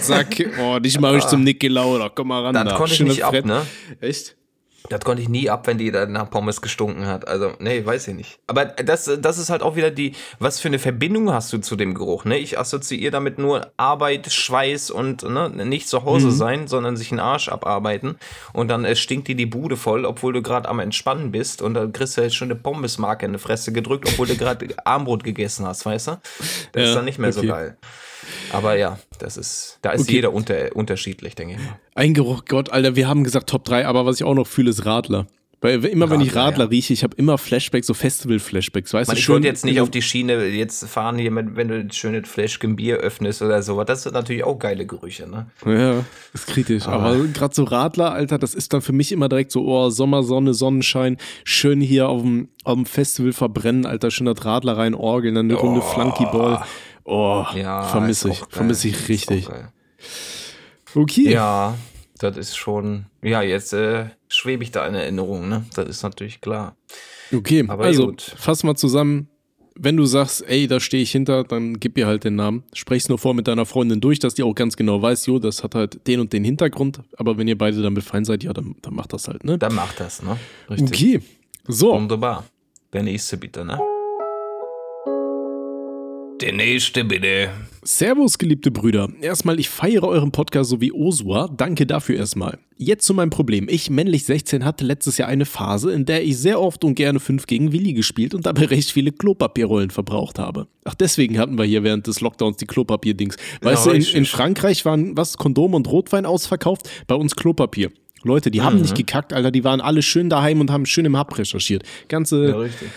Zack, 0.00 0.44
oh, 0.60 0.78
dich 0.78 0.98
mache 0.98 1.18
ich 1.18 1.26
zum 1.26 1.44
Nicky 1.44 1.68
Lauder. 1.68 2.10
Komm 2.14 2.28
mal 2.28 2.42
ran. 2.42 2.54
Das 2.54 2.64
da. 2.64 2.76
konnte 2.76 2.94
ich 2.94 3.00
nicht 3.00 3.24
ab, 3.24 3.44
ne? 3.44 3.66
Echt? 4.00 4.36
Das 4.90 5.00
konnte 5.00 5.22
ich 5.22 5.30
nie 5.30 5.48
ab, 5.48 5.66
wenn 5.66 5.78
die 5.78 5.90
da 5.90 6.04
nach 6.04 6.28
Pommes 6.28 6.60
gestunken 6.60 7.06
hat. 7.06 7.26
Also, 7.26 7.52
nee, 7.58 7.84
weiß 7.84 8.08
ich 8.08 8.14
nicht. 8.14 8.38
Aber 8.46 8.66
das, 8.66 9.10
das 9.18 9.38
ist 9.38 9.48
halt 9.48 9.62
auch 9.62 9.76
wieder 9.76 9.90
die, 9.90 10.12
was 10.40 10.60
für 10.60 10.68
eine 10.68 10.78
Verbindung 10.78 11.32
hast 11.32 11.50
du 11.54 11.58
zu 11.58 11.74
dem 11.74 11.94
Geruch, 11.94 12.26
ne? 12.26 12.36
Ich 12.36 12.58
assoziiere 12.58 13.10
damit 13.10 13.38
nur 13.38 13.72
Arbeit, 13.78 14.30
Schweiß 14.30 14.90
und 14.90 15.22
ne, 15.22 15.48
nicht 15.64 15.88
zu 15.88 16.04
Hause 16.04 16.26
mhm. 16.26 16.32
sein, 16.32 16.68
sondern 16.68 16.98
sich 16.98 17.12
einen 17.12 17.20
Arsch 17.20 17.48
abarbeiten. 17.48 18.16
Und 18.52 18.68
dann 18.68 18.84
äh, 18.84 18.94
stinkt 18.94 19.28
dir 19.28 19.36
die 19.36 19.46
Bude 19.46 19.78
voll, 19.78 20.04
obwohl 20.04 20.34
du 20.34 20.42
gerade 20.42 20.68
am 20.68 20.80
Entspannen 20.80 21.32
bist. 21.32 21.62
Und 21.62 21.72
dann 21.72 21.94
kriegst 21.94 22.18
du 22.18 22.20
jetzt 22.20 22.36
schon 22.36 22.50
eine 22.50 22.60
Pommesmarke 22.60 23.24
in 23.24 23.32
die 23.32 23.38
Fresse 23.38 23.72
gedrückt, 23.72 24.06
obwohl 24.06 24.26
du 24.26 24.36
gerade 24.36 24.68
Armbrot 24.84 25.24
gegessen 25.24 25.66
hast, 25.66 25.86
weißt 25.86 26.08
du? 26.08 26.10
Das 26.72 26.82
ja, 26.82 26.88
ist 26.88 26.94
dann 26.94 27.06
nicht 27.06 27.18
mehr 27.18 27.30
okay. 27.30 27.40
so 27.40 27.46
geil. 27.46 27.78
Aber 28.52 28.76
ja, 28.76 28.98
das 29.18 29.36
ist, 29.36 29.78
da 29.82 29.90
ist 29.90 30.02
okay. 30.02 30.12
jeder 30.14 30.32
unter, 30.32 30.74
unterschiedlich, 30.74 31.34
denke 31.34 31.54
ich 31.54 31.60
mal. 31.60 31.78
Ein 31.94 32.14
Geruch, 32.14 32.44
Gott, 32.46 32.70
Alter, 32.70 32.96
wir 32.96 33.08
haben 33.08 33.24
gesagt 33.24 33.48
Top 33.48 33.64
3, 33.64 33.86
aber 33.86 34.06
was 34.06 34.16
ich 34.16 34.24
auch 34.24 34.34
noch 34.34 34.46
fühle, 34.46 34.70
ist 34.70 34.84
Radler. 34.84 35.26
Weil 35.64 35.82
immer 35.86 36.10
wenn 36.10 36.20
ich 36.20 36.34
Radler, 36.34 36.42
Radler 36.42 36.64
ja. 36.64 36.68
rieche, 36.68 36.92
ich 36.92 37.02
habe 37.04 37.16
immer 37.16 37.38
Flashbacks, 37.38 37.86
so 37.86 37.94
Festival-Flashbacks, 37.94 38.92
weißt 38.92 39.08
Man, 39.08 39.14
du? 39.14 39.18
ich 39.18 39.24
schön- 39.24 39.32
wollte 39.36 39.46
jetzt 39.46 39.64
nicht 39.64 39.80
auf 39.80 39.88
die 39.88 40.02
Schiene 40.02 40.44
jetzt 40.44 40.86
fahren 40.86 41.16
hier, 41.16 41.30
mit, 41.30 41.56
wenn 41.56 41.68
du 41.68 41.76
ein 41.76 41.90
schönes 41.90 42.28
Fläschchen 42.28 42.76
Bier 42.76 42.98
öffnest 42.98 43.40
oder 43.40 43.62
so. 43.62 43.82
Das 43.82 44.02
sind 44.02 44.12
natürlich 44.12 44.44
auch 44.44 44.58
geile 44.58 44.84
Gerüche, 44.84 45.26
ne? 45.26 45.46
Ja, 45.64 46.04
ist 46.34 46.48
kritisch. 46.48 46.86
Aber 46.86 47.16
gerade 47.28 47.54
so 47.54 47.64
Radler, 47.64 48.12
Alter, 48.12 48.36
das 48.36 48.54
ist 48.54 48.74
dann 48.74 48.82
für 48.82 48.92
mich 48.92 49.10
immer 49.10 49.30
direkt 49.30 49.52
so, 49.52 49.64
oh, 49.66 49.88
Sommersonne, 49.88 50.52
Sonnenschein, 50.52 51.16
schön 51.44 51.80
hier 51.80 52.10
auf 52.10 52.20
dem, 52.20 52.48
auf 52.64 52.74
dem 52.74 52.84
Festival 52.84 53.32
verbrennen, 53.32 53.86
Alter, 53.86 54.10
schön 54.10 54.26
das 54.26 54.44
Radler 54.44 54.76
rein 54.76 54.92
orgeln, 54.92 55.34
dann 55.34 55.46
eine 55.46 55.54
Runde 55.54 55.80
Flunkyball. 55.80 56.62
Oh, 57.04 57.44
Ja, 57.54 57.82
vermisse 57.82 58.30
ich, 58.30 58.42
vermisse 58.48 58.88
ich 58.88 59.08
richtig. 59.08 59.48
Okay. 60.94 61.30
Ja, 61.30 61.76
das 62.18 62.36
ist 62.36 62.56
schon. 62.56 63.06
Ja, 63.22 63.42
jetzt 63.42 63.72
äh, 63.72 64.06
schwebe 64.28 64.62
ich 64.62 64.70
da 64.70 64.86
in 64.86 64.94
Erinnerung, 64.94 65.48
ne? 65.48 65.64
Das 65.74 65.88
ist 65.88 66.02
natürlich 66.02 66.40
klar. 66.40 66.76
Okay, 67.32 67.64
Aber 67.66 67.84
also 67.84 68.06
gut. 68.06 68.22
fass 68.36 68.62
mal 68.64 68.76
zusammen. 68.76 69.28
Wenn 69.76 69.96
du 69.96 70.04
sagst, 70.06 70.44
ey, 70.46 70.68
da 70.68 70.78
stehe 70.78 71.02
ich 71.02 71.10
hinter, 71.10 71.42
dann 71.42 71.80
gib 71.80 71.98
ihr 71.98 72.06
halt 72.06 72.22
den 72.22 72.36
Namen. 72.36 72.62
Sprech's 72.74 73.08
nur 73.08 73.18
vor 73.18 73.34
mit 73.34 73.48
deiner 73.48 73.66
Freundin 73.66 74.00
durch, 74.00 74.20
dass 74.20 74.34
die 74.34 74.44
auch 74.44 74.54
ganz 74.54 74.76
genau 74.76 75.02
weiß, 75.02 75.26
jo, 75.26 75.40
das 75.40 75.64
hat 75.64 75.74
halt 75.74 76.06
den 76.06 76.20
und 76.20 76.32
den 76.32 76.44
Hintergrund. 76.44 77.00
Aber 77.16 77.38
wenn 77.38 77.48
ihr 77.48 77.58
beide 77.58 77.82
damit 77.82 78.04
fein 78.04 78.24
seid, 78.24 78.44
ja, 78.44 78.52
dann, 78.52 78.76
dann 78.82 78.94
macht 78.94 79.12
das 79.12 79.26
halt, 79.26 79.42
ne? 79.42 79.58
Dann 79.58 79.74
macht 79.74 79.98
das, 79.98 80.22
ne? 80.22 80.38
Richtig. 80.70 80.88
Okay. 80.88 81.20
So, 81.66 81.92
Wunderbar. 81.92 82.44
Der 82.92 83.02
nächste 83.02 83.36
bitte, 83.36 83.64
ne? 83.64 83.80
Der 86.40 86.52
nächste 86.52 87.04
bitte. 87.04 87.48
Servus, 87.82 88.38
geliebte 88.38 88.70
Brüder. 88.70 89.08
Erstmal, 89.20 89.60
ich 89.60 89.68
feiere 89.68 90.04
euren 90.04 90.32
Podcast 90.32 90.70
so 90.70 90.80
wie 90.80 90.92
Osua. 90.92 91.48
Danke 91.56 91.86
dafür 91.86 92.16
erstmal. 92.16 92.58
Jetzt 92.76 93.06
zu 93.06 93.14
meinem 93.14 93.30
Problem. 93.30 93.68
Ich, 93.70 93.88
männlich 93.88 94.24
16, 94.24 94.64
hatte 94.64 94.84
letztes 94.84 95.16
Jahr 95.16 95.28
eine 95.28 95.46
Phase, 95.46 95.92
in 95.92 96.06
der 96.06 96.24
ich 96.24 96.36
sehr 96.38 96.60
oft 96.60 96.82
und 96.84 96.96
gerne 96.96 97.20
5 97.20 97.46
gegen 97.46 97.72
Willi 97.72 97.92
gespielt 97.92 98.34
und 98.34 98.46
dabei 98.46 98.64
recht 98.66 98.90
viele 98.90 99.12
Klopapierrollen 99.12 99.90
verbraucht 99.90 100.38
habe. 100.38 100.66
Ach, 100.84 100.94
deswegen 100.94 101.38
hatten 101.38 101.56
wir 101.56 101.64
hier 101.64 101.84
während 101.84 102.06
des 102.08 102.20
Lockdowns 102.20 102.56
die 102.56 102.66
Klopapierdings. 102.66 103.36
Weißt 103.62 103.86
Ja, 103.86 103.92
du, 103.92 103.98
in, 103.98 104.04
in 104.04 104.24
Frankreich 104.26 104.84
waren 104.84 105.16
was, 105.16 105.36
Kondom 105.38 105.74
und 105.74 105.86
Rotwein 105.88 106.26
ausverkauft, 106.26 106.90
bei 107.06 107.14
uns 107.14 107.36
Klopapier. 107.36 107.90
Leute, 108.24 108.50
die 108.50 108.60
Mhm. 108.60 108.64
haben 108.64 108.80
nicht 108.80 108.96
gekackt, 108.96 109.32
Alter, 109.32 109.50
die 109.50 109.62
waren 109.62 109.80
alle 109.80 110.02
schön 110.02 110.30
daheim 110.30 110.60
und 110.60 110.70
haben 110.70 110.86
schön 110.86 111.04
im 111.04 111.16
Hub 111.18 111.38
recherchiert. 111.38 111.84
Ganze, 112.08 112.48
Ja, 112.48 112.56
richtig. 112.56 112.88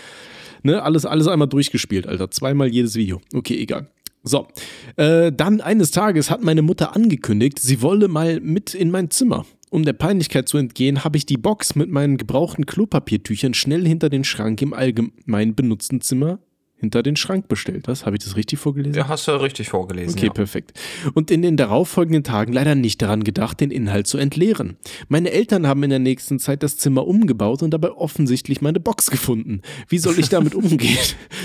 Ne, 0.62 0.82
alles, 0.82 1.06
alles 1.06 1.28
einmal 1.28 1.48
durchgespielt, 1.48 2.06
Alter. 2.06 2.30
Zweimal 2.30 2.68
jedes 2.68 2.94
Video. 2.94 3.20
Okay, 3.34 3.58
egal. 3.58 3.88
So, 4.24 4.48
äh, 4.96 5.32
dann 5.32 5.60
eines 5.60 5.90
Tages 5.90 6.30
hat 6.30 6.42
meine 6.42 6.62
Mutter 6.62 6.94
angekündigt, 6.94 7.58
sie 7.60 7.82
wolle 7.82 8.08
mal 8.08 8.40
mit 8.40 8.74
in 8.74 8.90
mein 8.90 9.10
Zimmer. 9.10 9.46
Um 9.70 9.84
der 9.84 9.92
Peinlichkeit 9.92 10.48
zu 10.48 10.58
entgehen, 10.58 11.04
habe 11.04 11.16
ich 11.18 11.26
die 11.26 11.36
Box 11.36 11.74
mit 11.74 11.90
meinen 11.90 12.16
gebrauchten 12.16 12.66
Klopapiertüchern 12.66 13.54
schnell 13.54 13.86
hinter 13.86 14.08
den 14.08 14.24
Schrank 14.24 14.60
im 14.62 14.72
allgemein 14.72 15.54
benutzten 15.54 16.00
Zimmer 16.00 16.40
hinter 16.78 17.02
den 17.02 17.16
Schrank 17.16 17.48
bestellt. 17.48 17.88
Das 17.88 18.06
habe 18.06 18.16
ich 18.16 18.24
das 18.24 18.36
richtig 18.36 18.58
vorgelesen? 18.58 18.94
Ja, 18.94 19.08
hast 19.08 19.26
du 19.26 19.32
richtig 19.32 19.68
vorgelesen. 19.68 20.16
Okay, 20.16 20.26
ja. 20.26 20.32
perfekt. 20.32 20.72
Und 21.14 21.30
in 21.30 21.42
den 21.42 21.56
darauffolgenden 21.56 22.22
Tagen 22.24 22.52
leider 22.52 22.74
nicht 22.74 23.02
daran 23.02 23.24
gedacht, 23.24 23.60
den 23.60 23.70
Inhalt 23.70 24.06
zu 24.06 24.16
entleeren. 24.18 24.76
Meine 25.08 25.30
Eltern 25.32 25.66
haben 25.66 25.82
in 25.82 25.90
der 25.90 25.98
nächsten 25.98 26.38
Zeit 26.38 26.62
das 26.62 26.76
Zimmer 26.76 27.06
umgebaut 27.06 27.62
und 27.62 27.72
dabei 27.72 27.90
offensichtlich 27.90 28.60
meine 28.60 28.80
Box 28.80 29.10
gefunden. 29.10 29.62
Wie 29.88 29.98
soll 29.98 30.18
ich 30.18 30.28
damit 30.28 30.54
umgehen? 30.54 30.98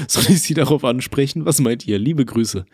Soll 0.08 0.26
ich 0.30 0.42
sie 0.42 0.54
darauf 0.54 0.84
ansprechen? 0.84 1.46
Was 1.46 1.60
meint 1.60 1.88
ihr? 1.88 1.98
Liebe 1.98 2.26
Grüße. 2.26 2.66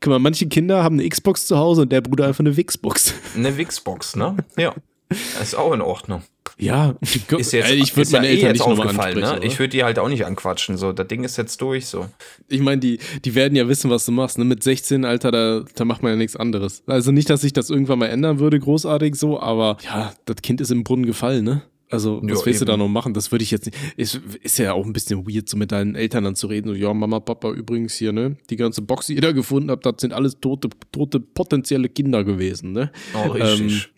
Guck 0.00 0.10
mal, 0.10 0.18
manche 0.18 0.46
Kinder 0.46 0.84
haben 0.84 0.98
eine 0.98 1.08
Xbox 1.08 1.46
zu 1.46 1.58
Hause 1.58 1.82
und 1.82 1.92
der 1.92 2.00
Bruder 2.00 2.26
einfach 2.26 2.40
eine 2.40 2.56
Wixbox. 2.56 3.14
Eine 3.34 3.56
Wixbox, 3.56 4.16
ne? 4.16 4.36
Ja. 4.56 4.74
Ist 5.42 5.56
auch 5.56 5.72
in 5.72 5.80
Ordnung. 5.80 6.22
Ja, 6.58 6.94
Ist 7.02 7.52
jetzt, 7.52 7.66
Also 7.66 7.74
ich 7.74 7.94
würde 7.94 8.02
ist 8.02 8.12
ja 8.12 8.18
meine 8.20 8.28
eh 8.28 8.34
Eltern 8.36 8.48
jetzt 8.48 8.60
nicht 8.60 8.68
nochmal 8.68 8.86
aufgefallen, 8.86 9.18
ne? 9.20 9.40
Ich 9.46 9.58
würde 9.58 9.68
die 9.70 9.84
halt 9.84 9.98
auch 9.98 10.08
nicht 10.08 10.24
anquatschen. 10.24 10.78
So, 10.78 10.92
das 10.92 11.06
Ding 11.06 11.22
ist 11.22 11.36
jetzt 11.36 11.60
durch, 11.60 11.86
so. 11.86 12.06
Ich 12.48 12.60
meine, 12.60 12.80
die, 12.80 12.98
die 13.24 13.34
werden 13.34 13.56
ja 13.56 13.68
wissen, 13.68 13.90
was 13.90 14.06
du 14.06 14.12
machst. 14.12 14.38
Ne? 14.38 14.44
Mit 14.46 14.62
16, 14.62 15.04
Alter, 15.04 15.30
da, 15.30 15.64
da 15.74 15.84
macht 15.84 16.02
man 16.02 16.12
ja 16.12 16.16
nichts 16.16 16.34
anderes. 16.34 16.82
Also 16.86 17.12
nicht, 17.12 17.28
dass 17.28 17.42
sich 17.42 17.52
das 17.52 17.68
irgendwann 17.68 17.98
mal 17.98 18.06
ändern 18.06 18.38
würde, 18.38 18.58
großartig 18.58 19.16
so, 19.16 19.38
aber 19.38 19.76
ja, 19.84 20.14
das 20.24 20.36
Kind 20.36 20.62
ist 20.62 20.70
im 20.70 20.82
Brunnen 20.82 21.04
gefallen, 21.04 21.44
ne? 21.44 21.62
Also, 21.88 22.20
was 22.22 22.40
Ja, 22.40 22.46
willst 22.46 22.60
du 22.62 22.64
da 22.64 22.72
eben. 22.72 22.82
noch 22.82 22.88
machen? 22.88 23.14
Das 23.14 23.30
würde 23.30 23.44
ich 23.44 23.50
jetzt 23.52 23.66
nicht. 23.66 23.78
Ist, 23.96 24.20
ist 24.42 24.58
ja 24.58 24.72
auch 24.72 24.84
ein 24.84 24.92
bisschen 24.92 25.24
weird, 25.28 25.48
so 25.48 25.56
mit 25.56 25.70
deinen 25.70 25.94
Eltern 25.94 26.24
dann 26.24 26.34
zu 26.34 26.48
reden. 26.48 26.68
So, 26.68 26.74
ja, 26.74 26.92
Mama, 26.92 27.20
Papa, 27.20 27.52
übrigens 27.52 27.94
hier, 27.94 28.12
ne? 28.12 28.36
Die 28.50 28.56
ganze 28.56 28.82
Box, 28.82 29.06
die 29.06 29.14
ihr 29.14 29.20
da 29.20 29.32
gefunden 29.32 29.70
habt, 29.70 29.86
das 29.86 29.94
sind 29.98 30.12
alles 30.12 30.40
tote, 30.40 30.68
tote 30.90 31.20
potenzielle 31.20 31.88
Kinder 31.88 32.24
gewesen, 32.24 32.72
ne? 32.72 32.90
Oh, 33.14 33.28
richtig. 33.28 33.88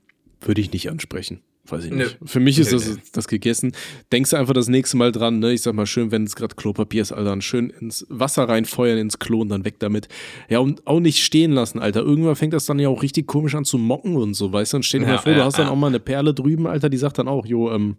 Ähm, 0.41 0.47
würde 0.47 0.61
ich 0.61 0.73
nicht 0.73 0.91
ansprechen. 0.91 1.41
Weiß 1.71 1.85
ich 1.85 1.93
nicht. 1.93 2.19
Für 2.25 2.41
mich 2.41 2.59
ist 2.59 2.73
Nö, 2.73 2.79
das, 2.79 3.11
das 3.13 3.29
gegessen. 3.29 3.73
Denkst 4.11 4.31
du 4.31 4.37
einfach 4.37 4.55
das 4.55 4.69
nächste 4.69 4.97
Mal 4.97 5.13
dran, 5.13 5.39
ne? 5.39 5.53
Ich 5.53 5.63
sag 5.63 5.75
mal, 5.75 5.87
schön, 5.87 6.11
wenn 6.11 6.25
es 6.25 6.35
gerade 6.35 6.55
Klopapier 6.55 7.03
ist, 7.03 7.13
Alter, 7.13 7.31
dann 7.31 7.43
schön 7.43 7.71
ins 7.71 8.07
Wasser 8.09 8.49
reinfeuern, 8.49 8.99
ins 8.99 9.19
Klo 9.19 9.41
und 9.43 9.51
dann 9.51 9.65
weg 9.65 9.75
damit. 9.79 10.09
Ja, 10.49 10.61
und 10.61 10.87
auch 10.87 11.01
nicht 11.01 11.23
stehen 11.23 11.53
lassen, 11.53 11.79
Alter. 11.79 12.01
Irgendwann 12.01 12.37
fängt 12.37 12.55
das 12.55 12.67
dann 12.67 12.79
ja 12.79 12.89
auch 12.89 13.03
richtig 13.03 13.27
komisch 13.27 13.55
an 13.55 13.65
zu 13.65 13.79
mocken 13.79 14.17
und 14.17 14.35
so, 14.35 14.53
weißt 14.53 14.73
du? 14.73 14.79
Dann 14.79 15.03
dir 15.03 15.09
Ja, 15.09 15.19
vor, 15.19 15.33
du 15.33 15.39
ja, 15.39 15.45
hast 15.45 15.59
dann 15.59 15.67
ja. 15.67 15.73
auch 15.73 15.77
mal 15.77 15.89
eine 15.89 16.01
Perle 16.01 16.33
drüben, 16.33 16.67
Alter, 16.67 16.89
die 16.89 16.97
sagt 16.97 17.19
dann 17.19 17.29
auch, 17.29 17.45
jo, 17.45 17.71
ähm, 17.71 17.97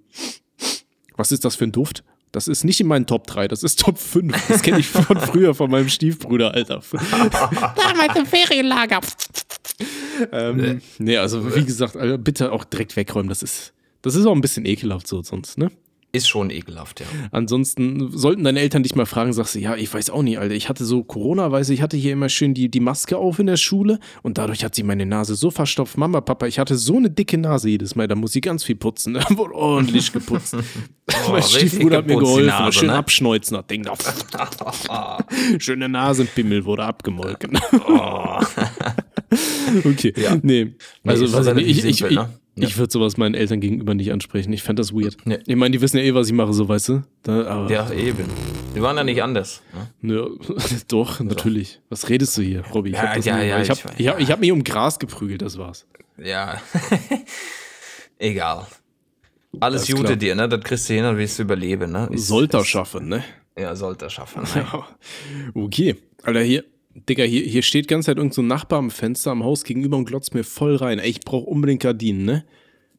was 1.16 1.32
ist 1.32 1.46
das 1.46 1.56
für 1.56 1.66
ein 1.66 1.72
Duft? 1.72 2.04
Das 2.32 2.48
ist 2.48 2.64
nicht 2.64 2.80
in 2.80 2.88
meinen 2.88 3.08
Top 3.08 3.26
3, 3.28 3.48
das 3.48 3.64
ist 3.64 3.80
Top 3.80 3.98
5. 3.98 4.48
Das 4.48 4.62
kenne 4.62 4.80
ich 4.80 4.88
von 4.88 5.20
früher, 5.20 5.56
von 5.56 5.72
meinem 5.72 5.90
Stiefbruder, 5.90 6.54
Alter. 6.54 6.82
Damals 6.92 8.16
im 8.16 8.26
Ferienlager. 8.26 9.00
ähm, 10.32 10.82
nee, 11.00 11.18
also 11.18 11.56
wie 11.56 11.66
gesagt, 11.66 11.96
Alter, 11.96 12.18
bitte 12.18 12.52
auch 12.52 12.66
direkt 12.66 12.96
wegräumen. 12.96 13.30
Das 13.30 13.42
ist, 13.42 13.74
das 14.02 14.16
ist 14.16 14.26
auch 14.26 14.36
ein 14.36 14.42
bisschen 14.42 14.66
ekelhaft 14.66 15.08
so 15.08 15.22
sonst, 15.24 15.58
ne? 15.58 15.72
Ist 16.12 16.28
schon 16.28 16.50
ekelhaft, 16.50 17.02
ja. 17.02 17.06
Ansonsten 17.32 18.10
sollten 18.12 18.44
deine 18.44 18.60
Eltern 18.60 18.82
dich 18.82 18.96
mal 18.96 19.06
fragen, 19.06 19.32
sagst 19.32 19.54
du, 19.54 19.60
ja, 19.60 19.76
ich 19.76 19.94
weiß 19.94 20.10
auch 20.10 20.24
nicht, 20.24 20.40
Alter. 20.40 20.56
Ich 20.56 20.68
hatte 20.68 20.84
so 20.84 21.04
Corona, 21.04 21.52
weiß 21.52 21.70
ich 21.70 21.84
hatte 21.84 21.98
hier 21.98 22.14
immer 22.14 22.30
schön 22.30 22.56
die, 22.56 22.70
die 22.70 22.80
Maske 22.80 23.16
auf 23.16 23.38
in 23.38 23.46
der 23.46 23.58
Schule 23.58 24.00
und 24.24 24.40
dadurch 24.40 24.64
hat 24.64 24.74
sie 24.74 24.82
meine 24.82 25.06
Nase 25.06 25.36
so 25.36 25.52
verstopft. 25.52 26.00
Mama, 26.00 26.22
Papa, 26.22 26.48
ich 26.48 26.58
hatte 26.58 26.78
so 26.78 26.98
eine 26.98 27.12
dicke 27.12 27.38
Nase 27.38 27.70
jedes 27.70 27.96
Mal, 27.96 28.08
da 28.08 28.16
muss 28.16 28.32
sie 28.32 28.42
ganz 28.42 28.64
viel 28.64 28.76
putzen. 28.76 29.20
Da 29.30 29.38
wurde 29.38 29.54
ordentlich 29.54 30.12
geputzt. 30.12 30.56
mein 31.28 31.36
richtig 31.36 31.70
Stiefbruder 31.70 31.98
hat 31.98 32.08
mir 32.08 32.18
geholfen. 32.18 32.48
Nase, 32.48 32.80
schön 32.80 32.88
ne? 32.88 32.96
abschneuzen, 32.96 33.58
das 33.58 33.68
Ding 33.68 33.84
da. 33.84 33.94
Schöne 35.60 35.90
Nasenpimmel 35.90 36.66
wurde 36.66 36.86
abgemolken. 36.86 37.60
Oh. 37.88 38.40
okay, 39.86 40.14
nee. 40.42 40.74
Also, 41.06 41.26
ist 41.26 41.34
weiß 41.34 41.48
ich, 41.58 41.86
ich, 41.86 41.86
ich, 41.86 42.02
ne? 42.02 42.10
Ja. 42.12 42.30
ich 42.56 42.78
würde 42.78 42.92
sowas 42.92 43.18
meinen 43.18 43.36
Eltern 43.36 43.60
gegenüber 43.62 43.94
nicht 43.94 44.12
ansprechen. 44.12 44.52
Ich 44.54 44.64
fände 44.64 44.82
das 44.82 44.92
weird. 44.94 45.18
Nee. 45.26 45.40
Ich 45.46 45.56
meine, 45.56 45.72
die 45.72 45.82
wissen 45.82 45.98
ja 45.98 46.04
eh, 46.04 46.14
was 46.14 46.28
ich 46.28 46.34
mache, 46.34 46.52
so 46.54 46.68
weißt 46.68 46.90
du. 46.90 47.04
Da, 47.24 47.68
Ja, 47.70 47.92
eben. 47.92 48.26
Die 48.76 48.82
waren 48.82 48.98
ja 48.98 49.04
nicht 49.04 49.22
anders. 49.24 49.62
Ne? 49.74 49.88
Nö, 50.02 50.38
doch, 50.88 51.20
natürlich. 51.20 51.80
Was 51.90 52.10
redest 52.10 52.38
du 52.38 52.42
hier, 52.42 52.64
Robby? 52.74 52.90
Ich 52.90 52.96
Ja, 52.96 53.04
hab 53.04 53.16
das 53.16 53.26
ja, 53.26 53.42
ja, 53.42 53.62
ich 53.62 53.70
habe 53.70 53.80
ich 53.98 54.08
hab, 54.08 54.20
ich 54.20 54.32
hab 54.32 54.40
mich 54.40 54.52
um 54.52 54.64
Gras 54.64 55.00
geprügelt, 55.00 55.42
das 55.42 55.58
war's. 55.58 55.86
Ja. 56.18 56.62
Egal. 58.18 58.66
Alles 59.60 59.88
Gute 59.88 60.04
klar. 60.04 60.16
dir, 60.16 60.36
ne? 60.36 60.48
Das 60.50 60.62
kriegst 60.64 60.90
du 60.90 60.94
hin 60.94 61.06
und 61.06 61.18
wirst 61.18 61.40
du 61.40 61.44
überleben, 61.44 61.92
ne? 61.92 62.10
Ist- 62.12 62.28
Sollte 62.28 62.58
er 62.58 62.66
schaffen, 62.66 63.08
ne? 63.08 63.24
Ja, 63.58 63.76
sollte 63.76 64.06
er 64.06 64.10
schaffen. 64.10 64.44
Ne? 64.56 64.66
Okay. 65.54 65.96
Alter, 66.24 66.42
hier, 66.42 66.64
Digga, 66.96 67.24
hier, 67.24 67.44
hier 67.44 67.62
steht 67.62 67.88
ganz 67.88 68.06
Zeit 68.06 68.18
irgend 68.18 68.34
so 68.34 68.42
Nachbar 68.42 68.80
am 68.80 68.90
Fenster 68.92 69.32
am 69.32 69.44
Haus 69.44 69.64
gegenüber 69.64 69.98
und 69.98 70.06
glotzt 70.06 70.34
mir 70.34 70.44
voll 70.44 70.76
rein. 70.76 71.00
Ey, 71.00 71.10
ich 71.10 71.22
brauch 71.22 71.44
unbedingt 71.44 71.82
Gardinen, 71.84 72.26
ne? 72.26 72.46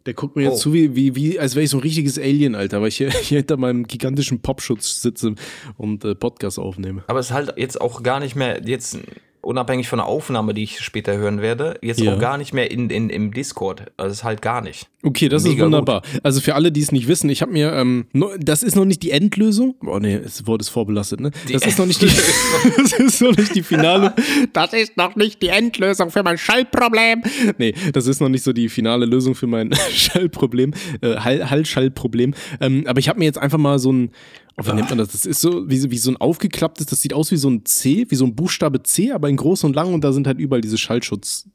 Der 0.07 0.15
guckt 0.15 0.37
mir 0.37 0.45
jetzt 0.45 0.55
Oh. 0.55 0.71
zu, 0.71 0.73
wie, 0.73 0.95
wie, 0.97 1.15
wie 1.15 1.39
als 1.39 1.55
wäre 1.57 1.65
ich 1.65 1.71
so 1.71 1.77
ein 1.77 1.83
richtiges 1.83 2.19
Alien, 2.19 2.55
Alter, 2.55 2.81
weil 2.81 2.89
ich 2.89 2.97
hier, 2.97 3.11
hier 3.23 3.39
hinter 3.39 3.57
meinem 3.57 3.87
gigantischen 3.87 4.41
Popschutz 4.41 5.03
sitze 5.03 5.35
und 5.77 6.05
äh, 6.05 6.15
Podcast 6.15 6.59
aufnehme. 6.59 7.05
Aber 7.09 7.19
es 7.19 7.27
ist 7.27 7.33
halt 7.33 7.55
jetzt 7.59 7.81
auch 7.81 8.03
gar 8.03 8.21
nicht 8.21 8.37
mehr, 8.37 8.63
jetzt 8.65 8.99
unabhängig 9.43 9.89
von 9.89 9.99
der 9.99 10.07
Aufnahme, 10.07 10.55
die 10.55 10.63
ich 10.65 10.81
später 10.81 11.17
hören 11.17 11.41
werde, 11.41 11.79
jetzt 11.83 12.01
Ja. 12.01 12.15
auch 12.15 12.19
gar 12.19 12.39
nicht 12.39 12.53
mehr 12.53 12.71
in, 12.71 12.91
in, 12.91 13.11
im 13.11 13.33
Discord. 13.33 13.91
Also 13.97 14.11
es 14.13 14.19
ist 14.19 14.25
halt 14.25 14.43
gar 14.43 14.61
nicht. 14.61 14.89
Okay, 15.03 15.29
das 15.31 15.45
ist 15.45 15.49
Mega 15.49 15.65
wunderbar. 15.65 16.03
Also 16.23 16.41
für 16.43 16.55
alle, 16.55 16.71
die 16.73 16.81
es 16.83 16.93
nicht 16.93 17.09
wissen, 17.09 17.31
ich 17.31 17.41
habe 17.41 17.53
mir, 17.53 17.73
ähm, 17.73 18.07
no, 18.13 18.31
das 18.39 18.63
ist 18.63 18.77
noch 18.77 18.85
nicht 18.85 19.03
die 19.03 19.13
Endlösung. 19.13 19.75
Oh 19.87 19.99
nee, 19.99 20.19
das 20.23 20.47
Wort 20.47 20.61
ist 20.61 20.69
vorbelastet, 20.69 21.21
ne? 21.21 21.31
Das 21.51 21.65
ist 21.65 21.79
noch 21.79 21.87
nicht 21.87 22.03
die, 22.03 22.07
das 22.77 22.93
ist 22.93 23.23
noch 23.23 23.35
nicht 23.37 23.55
die 23.55 23.63
finale. 23.63 24.13
Das 24.53 24.73
ist 24.75 24.97
noch 24.99 25.17
nicht 25.17 25.41
die 25.41 25.49
Endlösung 25.49 26.11
für 26.11 26.23
mein 26.23 26.37
Schallproblem. 26.37 27.23
Nee, 27.57 27.75
das 27.95 28.07
ist 28.07 28.21
noch 28.21 28.29
nicht 28.29 28.43
so 28.45 28.53
die 28.53 28.69
finale 28.69 29.07
Lösung 29.07 29.35
für 29.35 29.47
mein 29.47 29.73
Schallproblem, 29.91 30.75
äh, 31.01 31.17
Hall, 31.17 31.49
Hallschallproblem. 31.49 32.35
Ähm, 32.61 32.85
aber 32.87 32.99
ich 32.99 33.09
habe 33.09 33.19
mir 33.19 33.25
jetzt 33.25 33.39
einfach 33.39 33.59
mal 33.59 33.79
so 33.79 33.93
ein, 33.93 34.11
oh, 34.59 34.67
wie 34.67 34.73
nennt 34.75 34.89
man 34.89 34.99
das? 34.99 35.09
Das 35.13 35.27
ist 35.27 35.41
so 35.41 35.69
wie, 35.69 35.77
so- 35.79 35.91
wie 35.91 35.99
so 35.99 36.11
ein 36.11 36.17
aufgeklapptes, 36.17 36.87
das 36.87 37.01
sieht 37.03 37.15
aus 37.15 37.31
wie 37.31 37.37
so 37.37 37.49
ein 37.51 37.65
C, 37.65 38.07
wie 38.09 38.15
so 38.15 38.25
ein 38.25 38.35
Buchstabe 38.35 38.83
C, 38.83 39.13
aber 39.13 39.29
in 39.29 39.37
groß 39.37 39.65
und 39.65 39.75
lang 39.77 39.93
und 39.95 40.03
da 40.05 40.13
sind 40.13 40.27
halt 40.27 40.39
überall 40.39 40.61
diese 40.61 40.79
Schallschutz 40.79 41.47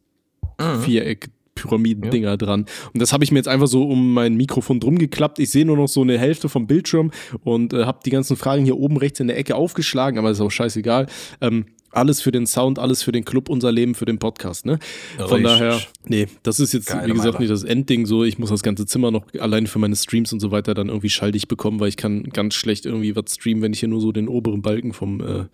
Viereck. 0.82 1.30
Pyramiden-Dinger 1.56 2.36
dran. 2.36 2.66
Und 2.94 3.02
das 3.02 3.14
habe 3.14 3.24
ich 3.24 3.32
mir 3.32 3.40
jetzt 3.40 3.48
einfach 3.48 3.68
so 3.68 3.84
um 3.88 4.14
mein 4.14 4.36
Mikrofon 4.36 4.82
drum 4.82 4.98
geklappt. 4.98 5.40
Ich 5.40 5.52
sehe 5.52 5.66
nur 5.66 5.78
noch 5.78 5.88
so 5.88 6.02
eine 6.02 6.20
Hälfte 6.20 6.50
vom 6.50 6.68
Bildschirm 6.68 7.12
und 7.46 7.72
äh, 7.72 7.86
habe 7.86 8.00
die 8.06 8.10
ganzen 8.10 8.36
Fragen 8.36 8.66
hier 8.66 8.78
oben 8.78 8.98
rechts 8.98 9.22
in 9.22 9.28
der 9.28 9.38
Ecke 9.38 9.56
aufgeschlagen, 9.56 10.20
aber 10.20 10.32
ist 10.32 10.42
auch 10.42 10.52
scheißegal. 10.52 11.08
Ähm, 11.40 11.66
alles 11.96 12.22
für 12.22 12.32
den 12.32 12.46
Sound, 12.46 12.80
alles 12.80 13.02
für 13.04 13.12
den 13.12 13.26
Club, 13.26 13.50
unser 13.50 13.72
Leben, 13.72 13.96
für 13.96 14.06
den 14.06 14.20
Podcast, 14.20 14.66
ne? 14.66 14.80
Von 15.18 15.26
Richtig. 15.28 15.44
daher, 15.44 15.82
nee, 16.06 16.28
das 16.44 16.60
ist 16.60 16.74
jetzt, 16.74 16.88
Geile 16.88 17.08
wie 17.08 17.12
gesagt, 17.12 17.26
Meinung. 17.36 17.42
nicht 17.42 17.52
das 17.52 17.64
Endding 17.64 18.06
so. 18.06 18.24
Ich 18.24 18.38
muss 18.40 18.50
das 18.50 18.64
ganze 18.64 18.86
Zimmer 18.86 19.12
noch 19.12 19.24
alleine 19.40 19.68
für 19.68 19.80
meine 19.80 19.96
Streams 19.96 20.32
und 20.34 20.40
so 20.40 20.52
weiter 20.52 20.74
dann 20.74 20.90
irgendwie 20.90 21.10
schaltig 21.10 21.48
bekommen, 21.48 21.80
weil 21.80 21.90
ich 21.90 21.98
kann 21.98 22.24
ganz 22.24 22.54
schlecht 22.56 22.86
irgendwie 22.86 23.16
was 23.16 23.34
streamen, 23.36 23.62
wenn 23.64 23.74
ich 23.74 23.80
hier 23.80 23.90
nur 23.90 24.02
so 24.02 24.12
den 24.12 24.28
oberen 24.28 24.62
Balken 24.62 24.94
vom, 24.94 25.22
äh, 25.22 25.46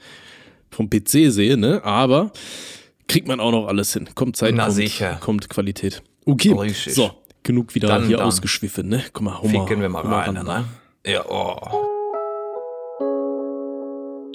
vom 0.70 0.90
PC 0.90 1.32
sehe, 1.32 1.58
ne? 1.58 1.84
Aber 1.84 2.32
kriegt 3.08 3.28
man 3.28 3.40
auch 3.40 3.52
noch 3.52 3.68
alles 3.68 3.94
hin. 3.94 4.08
Kommt 4.16 4.38
Zeit, 4.38 4.56
Na 4.56 4.64
kommt, 4.66 4.76
sicher. 4.76 5.18
kommt 5.22 5.50
Qualität. 5.50 6.02
Okay, 6.26 6.54
Richtig. 6.54 6.94
so, 6.94 7.12
genug 7.44 7.76
wieder 7.76 7.88
Dann- 7.90 8.08
hier 8.08 8.18
dann. 8.18 8.28
ausgeschwiffen, 8.28 8.88
ne? 8.88 9.04
Guck 9.12 9.24
mal, 9.24 9.32
mal, 9.42 9.50
Ficken 9.50 9.82
wir 9.82 9.90
mal 9.90 10.04
mal 10.04 10.22
rein, 10.30 10.38
ran. 10.38 10.46
ne? 11.04 11.12
Ja, 11.12 11.26
oh. 11.30 11.58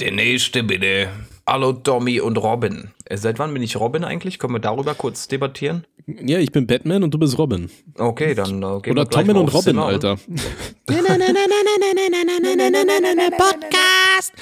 Der 0.01 0.11
nächste 0.13 0.63
bitte. 0.63 1.09
Hallo 1.49 1.73
Tommy 1.73 2.21
und 2.21 2.39
Robin. 2.39 2.91
Äh, 3.05 3.17
Seit 3.17 3.39
wann 3.39 3.55
bin 3.55 3.63
ich 3.63 3.77
Robin 3.79 4.03
eigentlich? 4.03 4.41
Können 4.41 4.55
wir 4.55 4.59
darüber 4.59 4.95
kurz 4.95 5.29
debattieren? 5.29 5.87
Ja, 6.07 6.41
ich 6.41 6.51
bin 6.51 6.67
Batman 6.67 7.05
und 7.05 7.15
du 7.15 7.19
bist 7.19 7.39
Robin. 7.39 7.71
Okay, 7.97 8.35
dann 8.35 8.63
äh, 8.65 8.81
gehen 8.81 8.99
Oder 8.99 9.05
mal 9.25 9.37
und 9.37 9.49
Robin, 9.49 9.63
Zimmer 9.63 9.87
Alter. 9.87 10.17
Podcast. 13.39 14.33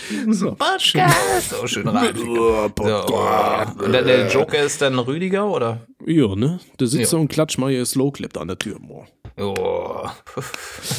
Podcast. 0.58 1.50
So 1.50 1.66
schön 1.66 1.88
rein. 1.88 2.16
So. 2.16 2.72
Und 2.74 3.92
dann 3.92 4.06
der 4.06 4.28
Joker 4.28 4.62
ist 4.62 4.80
dann 4.80 4.98
Rüdiger, 4.98 5.46
oder? 5.50 5.86
Ja, 6.06 6.34
ne? 6.34 6.58
Da 6.78 6.86
sitzt 6.86 7.12
Ja. 7.12 7.18
und 7.18 7.28
klatscht 7.28 7.58
mal 7.58 7.70
ihr 7.70 7.84
Slow 7.84 8.12
Clap 8.12 8.36
an 8.38 8.48
der 8.48 8.58
Tür. 8.58 8.78
Boah. 8.80 9.06
Oh. 9.36 10.08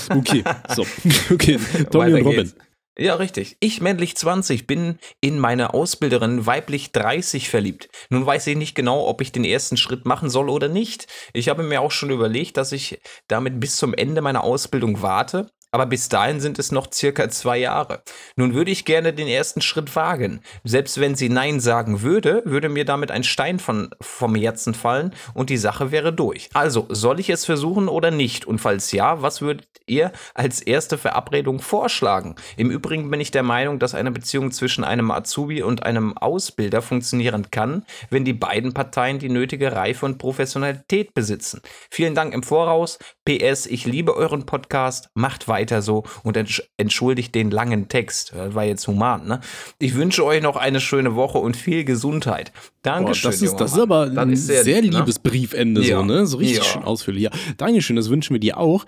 Okay, 0.10 0.44
so. 0.76 0.86
Okay, 1.34 1.58
Tommy 1.90 2.06
Weiter 2.14 2.18
und 2.18 2.26
Robin. 2.26 2.40
geht's. 2.44 2.56
Ja, 2.98 3.16
richtig. 3.16 3.58
Ich, 3.60 3.82
männlich 3.82 4.16
20, 4.16 4.68
bin 4.68 5.00
in 5.20 5.38
meine 5.38 5.74
Ausbilderin 5.74 6.46
weiblich 6.46 6.94
30 6.94 7.50
verliebt. 7.50 7.90
Nun 8.10 8.26
weiß 8.26 8.48
ich 8.48 8.56
nicht 8.56 8.74
genau, 8.74 9.06
ob 9.08 9.20
ich 9.20 9.34
den 9.34 9.44
ersten 9.44 9.76
Schritt 9.76 10.06
machen 10.06 10.30
soll 10.30 10.50
oder 10.50 10.70
nicht. 10.70 11.08
Ich 11.34 11.50
habe 11.50 11.64
mir 11.64 11.82
auch 11.82 11.92
schon 11.92 12.10
überlegt, 12.10 12.56
dass 12.56 12.72
ich 12.72 13.02
damit 13.28 13.60
bis 13.60 13.76
zum 13.76 13.94
Ende 13.94 14.22
meiner 14.22 14.46
Ausbildung 14.46 15.02
warte. 15.02 15.52
Aber 15.76 15.88
bis 15.88 16.08
dahin 16.08 16.40
sind 16.40 16.58
es 16.58 16.72
noch 16.72 16.88
circa 16.94 17.28
zwei 17.28 17.58
Jahre. 17.58 18.02
Nun 18.38 18.54
würde 18.54 18.72
ich 18.72 18.86
gerne 18.86 19.12
den 19.12 19.28
ersten 19.28 19.60
Schritt 19.60 19.94
wagen. 19.94 20.40
Selbst 20.64 21.02
wenn 21.02 21.16
sie 21.16 21.28
Nein 21.28 21.60
sagen 21.60 22.02
würde, 22.02 22.44
würde 22.46 22.70
mir 22.70 22.86
damit 22.86 23.12
ein 23.12 23.26
Stein 23.26 23.60
von, 23.60 23.90
vom 24.00 24.36
Herzen 24.36 24.74
fallen 24.74 25.14
und 25.34 25.50
die 25.50 25.58
Sache 25.58 25.92
wäre 25.92 26.14
durch. 26.14 26.48
Also, 26.54 26.86
soll 26.88 27.20
ich 27.20 27.30
es 27.30 27.44
versuchen 27.44 27.90
oder 27.90 28.10
nicht? 28.10 28.46
Und 28.46 28.60
falls 28.60 28.94
ja, 28.94 29.22
was 29.22 29.42
würdet 29.42 29.68
ihr 29.86 30.14
als 30.34 30.62
erste 30.62 30.98
Verabredung 30.98 31.60
vorschlagen? 31.60 32.36
Im 32.56 32.72
Übrigen 32.72 33.12
bin 33.12 33.20
ich 33.20 33.32
der 33.32 33.44
Meinung, 33.44 33.78
dass 33.78 33.96
eine 33.96 34.12
Beziehung 34.12 34.54
zwischen 34.54 34.86
einem 34.86 35.12
Azubi 35.12 35.62
und 35.62 35.84
einem 35.84 36.18
Ausbilder 36.18 36.82
funktionieren 36.82 37.52
kann, 37.52 37.86
wenn 38.10 38.24
die 38.24 38.32
beiden 38.32 38.74
Parteien 38.74 39.20
die 39.20 39.28
nötige 39.28 39.74
Reife 39.74 40.06
und 40.06 40.20
Professionalität 40.20 41.14
besitzen. 41.14 41.60
Vielen 41.92 42.16
Dank 42.16 42.34
im 42.34 42.44
Voraus. 42.44 42.98
PS, 43.26 43.66
ich 43.66 43.86
liebe 43.86 44.16
euren 44.16 44.46
Podcast. 44.46 45.10
Macht 45.16 45.50
weiter 45.50 45.65
so 45.82 46.04
und 46.24 46.38
entsch 46.38 46.62
entschuldigt 46.78 47.34
den 47.36 47.52
langen 47.52 47.88
Text. 47.88 48.34
Das 48.36 48.56
war 48.56 48.64
jetzt 48.64 48.88
human, 48.88 49.28
ne? 49.28 49.40
Ich 49.80 49.96
wünsche 49.96 50.24
euch 50.26 50.42
noch 50.42 50.56
eine 50.56 50.80
schöne 50.80 51.16
Woche 51.16 51.38
und 51.38 51.56
viel 51.58 51.84
Gesundheit. 51.84 52.52
Boah, 52.54 52.62
Dankeschön. 52.84 53.32
das 53.32 53.42
ist, 53.42 53.56
das 53.58 53.74
ist 53.74 53.80
aber 53.80 54.12
ein 54.16 54.30
ist 54.32 54.48
sehr, 54.48 54.82
lieb, 54.82 54.94
ne? 54.94 55.00
liebes 55.00 55.20
Briefende, 55.20 55.82
Ja. 55.82 55.98
so, 55.98 56.06
ne? 56.06 56.26
So 56.26 56.38
richtig 56.38 56.58
Ja. 56.58 56.64
schön 56.64 56.84
ausführlich. 56.84 57.24
Ja, 57.24 57.32
Dankeschön, 57.58 57.96
das 57.96 58.10
wünschen 58.10 58.34
wir 58.34 58.40
dir 58.40 58.58
auch. 58.58 58.86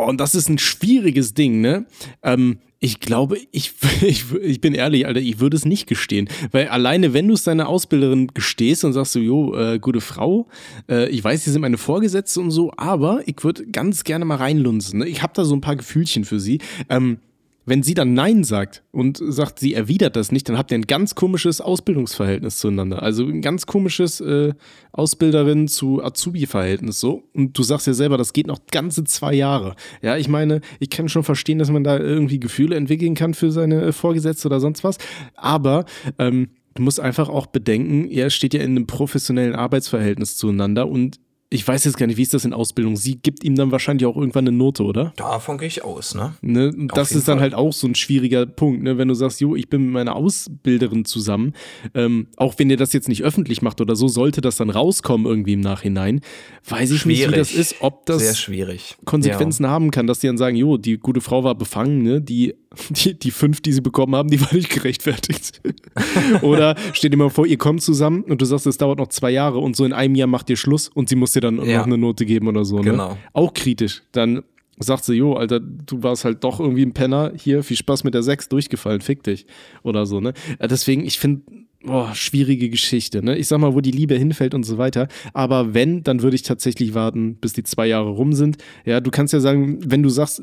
Boah, 0.00 0.08
und 0.08 0.18
das 0.18 0.34
ist 0.34 0.48
ein 0.48 0.56
schwieriges 0.56 1.34
Ding, 1.34 1.60
ne? 1.60 1.84
Ähm, 2.22 2.60
ich 2.78 3.00
glaube, 3.00 3.36
ich, 3.52 3.74
ich, 4.00 4.32
ich 4.32 4.62
bin 4.62 4.74
ehrlich, 4.74 5.06
Alter, 5.06 5.20
ich 5.20 5.40
würde 5.40 5.58
es 5.58 5.66
nicht 5.66 5.86
gestehen. 5.86 6.30
Weil 6.52 6.68
alleine, 6.68 7.12
wenn 7.12 7.28
du 7.28 7.34
es 7.34 7.44
deiner 7.44 7.68
Ausbilderin 7.68 8.28
gestehst 8.28 8.82
und 8.84 8.94
sagst 8.94 9.12
so, 9.12 9.18
jo, 9.18 9.54
äh, 9.54 9.78
gute 9.78 10.00
Frau, 10.00 10.48
äh, 10.88 11.10
ich 11.10 11.22
weiß, 11.22 11.44
sie 11.44 11.50
sind 11.50 11.60
meine 11.60 11.76
Vorgesetzte 11.76 12.40
und 12.40 12.50
so, 12.50 12.72
aber 12.78 13.20
ich 13.26 13.44
würde 13.44 13.66
ganz 13.66 14.02
gerne 14.04 14.24
mal 14.24 14.36
reinlunzen. 14.36 15.00
Ne? 15.00 15.06
Ich 15.06 15.22
habe 15.22 15.34
da 15.36 15.44
so 15.44 15.54
ein 15.54 15.60
paar 15.60 15.76
Gefühlchen 15.76 16.24
für 16.24 16.40
sie. 16.40 16.60
Ähm, 16.88 17.18
wenn 17.66 17.82
sie 17.82 17.94
dann 17.94 18.14
Nein 18.14 18.42
sagt 18.44 18.82
und 18.90 19.20
sagt, 19.22 19.58
sie 19.58 19.74
erwidert 19.74 20.16
das 20.16 20.32
nicht, 20.32 20.48
dann 20.48 20.58
habt 20.58 20.70
ihr 20.70 20.78
ein 20.78 20.86
ganz 20.86 21.14
komisches 21.14 21.60
Ausbildungsverhältnis 21.60 22.58
zueinander. 22.58 23.02
Also 23.02 23.26
ein 23.26 23.42
ganz 23.42 23.66
komisches 23.66 24.20
äh, 24.20 24.54
Ausbilderin 24.92 25.68
zu 25.68 26.02
Azubi-Verhältnis 26.02 27.00
so. 27.00 27.24
Und 27.34 27.56
du 27.56 27.62
sagst 27.62 27.86
ja 27.86 27.92
selber, 27.92 28.16
das 28.16 28.32
geht 28.32 28.46
noch 28.46 28.60
ganze 28.70 29.04
zwei 29.04 29.34
Jahre. 29.34 29.76
Ja, 30.02 30.16
ich 30.16 30.28
meine, 30.28 30.60
ich 30.78 30.90
kann 30.90 31.08
schon 31.08 31.22
verstehen, 31.22 31.58
dass 31.58 31.70
man 31.70 31.84
da 31.84 31.98
irgendwie 31.98 32.40
Gefühle 32.40 32.76
entwickeln 32.76 33.14
kann 33.14 33.34
für 33.34 33.50
seine 33.50 33.82
äh, 33.82 33.92
Vorgesetzte 33.92 34.48
oder 34.48 34.60
sonst 34.60 34.82
was. 34.82 34.98
Aber 35.34 35.84
ähm, 36.18 36.48
du 36.74 36.82
musst 36.82 37.00
einfach 37.00 37.28
auch 37.28 37.46
bedenken, 37.46 38.10
er 38.10 38.30
steht 38.30 38.54
ja 38.54 38.60
in 38.60 38.70
einem 38.70 38.86
professionellen 38.86 39.54
Arbeitsverhältnis 39.54 40.36
zueinander 40.36 40.88
und 40.88 41.20
ich 41.52 41.66
weiß 41.66 41.84
jetzt 41.84 41.96
gar 41.96 42.06
nicht, 42.06 42.16
wie 42.16 42.22
ist 42.22 42.32
das 42.32 42.44
in 42.44 42.52
Ausbildung? 42.52 42.96
Sie 42.96 43.16
gibt 43.16 43.42
ihm 43.42 43.56
dann 43.56 43.72
wahrscheinlich 43.72 44.06
auch 44.06 44.16
irgendwann 44.16 44.46
eine 44.46 44.56
Note, 44.56 44.84
oder? 44.84 45.12
Davon 45.16 45.58
gehe 45.58 45.66
ich 45.66 45.82
aus, 45.82 46.14
ne? 46.14 46.34
Ne? 46.42 46.72
Das 46.94 47.10
ist 47.10 47.26
dann 47.26 47.38
Fall. 47.38 47.42
halt 47.42 47.54
auch 47.54 47.72
so 47.72 47.88
ein 47.88 47.96
schwieriger 47.96 48.46
Punkt, 48.46 48.84
ne? 48.84 48.98
wenn 48.98 49.08
du 49.08 49.14
sagst, 49.14 49.40
jo, 49.40 49.56
ich 49.56 49.68
bin 49.68 49.82
mit 49.82 49.92
meiner 49.92 50.14
Ausbilderin 50.14 51.04
zusammen, 51.04 51.54
ähm, 51.94 52.28
auch 52.36 52.54
wenn 52.58 52.70
ihr 52.70 52.76
das 52.76 52.92
jetzt 52.92 53.08
nicht 53.08 53.24
öffentlich 53.24 53.62
macht 53.62 53.80
oder 53.80 53.96
so, 53.96 54.06
sollte 54.06 54.40
das 54.40 54.58
dann 54.58 54.70
rauskommen 54.70 55.26
irgendwie 55.26 55.54
im 55.54 55.60
Nachhinein, 55.60 56.20
weiß 56.68 56.92
ich 56.92 57.04
nicht, 57.04 57.18
wie 57.18 57.22
Schwierig. 57.24 57.38
das 57.38 57.52
ist, 57.52 57.76
ob 57.80 58.06
das 58.06 58.38
schwierig. 58.38 58.96
Konsequenzen 59.04 59.66
haben 59.66 59.90
kann, 59.90 60.06
dass 60.06 60.20
die 60.20 60.28
dann 60.28 60.38
sagen, 60.38 60.54
jo, 60.54 60.76
die 60.76 60.98
gute 60.98 61.20
Frau 61.20 61.42
war 61.42 61.56
befangen, 61.56 62.02
ne? 62.04 62.20
die, 62.20 62.54
die, 62.90 63.18
die 63.18 63.32
fünf, 63.32 63.60
die 63.60 63.72
sie 63.72 63.80
bekommen 63.80 64.14
haben, 64.14 64.30
die 64.30 64.40
war 64.40 64.54
nicht 64.54 64.70
gerechtfertigt. 64.70 65.60
oder 66.42 66.76
dir 67.02 67.16
mal 67.16 67.30
vor, 67.30 67.44
ihr 67.44 67.58
kommt 67.58 67.82
zusammen 67.82 68.22
und 68.22 68.40
du 68.40 68.44
sagst, 68.44 68.68
es 68.68 68.78
dauert 68.78 68.98
noch 68.98 69.08
zwei 69.08 69.32
Jahre 69.32 69.58
und 69.58 69.74
so 69.74 69.84
in 69.84 69.92
einem 69.92 70.14
Jahr 70.14 70.28
macht 70.28 70.48
ihr 70.48 70.56
Schluss 70.56 70.88
und 70.88 71.08
sie 71.08 71.16
muss 71.16 71.32
dir 71.32 71.39
dann 71.40 71.64
Ja. 71.64 71.78
noch 71.78 71.86
eine 71.86 71.98
Note 71.98 72.24
geben 72.26 72.48
oder 72.48 72.64
so. 72.64 72.78
Ne? 72.78 72.90
Genau. 72.92 73.16
Auch 73.32 73.52
kritisch. 73.54 74.02
Dann 74.12 74.42
sagt 74.78 75.04
sie, 75.04 75.14
jo, 75.14 75.34
Alter, 75.34 75.60
du 75.60 76.02
warst 76.02 76.24
halt 76.24 76.42
doch 76.42 76.58
irgendwie 76.60 76.82
ein 76.86 76.92
Penner, 76.94 77.32
hier, 77.36 77.62
viel 77.62 77.76
Spaß 77.76 78.02
mit 78.04 78.14
der 78.14 78.22
Sechs, 78.22 78.48
durchgefallen, 78.48 79.00
fick 79.02 79.22
dich. 79.22 79.46
Oder 79.82 80.06
so, 80.06 80.20
ne? 80.20 80.32
Äh, 80.58 80.68
Deswegen, 80.68 81.04
ich 81.04 81.18
finde, 81.18 81.42
boah, 81.82 82.14
schwierige 82.14 82.68
Geschichte, 82.68 83.24
ne? 83.24 83.36
Ich 83.36 83.48
sag 83.48 83.58
mal, 83.58 83.74
wo 83.74 83.80
die 83.80 83.90
Liebe 83.90 84.14
hinfällt 84.14 84.54
und 84.54 84.64
so 84.64 84.76
weiter. 84.76 85.08
Aber 85.32 85.72
wenn, 85.72 86.02
dann 86.02 86.22
würde 86.22 86.34
ich 86.34 86.42
tatsächlich 86.42 86.94
warten, 86.94 87.36
bis 87.36 87.54
die 87.54 87.62
zwei 87.62 87.86
Jahre 87.86 88.10
rum 88.10 88.32
sind. 88.34 88.58
Ja, 88.84 89.00
du 89.00 89.10
kannst 89.10 89.32
ja 89.32 89.40
sagen, 89.40 89.78
wenn 89.84 90.02
du 90.02 90.08
sagst, 90.10 90.42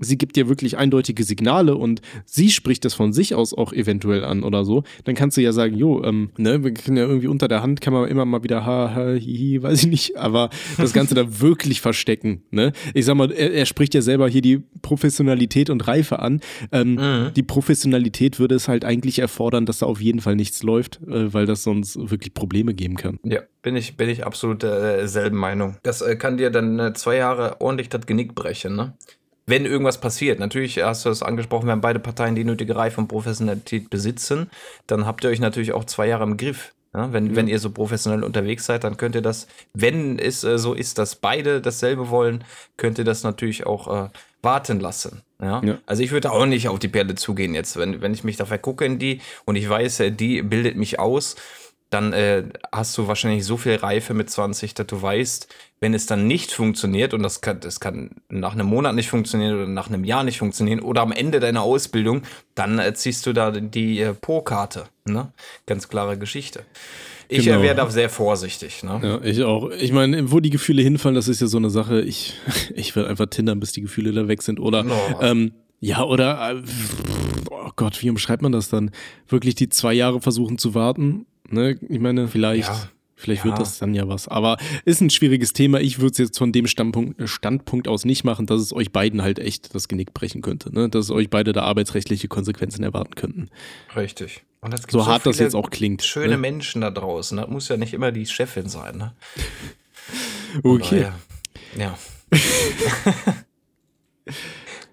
sie 0.00 0.18
gibt 0.18 0.36
dir 0.36 0.48
wirklich 0.48 0.76
eindeutige 0.76 1.24
Signale 1.24 1.76
und 1.76 2.02
sie 2.26 2.50
spricht 2.50 2.84
das 2.84 2.94
von 2.94 3.12
sich 3.12 3.34
aus 3.34 3.54
auch 3.54 3.72
eventuell 3.72 4.24
an 4.24 4.42
oder 4.42 4.64
so, 4.64 4.82
dann 5.04 5.14
kannst 5.14 5.36
du 5.36 5.40
ja 5.40 5.52
sagen, 5.52 5.74
jo, 5.76 6.02
ähm, 6.04 6.30
ne, 6.36 6.62
wir 6.62 6.74
können 6.74 6.96
ja 6.98 7.04
irgendwie 7.04 7.28
unter 7.28 7.48
der 7.48 7.62
Hand, 7.62 7.80
kann 7.80 7.92
man 7.92 8.08
immer 8.08 8.24
mal 8.26 8.42
wieder 8.42 8.66
ha, 8.66 8.94
ha, 8.94 9.04
hi, 9.14 9.20
hi, 9.20 9.62
weiß 9.62 9.84
ich 9.84 9.88
nicht, 9.88 10.16
aber 10.16 10.50
das 10.76 10.92
Ganze 10.92 11.14
da 11.14 11.24
wirklich 11.40 11.80
verstecken, 11.80 12.42
ne? 12.50 12.72
Ich 12.92 13.06
sag 13.06 13.14
mal, 13.16 13.32
er, 13.32 13.52
er 13.52 13.66
spricht 13.66 13.94
ja 13.94 14.02
selber 14.02 14.28
hier 14.28 14.42
die 14.42 14.62
Professionalität 14.82 15.70
und 15.70 15.86
Reife 15.88 16.18
an. 16.18 16.40
Ähm, 16.72 16.98
Die 17.34 17.42
Professionalität 17.42 18.38
würde 18.38 18.54
es 18.54 18.68
halt 18.68 18.84
eigentlich 18.84 19.18
erfordern, 19.18 19.64
dass 19.66 19.78
da 19.78 19.86
auf 19.86 20.00
jeden 20.00 20.20
Fall 20.20 20.36
nichts 20.36 20.62
läuft, 20.62 20.73
äh, 20.80 21.32
weil 21.32 21.46
das 21.46 21.62
sonst 21.62 21.96
wirklich 22.10 22.34
Probleme 22.34 22.74
geben 22.74 22.96
kann. 22.96 23.18
Ja, 23.22 23.40
bin 23.62 23.76
ich, 23.76 23.96
bin 23.96 24.08
ich 24.08 24.26
absolut 24.26 24.62
derselben 24.62 25.36
Meinung. 25.36 25.76
Das 25.82 26.02
äh, 26.02 26.16
kann 26.16 26.36
dir 26.36 26.50
dann 26.50 26.78
äh, 26.78 26.92
zwei 26.94 27.16
Jahre 27.16 27.60
ordentlich 27.60 27.88
das 27.88 28.06
Genick 28.06 28.34
brechen, 28.34 28.76
ne? 28.76 28.94
Wenn 29.46 29.66
irgendwas 29.66 30.00
passiert, 30.00 30.40
natürlich 30.40 30.82
hast 30.82 31.04
du 31.04 31.10
es 31.10 31.22
angesprochen, 31.22 31.68
wenn 31.68 31.82
beide 31.82 31.98
Parteien 31.98 32.34
die 32.34 32.44
nötige 32.44 32.76
Reife 32.76 32.98
und 32.98 33.08
Professionalität 33.08 33.90
besitzen, 33.90 34.48
dann 34.86 35.06
habt 35.06 35.22
ihr 35.22 35.28
euch 35.28 35.40
natürlich 35.40 35.74
auch 35.74 35.84
zwei 35.84 36.06
Jahre 36.08 36.24
im 36.24 36.38
Griff. 36.38 36.72
Ja, 36.94 37.12
wenn, 37.12 37.34
wenn 37.34 37.48
ihr 37.48 37.58
so 37.58 37.70
professionell 37.70 38.22
unterwegs 38.22 38.66
seid, 38.66 38.84
dann 38.84 38.96
könnt 38.96 39.16
ihr 39.16 39.20
das, 39.20 39.48
wenn 39.72 40.18
es 40.18 40.44
äh, 40.44 40.58
so 40.58 40.74
ist, 40.74 40.98
dass 40.98 41.16
beide 41.16 41.60
dasselbe 41.60 42.08
wollen, 42.08 42.44
könnt 42.76 42.98
ihr 42.98 43.04
das 43.04 43.24
natürlich 43.24 43.66
auch 43.66 44.04
äh, 44.04 44.08
warten 44.44 44.80
lassen. 44.80 45.22
Ja? 45.40 45.62
Ja. 45.64 45.78
Also 45.86 46.02
ich 46.02 46.12
würde 46.12 46.30
auch 46.30 46.46
nicht 46.46 46.68
auf 46.68 46.78
die 46.78 46.88
Perle 46.88 47.14
zugehen 47.14 47.54
jetzt, 47.54 47.76
wenn, 47.76 48.00
wenn 48.00 48.14
ich 48.14 48.24
mich 48.24 48.36
da 48.36 48.46
vergucke 48.46 48.84
in 48.84 48.98
die 48.98 49.20
und 49.44 49.56
ich 49.56 49.68
weiß, 49.68 50.00
äh, 50.00 50.10
die 50.10 50.42
bildet 50.42 50.76
mich 50.76 50.98
aus, 50.98 51.36
dann 51.90 52.12
äh, 52.12 52.44
hast 52.72 52.98
du 52.98 53.06
wahrscheinlich 53.06 53.44
so 53.44 53.56
viel 53.56 53.76
Reife 53.76 54.14
mit 54.14 54.28
20, 54.28 54.74
dass 54.74 54.86
du 54.86 55.00
weißt, 55.00 55.46
wenn 55.78 55.94
es 55.94 56.06
dann 56.06 56.26
nicht 56.26 56.50
funktioniert, 56.50 57.14
und 57.14 57.22
das 57.22 57.40
kann, 57.40 57.60
das 57.60 57.78
kann 57.78 58.10
nach 58.28 58.54
einem 58.54 58.66
Monat 58.66 58.94
nicht 58.94 59.08
funktionieren 59.08 59.54
oder 59.54 59.66
nach 59.68 59.88
einem 59.88 60.02
Jahr 60.02 60.24
nicht 60.24 60.38
funktionieren 60.38 60.80
oder 60.80 61.02
am 61.02 61.12
Ende 61.12 61.38
deiner 61.38 61.62
Ausbildung, 61.62 62.22
dann 62.56 62.78
äh, 62.78 62.94
ziehst 62.94 63.26
du 63.26 63.32
da 63.32 63.52
die 63.52 64.00
äh, 64.00 64.12
Po-Karte. 64.12 64.86
Ne? 65.04 65.30
Ganz 65.66 65.88
klare 65.88 66.18
Geschichte. 66.18 66.64
Ich 67.38 67.44
Genau. 67.44 67.60
äh, 67.60 67.62
wäre 67.62 67.74
da 67.74 67.90
sehr 67.90 68.08
vorsichtig. 68.08 68.82
Ne? 68.82 69.00
Ja, 69.02 69.20
ich 69.22 69.42
auch. 69.42 69.70
Ich 69.70 69.92
meine, 69.92 70.30
wo 70.30 70.40
die 70.40 70.50
Gefühle 70.50 70.82
hinfallen, 70.82 71.14
das 71.14 71.28
ist 71.28 71.40
ja 71.40 71.46
so 71.46 71.56
eine 71.58 71.70
Sache. 71.70 72.00
Ich, 72.02 72.34
ich 72.74 72.94
will 72.96 73.04
einfach 73.06 73.26
tindern, 73.26 73.60
bis 73.60 73.72
die 73.72 73.80
Gefühle 73.82 74.12
da 74.12 74.28
weg 74.28 74.42
sind. 74.42 74.60
Oder, 74.60 74.84
Oh. 74.88 75.20
ähm, 75.22 75.52
ja, 75.80 76.02
oder, 76.04 76.52
äh, 76.52 76.62
oh 77.50 77.70
Gott, 77.76 78.02
wie 78.02 78.10
umschreibt 78.10 78.42
man 78.42 78.52
das 78.52 78.68
dann? 78.68 78.90
Wirklich 79.28 79.54
die 79.54 79.68
zwei 79.68 79.92
Jahre 79.94 80.20
versuchen 80.20 80.58
zu 80.58 80.74
warten? 80.74 81.26
Ne? 81.50 81.78
Ich 81.88 82.00
meine, 82.00 82.28
vielleicht. 82.28 82.68
Ja. 82.68 82.88
Vielleicht 83.16 83.44
Ja. 83.44 83.50
wird 83.52 83.60
das 83.60 83.78
dann 83.78 83.94
ja 83.94 84.08
was. 84.08 84.26
Aber 84.26 84.56
ist 84.84 85.00
ein 85.00 85.08
schwieriges 85.08 85.52
Thema. 85.52 85.80
Ich 85.80 85.98
würde 86.00 86.10
es 86.12 86.18
jetzt 86.18 86.36
von 86.36 86.50
dem 86.50 86.66
Standpunkt, 86.66 87.26
Standpunkt 87.28 87.86
aus 87.86 88.04
nicht 88.04 88.24
machen, 88.24 88.46
dass 88.46 88.60
es 88.60 88.72
euch 88.72 88.90
beiden 88.90 89.22
halt 89.22 89.38
echt 89.38 89.72
das 89.74 89.86
Genick 89.86 90.12
brechen 90.14 90.42
könnte. 90.42 90.74
Ne? 90.74 90.88
Dass 90.88 91.10
euch 91.12 91.30
beide 91.30 91.52
da 91.52 91.62
arbeitsrechtliche 91.62 92.26
Konsequenzen 92.26 92.82
erwarten 92.82 93.14
könnten. 93.14 93.48
Richtig. 93.94 94.42
Und 94.64 94.70
gibt 94.70 94.92
So 94.92 95.06
hart 95.06 95.26
das 95.26 95.38
jetzt 95.38 95.54
auch 95.54 95.68
klingt. 95.68 96.02
Schöne 96.02 96.30
ne? 96.30 96.38
Menschen 96.38 96.80
da 96.80 96.90
draußen. 96.90 97.36
Das 97.36 97.48
muss 97.48 97.68
ja 97.68 97.76
nicht 97.76 97.92
immer 97.92 98.12
die 98.12 98.24
Chefin 98.26 98.68
sein. 98.68 98.96
Ne? 98.96 99.14
Okay. 100.62 101.08
Ja. 101.76 101.98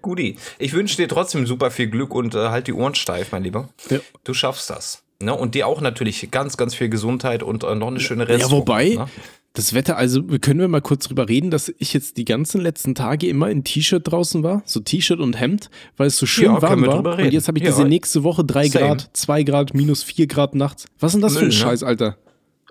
Guti, 0.02 0.36
ich 0.58 0.72
wünsche 0.72 0.96
dir 0.96 1.06
trotzdem 1.06 1.46
super 1.46 1.70
viel 1.70 1.86
Glück 1.86 2.16
und 2.16 2.34
äh, 2.34 2.48
halt 2.48 2.66
die 2.66 2.72
Ohren 2.72 2.96
steif, 2.96 3.30
mein 3.30 3.44
Lieber. 3.44 3.68
Ja. 3.88 4.00
Du 4.24 4.34
schaffst 4.34 4.70
das. 4.70 5.04
Ne? 5.22 5.34
Und 5.34 5.54
dir 5.54 5.66
auch 5.66 5.80
natürlich 5.80 6.30
ganz, 6.30 6.56
ganz 6.56 6.74
viel 6.74 6.88
Gesundheit 6.88 7.42
und 7.42 7.64
äh, 7.64 7.74
noch 7.74 7.88
eine 7.88 8.00
schöne 8.00 8.28
Rest. 8.28 8.40
Ja, 8.42 8.50
wobei, 8.50 8.90
Ne? 8.90 9.06
das 9.54 9.74
Wetter, 9.74 9.96
also 9.98 10.22
können 10.22 10.60
wir 10.60 10.68
mal 10.68 10.80
kurz 10.80 11.08
drüber 11.08 11.28
reden, 11.28 11.50
dass 11.50 11.72
ich 11.78 11.92
jetzt 11.92 12.16
die 12.16 12.24
ganzen 12.24 12.60
letzten 12.62 12.94
Tage 12.94 13.26
immer 13.28 13.50
in 13.50 13.64
T-Shirt 13.64 14.02
draußen 14.10 14.42
war, 14.42 14.62
so 14.64 14.80
T-Shirt 14.80 15.20
und 15.20 15.38
Hemd, 15.38 15.68
weil 15.98 16.06
es 16.06 16.16
so 16.16 16.24
schön 16.26 16.46
Ja, 16.46 16.62
warm 16.62 16.86
war. 16.86 17.18
Und 17.18 17.32
jetzt 17.32 17.48
habe 17.48 17.58
ich 17.58 17.64
Ja. 17.64 17.70
gesehen, 17.70 17.88
nächste 17.88 18.24
Woche 18.24 18.44
3 18.44 18.68
Same. 18.68 18.86
Grad, 18.86 19.10
2 19.12 19.42
Grad, 19.42 19.74
minus 19.74 20.02
4 20.02 20.26
Grad 20.26 20.54
nachts. 20.54 20.86
Was 21.00 21.10
ist 21.10 21.14
denn 21.16 21.22
das 21.22 21.32
für 21.34 21.40
ein 21.40 21.48
Müll, 21.48 21.54
ne? 21.54 21.54
Scheiß, 21.54 21.82
Alter? 21.82 22.16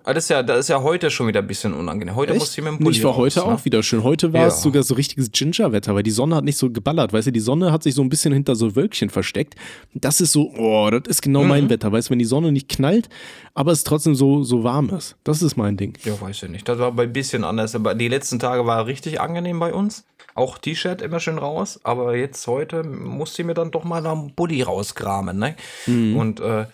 Ah, 0.03 0.13
das, 0.13 0.25
ist 0.25 0.29
ja, 0.29 0.41
das 0.41 0.59
ist 0.59 0.67
ja 0.69 0.81
heute 0.81 1.11
schon 1.11 1.27
wieder 1.27 1.41
ein 1.41 1.47
bisschen 1.47 1.73
unangenehm. 1.73 2.15
Heute 2.15 2.33
musst 2.33 2.57
du 2.57 2.61
mit 2.61 2.71
dem 2.71 2.79
Pulli 2.79 2.97
ich 2.97 3.03
war 3.03 3.15
heute 3.15 3.39
raus, 3.41 3.47
ne? 3.49 3.53
auch 3.55 3.65
wieder 3.65 3.83
schön. 3.83 4.03
Heute 4.03 4.33
war 4.33 4.47
es 4.47 4.55
Ja. 4.57 4.61
sogar 4.61 4.83
so 4.83 4.95
richtiges 4.95 5.31
Ginger-Wetter, 5.31 5.93
weil 5.93 6.03
die 6.03 6.11
Sonne 6.11 6.35
hat 6.35 6.43
nicht 6.43 6.57
so 6.57 6.69
geballert. 6.71 7.13
Weißt 7.13 7.27
du, 7.27 7.31
die 7.31 7.39
Sonne 7.39 7.71
hat 7.71 7.83
sich 7.83 7.93
so 7.93 8.01
ein 8.01 8.09
bisschen 8.09 8.33
hinter 8.33 8.55
so 8.55 8.75
Wölkchen 8.75 9.09
versteckt. 9.09 9.55
Das 9.93 10.19
ist 10.21 10.31
so, 10.31 10.51
oh, 10.57 10.89
das 10.89 11.03
ist 11.07 11.21
genau 11.21 11.43
Mhm. 11.43 11.49
mein 11.49 11.69
Wetter. 11.69 11.91
Weißt 11.91 12.07
du, 12.09 12.11
wenn 12.11 12.19
die 12.19 12.25
Sonne 12.25 12.51
nicht 12.51 12.67
knallt, 12.69 13.09
aber 13.53 13.71
es 13.71 13.83
trotzdem 13.83 14.15
so, 14.15 14.43
so 14.43 14.63
warm 14.63 14.89
ist. 14.89 15.15
Das 15.23 15.41
ist 15.41 15.55
mein 15.55 15.77
Ding. 15.77 15.97
Ja, 16.03 16.19
weiß 16.19 16.43
ich 16.43 16.49
nicht. 16.49 16.67
Das 16.67 16.79
war 16.79 16.91
bei 16.91 17.03
ein 17.03 17.13
bisschen 17.13 17.43
anders. 17.43 17.75
Aber 17.75 17.93
die 17.93 18.07
letzten 18.07 18.39
Tage 18.39 18.65
war 18.65 18.85
richtig 18.87 19.21
angenehm 19.21 19.59
bei 19.59 19.73
uns. 19.73 20.05
Auch 20.35 20.57
T-Shirt 20.57 21.01
immer 21.01 21.19
schön 21.19 21.37
raus. 21.37 21.79
Aber 21.83 22.15
jetzt 22.15 22.45
heute 22.47 22.83
musste 22.83 23.41
ich 23.41 23.45
mir 23.45 23.53
dann 23.53 23.71
doch 23.71 23.83
mal 23.83 24.01
dem 24.01 24.33
Bulli 24.33 24.61
rauskramen. 24.61 25.37
Ne? 25.37 25.55
Mhm. 25.85 26.15
Und 26.15 26.39
äh, 26.39 26.65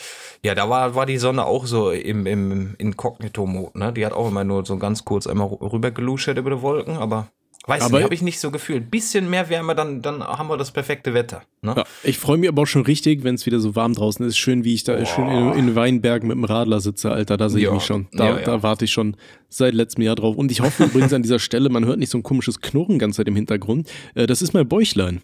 ja, 0.43 0.55
da 0.55 0.69
war, 0.69 0.95
war 0.95 1.05
die 1.05 1.17
Sonne 1.17 1.45
auch 1.45 1.65
so 1.65 1.91
im, 1.91 2.25
im 2.25 2.75
Inkognito-Mode. 2.77 3.79
Ne? 3.79 3.93
Die 3.93 4.05
hat 4.05 4.13
auch 4.13 4.27
immer 4.27 4.43
nur 4.43 4.65
so 4.65 4.77
ganz 4.77 5.05
kurz 5.05 5.27
einmal 5.27 5.47
rüber 5.47 5.91
geluschert 5.91 6.37
über 6.37 6.51
die 6.51 6.61
Wolken. 6.61 6.97
Aber 6.97 7.27
weiß 7.67 7.83
Aber- 7.83 7.97
nicht, 7.97 8.03
habe 8.05 8.13
ich 8.15 8.21
nicht 8.21 8.39
so 8.39 8.49
gefühlt. 8.51 8.89
Bisschen 8.89 9.29
mehr 9.29 9.49
Wärme, 9.49 9.75
dann, 9.75 10.01
dann 10.01 10.23
haben 10.23 10.49
wir 10.49 10.57
das 10.57 10.71
perfekte 10.71 11.13
Wetter. 11.13 11.41
Ne? 11.61 11.73
Ja, 11.77 11.83
ich 12.03 12.17
freue 12.17 12.37
mich 12.37 12.47
aber 12.49 12.61
auch 12.63 12.65
schon 12.67 12.83
richtig, 12.83 13.23
wenn 13.23 13.35
es 13.35 13.45
wieder 13.45 13.59
so 13.59 13.75
warm 13.75 13.93
draußen 13.93 14.25
ist. 14.25 14.37
Schön, 14.37 14.63
wie 14.63 14.73
ich 14.73 14.83
da 14.83 15.05
schön 15.05 15.27
in, 15.27 15.53
in 15.53 15.75
Weinberg 15.75 16.23
mit 16.23 16.31
dem 16.37 16.43
Radler 16.45 16.79
sitze, 16.79 17.11
Alter. 17.11 17.37
Da 17.37 17.49
sehe 17.49 17.59
ich 17.59 17.65
Ja. 17.65 17.73
mich 17.73 17.83
schon. 17.83 18.07
Da, 18.13 18.29
Ja, 18.29 18.39
ja. 18.39 18.45
da 18.45 18.63
warte 18.63 18.85
ich 18.85 18.91
schon 18.91 19.15
seit 19.49 19.73
letztem 19.73 20.03
Jahr 20.03 20.15
drauf. 20.15 20.35
Und 20.37 20.51
ich 20.51 20.61
hoffe 20.61 20.85
übrigens 20.85 21.13
an 21.13 21.23
dieser 21.23 21.39
Stelle, 21.39 21.69
man 21.69 21.85
hört 21.85 21.99
nicht 21.99 22.09
so 22.11 22.17
ein 22.17 22.23
komisches 22.23 22.61
Knurren 22.61 22.99
ganz 22.99 23.15
Zeit 23.17 23.27
im 23.27 23.35
Hintergrund. 23.35 23.89
Äh, 24.15 24.27
das 24.27 24.41
ist 24.41 24.53
mein 24.53 24.67
Bäuchlein. 24.67 25.21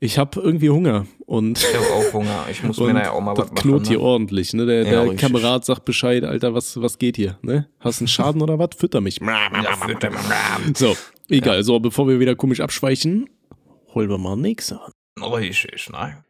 Ich 0.00 0.18
habe 0.18 0.40
irgendwie 0.40 0.70
Hunger 0.70 1.06
und, 1.26 1.58
Ich 1.58 1.74
habe 1.74 1.86
auch 1.86 2.12
Hunger. 2.12 2.44
Ich 2.50 2.62
muss 2.62 2.78
mir 2.78 2.84
und 2.86 2.92
nachher 2.94 3.12
auch 3.12 3.20
mal 3.20 3.34
das 3.34 3.46
was 3.46 3.52
machen. 3.52 3.62
knurrt 3.62 3.86
hier 3.86 3.98
Ne? 3.98 4.04
ordentlich. 4.04 4.52
Ne? 4.52 4.66
Der, 4.66 4.82
Ja, 4.86 5.04
der. 5.04 5.16
Kamerad 5.16 5.64
sagt 5.64 5.84
Bescheid, 5.84 6.24
Alter, 6.24 6.54
was, 6.54 6.80
was 6.80 6.98
geht 6.98 7.16
hier? 7.16 7.38
Ne? 7.42 7.68
Hast 7.80 8.00
einen 8.00 8.08
Schaden 8.08 8.42
oder 8.42 8.58
was? 8.58 8.70
Fütter 8.76 9.00
mich. 9.00 9.18
Ja, 9.20 9.50
fütter 9.86 10.10
mich. 10.10 10.76
So, 10.76 10.96
egal. 11.28 11.62
So, 11.64 11.78
bevor 11.80 12.08
wir 12.08 12.20
wieder 12.20 12.34
komisch 12.36 12.60
abschweichen, 12.60 13.28
holen 13.94 14.08
wir 14.10 14.18
mal 14.18 14.36
nix 14.36 14.72
an. 14.72 14.92
Richtig, 15.22 15.88
ne? 15.90 16.24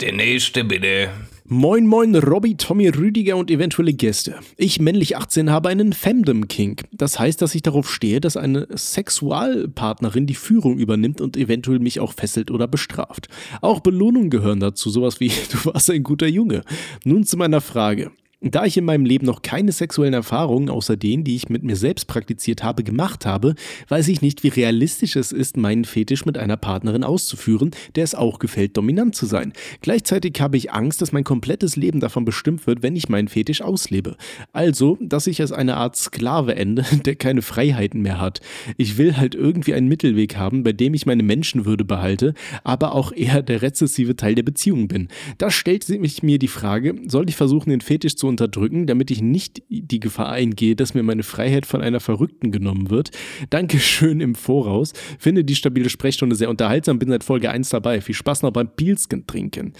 Der 0.00 0.12
nächste 0.12 0.64
bitte. 0.64 1.10
Moin 1.48 1.86
moin 1.86 2.12
Robby, 2.16 2.56
Tommy, 2.56 2.88
Rüdiger 2.88 3.36
und 3.36 3.52
eventuelle 3.52 3.92
Gäste. 3.92 4.34
Ich, 4.56 4.80
männlich 4.80 5.16
18, 5.16 5.48
habe 5.48 5.68
einen 5.68 5.92
Femdom 5.92 6.48
Kink. 6.48 6.82
Das 6.90 7.20
heißt, 7.20 7.40
dass 7.40 7.54
ich 7.54 7.62
darauf 7.62 7.88
stehe, 7.88 8.20
dass 8.20 8.36
eine 8.36 8.66
Sexualpartnerin 8.74 10.26
die 10.26 10.34
Führung 10.34 10.76
übernimmt 10.76 11.20
und 11.20 11.36
eventuell 11.36 11.78
mich 11.78 12.00
auch 12.00 12.14
fesselt 12.14 12.50
oder 12.50 12.66
bestraft. 12.66 13.28
Auch 13.60 13.78
Belohnungen 13.78 14.28
gehören 14.28 14.58
dazu, 14.58 14.90
sowas 14.90 15.20
wie 15.20 15.28
du 15.52 15.72
warst 15.72 15.88
ein 15.88 16.02
guter 16.02 16.26
Junge. 16.26 16.62
Nun 17.04 17.22
zu 17.22 17.36
meiner 17.36 17.60
Frage. 17.60 18.10
Da 18.42 18.66
ich 18.66 18.76
in 18.76 18.84
meinem 18.84 19.06
Leben 19.06 19.24
noch 19.24 19.40
keine 19.40 19.72
sexuellen 19.72 20.12
Erfahrungen 20.12 20.68
außer 20.68 20.98
denen, 20.98 21.24
die 21.24 21.36
ich 21.36 21.48
mit 21.48 21.62
mir 21.62 21.74
selbst 21.74 22.06
praktiziert 22.06 22.62
habe, 22.62 22.84
gemacht 22.84 23.24
habe, 23.24 23.54
weiß 23.88 24.08
ich 24.08 24.20
nicht, 24.20 24.42
wie 24.42 24.48
realistisch 24.48 25.16
es 25.16 25.32
ist, 25.32 25.56
meinen 25.56 25.86
Fetisch 25.86 26.26
mit 26.26 26.36
einer 26.36 26.58
Partnerin 26.58 27.02
auszuführen, 27.02 27.70
der 27.94 28.04
es 28.04 28.14
auch 28.14 28.38
gefällt, 28.38 28.76
dominant 28.76 29.14
zu 29.14 29.24
sein. 29.24 29.54
Gleichzeitig 29.80 30.38
habe 30.38 30.58
ich 30.58 30.70
Angst, 30.70 31.00
dass 31.00 31.12
mein 31.12 31.24
komplettes 31.24 31.76
Leben 31.76 31.98
davon 31.98 32.26
bestimmt 32.26 32.66
wird, 32.66 32.82
wenn 32.82 32.94
ich 32.94 33.08
meinen 33.08 33.28
Fetisch 33.28 33.62
auslebe. 33.62 34.16
Also, 34.52 34.98
dass 35.00 35.26
ich 35.26 35.40
als 35.40 35.52
eine 35.52 35.78
Art 35.78 35.96
Sklave 35.96 36.56
ende, 36.56 36.84
der 37.06 37.16
keine 37.16 37.40
Freiheiten 37.40 38.02
mehr 38.02 38.20
hat. 38.20 38.42
Ich 38.76 38.98
will 38.98 39.16
halt 39.16 39.34
irgendwie 39.34 39.72
einen 39.72 39.88
Mittelweg 39.88 40.36
haben, 40.36 40.62
bei 40.62 40.74
dem 40.74 40.92
ich 40.92 41.06
meine 41.06 41.22
Menschenwürde 41.22 41.86
behalte, 41.86 42.34
aber 42.64 42.94
auch 42.94 43.12
eher 43.12 43.40
der 43.40 43.62
rezessive 43.62 44.14
Teil 44.14 44.34
der 44.34 44.42
Beziehung 44.42 44.88
bin. 44.88 45.08
Da 45.38 45.50
stellt 45.50 45.84
sich 45.84 46.22
mir 46.22 46.38
die 46.38 46.48
Frage, 46.48 46.96
soll 47.08 47.30
ich 47.30 47.36
versuchen, 47.36 47.70
den 47.70 47.80
Fetisch 47.80 48.16
zu 48.16 48.25
unterdrücken, 48.26 48.86
damit 48.86 49.10
ich 49.10 49.22
nicht 49.22 49.62
die 49.68 50.00
Gefahr 50.00 50.30
eingehe, 50.30 50.76
dass 50.76 50.94
mir 50.94 51.02
meine 51.02 51.22
Freiheit 51.22 51.66
von 51.66 51.82
einer 51.82 52.00
Verrückten 52.00 52.52
genommen 52.52 52.90
wird? 52.90 53.10
Dankeschön 53.50 54.20
im 54.20 54.34
Voraus. 54.34 54.92
Finde 55.18 55.44
die 55.44 55.54
stabile 55.54 55.90
Sprechstunde 55.90 56.36
sehr 56.36 56.50
unterhaltsam, 56.50 56.98
bin 56.98 57.08
seit 57.08 57.24
Folge 57.24 57.50
1 57.50 57.68
dabei. 57.70 58.00
Viel 58.00 58.14
Spaß 58.14 58.42
noch 58.42 58.52
beim 58.52 58.68
Pilsken 58.68 59.26
trinken. 59.26 59.72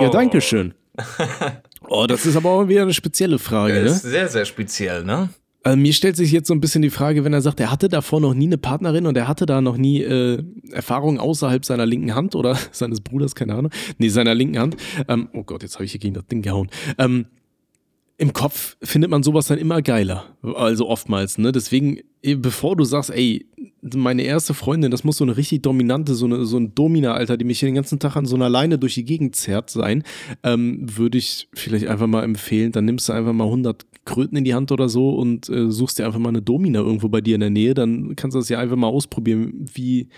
Ja, 0.00 0.08
Dankeschön. 0.10 0.74
Oh, 1.88 2.06
das 2.06 2.26
ist 2.26 2.36
aber 2.36 2.50
auch 2.50 2.68
wieder 2.68 2.82
eine 2.82 2.94
spezielle 2.94 3.38
Frage, 3.38 3.74
ne? 3.74 3.80
Ist 3.80 4.02
sehr, 4.02 4.28
sehr 4.28 4.44
speziell, 4.44 5.02
ne? 5.02 5.30
Also 5.62 5.76
mir 5.76 5.92
stellt 5.92 6.16
sich 6.16 6.32
jetzt 6.32 6.48
so 6.48 6.54
ein 6.54 6.60
bisschen 6.60 6.80
die 6.80 6.90
Frage, 6.90 7.24
wenn 7.24 7.34
er 7.34 7.42
sagt, 7.42 7.60
er 7.60 7.70
hatte 7.70 7.88
davor 7.88 8.20
noch 8.20 8.32
nie 8.32 8.46
eine 8.46 8.56
Partnerin 8.56 9.06
und 9.06 9.16
er 9.16 9.28
hatte 9.28 9.44
da 9.44 9.60
noch 9.60 9.76
nie 9.76 10.00
äh, 10.02 10.42
Erfahrungen 10.70 11.18
außerhalb 11.18 11.64
seiner 11.64 11.84
linken 11.84 12.14
Hand 12.14 12.34
oder 12.34 12.56
seines 12.72 13.00
Bruders, 13.00 13.34
keine 13.34 13.54
Ahnung. 13.54 13.70
Nee, 13.98 14.08
seiner 14.08 14.34
linken 14.34 14.58
Hand. 14.58 14.76
Ähm, 15.08 15.28
oh 15.34 15.42
Gott, 15.42 15.62
jetzt 15.62 15.74
habe 15.74 15.84
ich 15.84 15.90
hier 15.90 16.00
gegen 16.00 16.14
das 16.14 16.26
Ding 16.26 16.40
gehauen. 16.40 16.70
Ähm, 16.96 17.26
Im 18.20 18.34
Kopf 18.34 18.76
findet 18.82 19.10
man 19.10 19.22
sowas 19.22 19.46
dann 19.46 19.56
immer 19.56 19.80
geiler. 19.80 20.36
Also 20.42 20.86
oftmals, 20.86 21.38
ne? 21.38 21.52
Deswegen, 21.52 22.00
eh, 22.20 22.34
bevor 22.34 22.76
du 22.76 22.84
sagst, 22.84 23.08
ey, 23.08 23.46
meine 23.80 24.20
erste 24.24 24.52
Freundin, 24.52 24.90
das 24.90 25.04
muss 25.04 25.16
so 25.16 25.24
eine 25.24 25.38
richtig 25.38 25.62
dominante, 25.62 26.14
so, 26.14 26.26
eine, 26.26 26.44
so 26.44 26.58
ein 26.58 26.74
Domina, 26.74 27.14
Alter, 27.14 27.38
die 27.38 27.46
mich 27.46 27.60
hier 27.60 27.70
den 27.70 27.76
ganzen 27.76 27.98
Tag 27.98 28.16
an 28.16 28.26
so 28.26 28.36
einer 28.36 28.50
Leine 28.50 28.78
durch 28.78 28.92
die 28.92 29.06
Gegend 29.06 29.36
zerrt 29.36 29.70
sein, 29.70 30.04
ähm, 30.42 30.84
würde 30.98 31.16
ich 31.16 31.48
vielleicht 31.54 31.86
einfach 31.86 32.08
mal 32.08 32.22
empfehlen, 32.22 32.72
dann 32.72 32.84
nimmst 32.84 33.08
du 33.08 33.14
einfach 33.14 33.32
mal 33.32 33.44
100 33.44 33.86
Kröten 34.04 34.36
in 34.36 34.44
die 34.44 34.52
Hand 34.52 34.70
oder 34.70 34.90
so 34.90 35.14
und 35.14 35.48
äh, 35.48 35.70
suchst 35.70 35.98
dir 35.98 36.04
einfach 36.04 36.18
mal 36.18 36.28
eine 36.28 36.42
Domina 36.42 36.80
irgendwo 36.80 37.08
bei 37.08 37.22
dir 37.22 37.36
in 37.36 37.40
der 37.40 37.48
Nähe, 37.48 37.72
dann 37.72 38.16
kannst 38.16 38.34
du 38.34 38.38
das 38.38 38.50
ja 38.50 38.58
einfach 38.58 38.76
mal 38.76 38.88
ausprobieren, 38.88 39.64
wie 39.72 40.08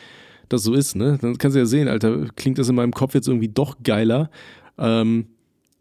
das 0.48 0.64
so 0.64 0.74
ist, 0.74 0.96
ne? 0.96 1.18
Dann 1.22 1.38
kannst 1.38 1.55
du 1.55 1.61
ja 1.61 1.66
sehen, 1.66 1.86
Alter, 1.86 2.26
klingt 2.34 2.59
das 2.59 2.68
in 2.68 2.74
meinem 2.74 2.92
Kopf 2.92 3.14
jetzt 3.14 3.28
irgendwie 3.28 3.48
doch 3.48 3.76
geiler, 3.84 4.28
ähm, 4.76 5.26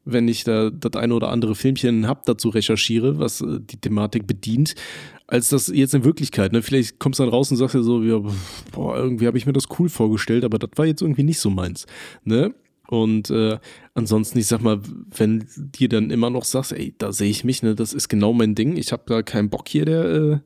wenn 0.05 0.27
ich 0.27 0.43
da 0.43 0.69
das 0.69 0.93
eine 1.01 1.13
oder 1.13 1.29
andere 1.29 1.55
Filmchen 1.55 2.07
hab, 2.07 2.25
dazu 2.25 2.49
recherchiere, 2.49 3.19
was 3.19 3.41
äh, 3.41 3.59
die 3.59 3.77
Thematik 3.77 4.27
bedient, 4.27 4.75
als 5.27 5.49
das 5.49 5.67
jetzt 5.67 5.93
in 5.93 6.03
Wirklichkeit. 6.03 6.51
Ne? 6.51 6.61
Vielleicht 6.61 6.99
kommst 6.99 7.19
du 7.19 7.23
dann 7.23 7.31
raus 7.31 7.51
und 7.51 7.57
sagst 7.57 7.75
ja 7.75 7.81
so, 7.81 8.03
ja, 8.03 8.21
boah, 8.71 8.97
irgendwie 8.97 9.27
habe 9.27 9.37
ich 9.37 9.45
mir 9.45 9.53
das 9.53 9.65
cool 9.79 9.89
vorgestellt, 9.89 10.43
aber 10.43 10.59
das 10.59 10.71
war 10.75 10.85
jetzt 10.85 11.01
irgendwie 11.01 11.23
nicht 11.23 11.39
so 11.39 11.49
meins. 11.49 11.85
Ne? 12.23 12.53
Und 12.91 13.29
äh, 13.29 13.57
ansonsten, 13.93 14.37
ich 14.37 14.47
sag 14.47 14.61
mal, 14.61 14.81
wenn 15.15 15.47
dir 15.55 15.87
dann 15.87 16.09
immer 16.09 16.29
noch 16.29 16.43
sagst, 16.43 16.73
ey, 16.73 16.93
da 16.97 17.13
sehe 17.13 17.29
ich 17.29 17.45
mich, 17.45 17.63
ne, 17.63 17.73
das 17.73 17.93
ist 17.93 18.09
genau 18.09 18.33
mein 18.33 18.53
Ding. 18.53 18.75
Ich 18.75 18.91
habe 18.91 19.03
da 19.05 19.21
keinen 19.21 19.49
Bock 19.49 19.69
hier, 19.69 19.85
der, 19.85 20.03
äh, 20.03 20.39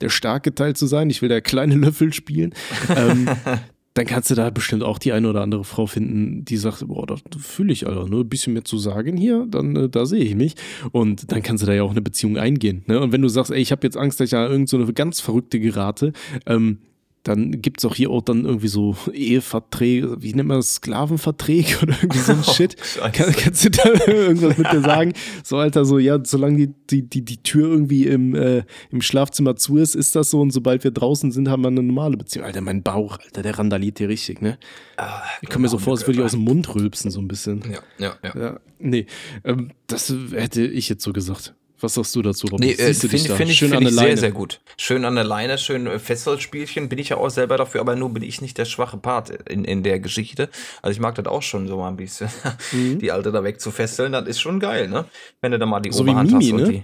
der 0.00 0.08
starke 0.08 0.54
Teil 0.54 0.74
zu 0.74 0.86
sein. 0.86 1.10
Ich 1.10 1.20
will 1.20 1.28
der 1.28 1.42
kleine 1.42 1.74
Löffel 1.76 2.14
spielen. 2.14 2.54
ähm, 2.88 3.28
dann 3.94 4.06
kannst 4.06 4.30
du 4.30 4.34
da 4.34 4.50
bestimmt 4.50 4.82
auch 4.84 4.98
die 4.98 5.12
eine 5.12 5.28
oder 5.28 5.42
andere 5.42 5.64
Frau 5.64 5.86
finden, 5.86 6.44
die 6.44 6.56
sagt, 6.56 6.86
boah, 6.86 7.06
das 7.06 7.20
fühle 7.38 7.72
ich, 7.72 7.86
Alter, 7.86 8.08
ne? 8.08 8.18
Ein 8.18 8.28
bisschen 8.28 8.52
mehr 8.52 8.64
zu 8.64 8.78
sagen 8.78 9.16
hier, 9.16 9.46
dann 9.48 9.74
äh, 9.74 9.88
da 9.88 10.06
sehe 10.06 10.22
ich 10.22 10.36
mich. 10.36 10.54
Und 10.92 11.32
dann 11.32 11.42
kannst 11.42 11.62
du 11.62 11.66
da 11.66 11.72
ja 11.72 11.82
auch 11.82 11.90
eine 11.90 12.02
Beziehung 12.02 12.38
eingehen. 12.38 12.84
Ne? 12.86 13.00
Und 13.00 13.12
wenn 13.12 13.22
du 13.22 13.28
sagst, 13.28 13.50
ey, 13.50 13.60
ich 13.60 13.72
habe 13.72 13.84
jetzt 13.84 13.96
Angst, 13.96 14.20
dass 14.20 14.26
ich 14.26 14.30
da 14.30 14.48
irgend 14.48 14.68
so 14.68 14.76
eine 14.76 14.92
ganz 14.92 15.20
verrückte 15.20 15.58
gerate, 15.58 16.12
ähm, 16.46 16.78
dann 17.22 17.60
gibt 17.62 17.80
es 17.80 17.84
auch 17.84 17.94
hier 17.94 18.10
auch 18.10 18.22
dann 18.22 18.44
irgendwie 18.44 18.68
so 18.68 18.96
Eheverträge, 19.12 20.22
wie 20.22 20.32
nennt 20.34 20.48
man 20.48 20.58
das, 20.58 20.76
Sklavenverträge 20.76 21.78
oder 21.82 21.94
irgendwie 22.00 22.18
so 22.18 22.32
ein 22.32 22.44
Shit. 22.54 22.76
Scheiße. 22.80 23.10
Kann, 23.12 23.32
kannst 23.32 23.64
du 23.64 23.70
da 23.70 23.84
irgendwas 24.06 24.56
mit 24.56 24.72
dir 24.72 24.80
sagen? 24.80 25.12
So, 25.44 25.56
Alter, 25.56 25.84
so, 25.84 25.98
ja, 25.98 26.18
solange 26.24 26.56
die, 26.56 26.74
die, 26.90 27.02
die, 27.02 27.22
die 27.22 27.42
Tür 27.42 27.68
irgendwie 27.68 28.06
im, 28.06 28.34
äh, 28.34 28.62
im 28.90 29.02
Schlafzimmer 29.02 29.56
zu 29.56 29.76
ist, 29.76 29.94
ist 29.94 30.16
das 30.16 30.30
so 30.30 30.40
und 30.40 30.50
sobald 30.50 30.84
wir 30.84 30.90
draußen 30.90 31.30
sind, 31.32 31.48
haben 31.48 31.62
wir 31.62 31.68
eine 31.68 31.82
normale 31.82 32.16
Beziehung. 32.16 32.46
Alter, 32.46 32.60
mein 32.62 32.82
Bauch, 32.82 33.18
Alter, 33.18 33.42
der 33.42 33.58
randaliert 33.58 33.98
hier 33.98 34.08
richtig, 34.08 34.40
ne? 34.40 34.58
Ah, 34.96 35.22
Ich 35.42 35.48
komme 35.50 35.62
mir 35.62 35.68
so 35.68 35.78
vor, 35.78 35.92
als 35.94 36.06
würde 36.06 36.20
ich 36.20 36.24
aus 36.24 36.32
dem 36.32 36.40
Mund 36.40 36.74
rülpsen, 36.74 37.10
so 37.10 37.20
ein 37.20 37.28
bisschen. 37.28 37.62
Ja, 37.70 37.80
ja, 37.98 38.14
ja. 38.22 38.40
Ja, 38.40 38.60
nee, 38.78 39.06
ähm, 39.44 39.72
das 39.86 40.14
hätte 40.32 40.62
ich 40.66 40.88
jetzt 40.88 41.02
so 41.04 41.12
gesagt. 41.12 41.54
Was 41.82 41.94
sagst 41.94 42.14
du 42.14 42.22
dazu, 42.22 42.46
Robin? 42.48 42.68
Nee, 42.68 42.74
äh, 42.74 42.94
finde 42.94 43.28
da? 43.28 43.34
find 43.36 43.50
ich, 43.50 43.58
Schön 43.58 43.70
find 43.70 43.82
ich 43.82 43.94
sehr, 43.94 44.16
sehr 44.16 44.32
gut. 44.32 44.60
Schön 44.76 45.04
an 45.04 45.14
der 45.14 45.24
Leine, 45.24 45.58
schön 45.58 45.86
äh, 45.86 45.98
Fesselspielchen, 45.98 46.88
bin 46.88 46.98
ich 46.98 47.10
ja 47.10 47.16
auch 47.16 47.28
selber 47.30 47.56
dafür, 47.56 47.80
aber 47.80 47.96
nur 47.96 48.10
bin 48.10 48.22
ich 48.22 48.40
nicht 48.40 48.58
der 48.58 48.64
schwache 48.64 48.96
Part 48.96 49.30
in, 49.48 49.64
in 49.64 49.82
der 49.82 50.00
Geschichte. 50.00 50.48
Also 50.82 50.92
ich 50.92 51.00
mag 51.00 51.14
das 51.14 51.26
auch 51.26 51.42
schon 51.42 51.68
so 51.68 51.76
mal 51.76 51.88
ein 51.88 51.96
bisschen, 51.96 52.28
die 52.72 53.12
Alte 53.12 53.32
da 53.32 53.44
wegzufesseln, 53.44 54.12
das 54.12 54.26
ist 54.26 54.40
schon 54.40 54.60
geil, 54.60 54.88
ne? 54.88 55.04
Wenn 55.40 55.52
du 55.52 55.58
da 55.58 55.66
mal 55.66 55.80
die 55.80 55.90
Mhm. 55.90 55.94
So 55.94 56.02
Oberhand 56.02 56.30
Mimi, 56.32 56.44
hast 56.44 56.52
und 56.52 56.62
ne? 56.62 56.68
die. 56.68 56.82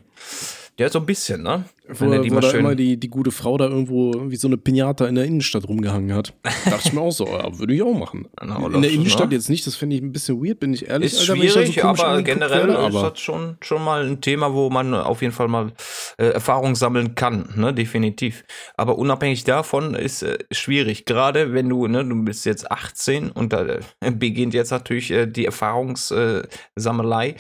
Ja, 0.79 0.91
so 0.91 0.99
ein 0.99 1.07
bisschen, 1.07 1.43
ne? 1.43 1.65
Wo, 1.89 2.05
Wenn 2.05 2.13
er 2.13 2.19
die 2.21 2.31
wo 2.31 2.35
mal 2.35 2.41
da 2.41 2.51
immer 2.51 2.75
die, 2.75 2.99
die 2.99 3.09
gute 3.09 3.31
Frau 3.31 3.57
da 3.57 3.67
irgendwo 3.67 4.13
wie 4.31 4.37
so 4.37 4.47
eine 4.47 4.59
Pinata 4.59 5.07
in 5.07 5.15
der 5.15 5.25
Innenstadt 5.25 5.67
rumgehangen 5.67 6.13
hat. 6.13 6.35
Dachte 6.67 6.89
ich 6.89 6.93
mir 6.93 7.01
auch 7.01 7.13
so, 7.13 7.27
ja, 7.27 7.59
würde 7.59 7.73
ich 7.73 7.83
auch 7.83 7.95
machen. 7.95 8.29
Na, 8.43 8.67
in 8.67 8.83
der 8.83 8.91
Innenstadt 8.91 9.31
ne? 9.31 9.37
jetzt 9.37 9.49
nicht, 9.49 9.67
das 9.67 9.75
finde 9.75 9.97
ich 9.97 10.03
ein 10.03 10.13
bisschen 10.13 10.45
weird, 10.45 10.61
bin 10.61 10.75
ich 10.75 10.89
ehrlich. 10.89 11.13
Ist 11.13 11.21
Alter, 11.21 11.37
schwierig, 11.37 11.79
komisch 11.79 12.01
aber 12.01 12.21
generell 12.23 12.69
werde, 12.69 12.73
ist 12.73 12.79
aber 12.79 13.11
das 13.11 13.21
schon, 13.21 13.57
schon 13.63 13.83
mal 13.83 14.05
ein 14.05 14.21
Thema, 14.21 14.53
wo 14.53 14.69
man 14.69 14.93
auf 14.93 15.23
jeden 15.23 15.33
Fall 15.33 15.49
mal 15.49 15.73
äh, 16.19 16.27
Erfahrung 16.27 16.75
sammeln 16.75 17.15
kann, 17.15 17.55
ne, 17.57 17.73
definitiv. 17.73 18.45
Aber 18.77 18.99
unabhängig 18.99 19.45
davon 19.45 19.95
ist 19.95 20.23
äh, 20.23 20.39
schwierig, 20.51 21.07
gerade 21.07 21.55
wenn 21.55 21.71
du, 21.71 21.87
ne, 21.87 22.05
du 22.05 22.23
bist 22.23 22.45
jetzt 22.45 22.71
18 22.71 23.31
und 23.31 23.55
da 23.55 23.65
äh, 23.65 23.81
beginnt 24.11 24.53
jetzt 24.53 24.73
natürlich 24.73 25.11
äh, 25.11 25.27
die 25.27 25.47
Erfahrungssammelei. 25.47 26.41
Äh, 26.43 26.49
Sammelei. 26.77 27.37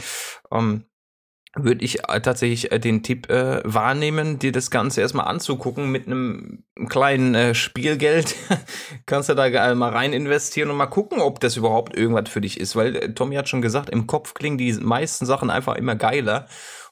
ähm, 0.50 0.84
würde 1.56 1.84
ich 1.84 2.08
äh, 2.08 2.20
tatsächlich 2.20 2.70
äh, 2.70 2.78
den 2.78 3.02
Tipp 3.02 3.30
äh, 3.30 3.60
wahrnehmen, 3.64 4.38
dir 4.38 4.52
das 4.52 4.70
Ganze 4.70 5.00
erstmal 5.00 5.26
anzugucken 5.26 5.90
mit 5.90 6.06
einem 6.06 6.64
kleinen 6.88 7.34
äh, 7.34 7.54
Spielgeld. 7.54 8.34
Kannst 9.06 9.28
du 9.28 9.34
da 9.34 9.74
mal 9.74 9.90
rein 9.90 10.12
investieren 10.12 10.70
und 10.70 10.76
mal 10.76 10.86
gucken, 10.86 11.20
ob 11.20 11.40
das 11.40 11.56
überhaupt 11.56 11.96
irgendwas 11.96 12.28
für 12.28 12.40
dich 12.40 12.60
ist. 12.60 12.76
Weil 12.76 12.96
äh, 12.96 13.14
Tommy 13.14 13.36
hat 13.36 13.48
schon 13.48 13.62
gesagt, 13.62 13.90
im 13.90 14.06
Kopf 14.06 14.34
klingen 14.34 14.58
die 14.58 14.72
meisten 14.74 15.26
Sachen 15.26 15.50
einfach 15.50 15.76
immer 15.76 15.96
geiler. 15.96 16.46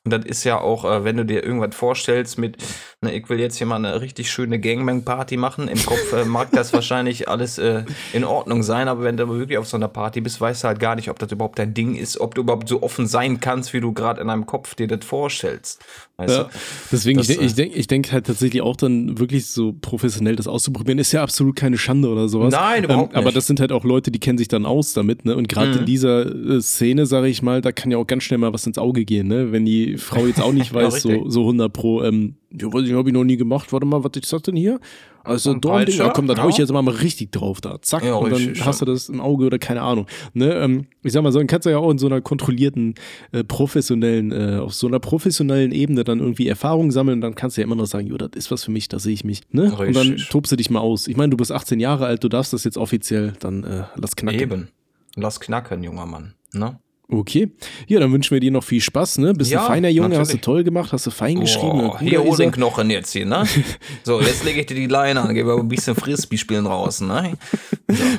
Und 0.05 0.11
das 0.11 0.26
ist 0.26 0.44
ja 0.44 0.61
auch, 0.61 0.84
äh, 0.84 1.05
wenn 1.05 1.16
du 1.16 1.24
dir 1.24 1.42
irgendwas 1.42 1.74
vorstellst 1.74 2.36
mit, 2.36 2.59
ne, 3.00 3.14
ich 3.14 3.26
will 3.30 3.40
jetzt 3.40 3.57
hier 3.57 3.66
mal 3.66 3.76
eine 3.76 4.02
richtig 4.02 4.30
schöne 4.30 4.61
Gangbang-Party 4.61 5.38
machen. 5.38 5.66
Im 5.66 5.82
Kopf 5.82 6.12
äh, 6.12 6.26
mag 6.26 6.50
das 6.52 6.72
wahrscheinlich 6.74 7.26
alles 7.26 7.57
äh, 7.57 7.84
in 8.12 8.24
Ordnung 8.24 8.62
sein, 8.62 8.88
aber 8.88 9.02
wenn 9.02 9.16
du 9.16 9.26
wirklich 9.30 9.57
auf 9.57 9.66
so 9.66 9.78
einer 9.78 9.88
Party 9.88 10.20
bist, 10.20 10.42
weißt 10.42 10.64
du 10.64 10.68
halt 10.68 10.78
gar 10.78 10.94
nicht, 10.94 11.09
ob 11.09 11.18
das 11.18 11.32
überhaupt 11.32 11.59
dein 11.59 11.72
Ding 11.72 11.94
ist, 11.94 12.20
ob 12.20 12.34
du 12.34 12.42
überhaupt 12.42 12.68
so 12.68 12.82
offen 12.82 13.07
sein 13.07 13.40
kannst, 13.40 13.72
wie 13.72 13.80
du 13.80 13.94
gerade 13.94 14.20
in 14.20 14.28
deinem 14.28 14.44
Kopf 14.44 14.74
dir 14.74 14.88
das 14.88 15.07
vorstellst. 15.07 15.82
Weißt 16.16 16.32
Ja, 16.38 16.48
deswegen, 16.92 17.18
Das, 17.18 17.28
ich, 17.28 17.40
ich 17.40 17.52
äh, 17.52 17.54
denke 17.56 17.76
ich 17.76 17.86
denk 17.88 18.12
halt 18.12 18.26
tatsächlich 18.26 18.62
auch 18.62 18.76
dann 18.76 19.18
wirklich 19.18 19.46
so 19.46 19.72
professionell 19.72 20.36
das 20.36 20.46
auszuprobieren, 20.46 20.98
ist 21.00 21.10
ja 21.10 21.22
absolut 21.24 21.56
keine 21.56 21.76
Schande 21.76 22.08
oder 22.08 22.28
sowas. 22.28 22.52
Nein, 22.52 22.84
überhaupt 22.84 23.12
ähm, 23.14 23.16
Aber 23.18 23.26
nicht. 23.26 23.36
das 23.36 23.48
sind 23.48 23.58
halt 23.58 23.72
auch 23.72 23.82
Leute, 23.84 24.12
die 24.12 24.20
kennen 24.20 24.38
sich 24.38 24.46
dann 24.46 24.64
aus 24.64 24.92
damit, 24.92 25.24
ne? 25.24 25.34
Und 25.36 25.48
gerade 25.48 25.72
Mhm. 25.72 25.78
in 25.80 25.86
dieser 25.86 26.26
äh, 26.56 26.60
Szene, 26.60 27.06
sage 27.06 27.26
ich 27.28 27.42
mal, 27.42 27.60
da 27.62 27.72
kann 27.72 27.90
ja 27.90 27.98
auch 27.98 28.06
ganz 28.06 28.22
schnell 28.22 28.38
mal 28.38 28.52
was 28.52 28.64
ins 28.64 28.78
Auge 28.78 29.04
gehen, 29.04 29.26
ne? 29.26 29.50
Wenn 29.50 29.64
die 29.64 29.96
Frau 29.98 30.26
jetzt 30.26 30.40
auch 30.40 30.52
nicht 30.52 30.68
Ja, 30.72 30.74
weiß, 30.84 31.02
so, 31.02 31.08
richtig. 31.08 31.32
so 31.32 31.40
100 31.40 31.72
pro, 31.72 32.04
ähm, 32.04 32.36
ja, 32.61 32.72
weiß 32.72 32.86
ich, 32.86 32.92
habe 32.92 33.09
ich 33.09 33.14
noch 33.14 33.24
nie 33.24 33.36
gemacht, 33.36 33.72
warte 33.72 33.86
mal, 33.86 34.05
was 34.05 34.12
ist 34.16 34.32
das 34.32 34.42
denn 34.42 34.57
hier? 34.57 34.80
Also 35.24 35.55
Dornding, 35.55 35.96
ja, 35.96 36.11
komm, 36.11 36.26
dann 36.26 36.42
hau 36.42 36.50
ich 36.50 36.59
jetzt 36.59 36.70
mal, 36.70 36.82
mal 36.82 36.94
richtig 36.94 37.32
drauf 37.32 37.62
da. 37.62 37.80
Zack, 37.80 38.05
Ja, 38.05 38.14
und 38.14 38.30
dann 38.30 38.38
richtig, 38.38 38.64
hast 38.64 38.82
du 38.82 38.84
das 38.84 39.09
im 39.09 39.22
Auge 39.22 39.46
oder 39.46 39.59
keine 39.59 39.80
Ahnung. 39.80 40.07
Ne? 40.34 40.52
Ähm, 40.52 40.86
ich 41.02 41.12
sag 41.12 41.22
mal 41.22 41.32
so, 41.32 41.38
dann 41.38 41.46
kannst 41.46 41.64
du 41.64 41.70
ja 41.70 41.78
auch 41.78 41.90
in 41.90 41.96
so 41.96 42.07
einer 42.07 42.20
kontrollierten, 42.20 42.94
äh, 43.32 43.42
professionellen, 43.42 44.32
äh, 44.32 44.59
auf 44.59 44.74
so 44.74 44.86
einer 44.86 45.00
professionellen 45.00 45.72
Ebene 45.72 46.05
dann 46.05 46.20
irgendwie 46.20 46.46
Erfahrung 46.46 46.90
sammeln. 46.90 47.22
Dann 47.22 47.34
kannst 47.34 47.57
du 47.57 47.62
ja 47.62 47.66
immer 47.66 47.74
noch 47.74 47.86
sagen, 47.86 48.07
jo, 48.07 48.18
das 48.18 48.30
ist 48.34 48.50
was 48.50 48.64
für 48.64 48.70
mich, 48.70 48.88
da 48.88 48.98
sehe 48.98 49.14
ich 49.14 49.24
mich. 49.24 49.40
Ne? 49.50 49.72
Und 49.72 49.96
dann 49.96 50.09
Richtig. 50.09 50.28
tobst 50.28 50.52
du 50.52 50.57
dich 50.57 50.68
mal 50.68 50.80
aus. 50.80 51.09
Ich 51.09 51.16
meine, 51.16 51.30
du 51.30 51.38
bist 51.38 51.52
18 51.52 51.80
Jahre 51.80 52.05
alt, 52.05 52.22
du 52.22 52.28
darfst 52.28 52.52
das 52.52 52.64
jetzt 52.64 52.76
offiziell, 52.76 53.32
dann 53.40 53.64
äh, 53.64 53.84
lass 53.96 54.16
knacken. 54.16 54.40
Eben. 54.40 54.68
Lass 55.16 55.40
knacken, 55.40 55.82
junger 55.82 56.05
Mann. 56.05 56.34
Ne? 56.52 56.78
Okay. 57.07 57.50
Ja, 57.86 58.00
dann 58.00 58.11
wünschen 58.12 58.32
wir 58.32 58.40
dir 58.40 58.50
noch 58.50 58.64
viel 58.64 58.80
Spaß, 58.80 59.18
ne? 59.18 59.34
Bist 59.34 59.50
Ja, 59.50 59.61
ein 59.62 59.66
feiner 59.66 59.88
Junge, 59.90 60.16
hast 60.18 60.28
du 60.30 60.36
natürlich. 60.36 60.40
toll 60.40 60.64
gemacht, 60.64 60.90
hast 60.92 61.05
du 61.07 61.11
fein 61.11 61.38
geschrieben. 61.38 61.90
Oh, 61.90 61.98
hier 61.98 62.24
hol 62.24 62.34
den. 62.36 62.50
Knochen 62.50 62.88
jetzt 62.88 63.12
hier, 63.12 63.26
ne? 63.26 63.44
So, 64.05 64.20
jetzt 64.22 64.42
lege 64.44 64.61
ich 64.61 64.66
dir 64.66 64.74
die 64.74 64.86
Leine 64.86 65.20
an, 65.20 65.34
gebe 65.34 65.52
aber 65.52 65.61
ein 65.61 65.68
bisschen 65.68 65.94
Frisbee 65.94 66.38
spielen 66.38 66.66
raus, 66.66 67.02
ne? 67.02 67.36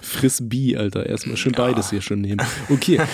Frisbee, 0.03 0.77
Alter. 0.77 1.05
Erstmal 1.07 1.35
schön 1.35 1.53
beides 1.53 1.89
hier 1.89 2.01
schon 2.01 2.21
nehmen. 2.21 2.45
Okay. 2.69 2.99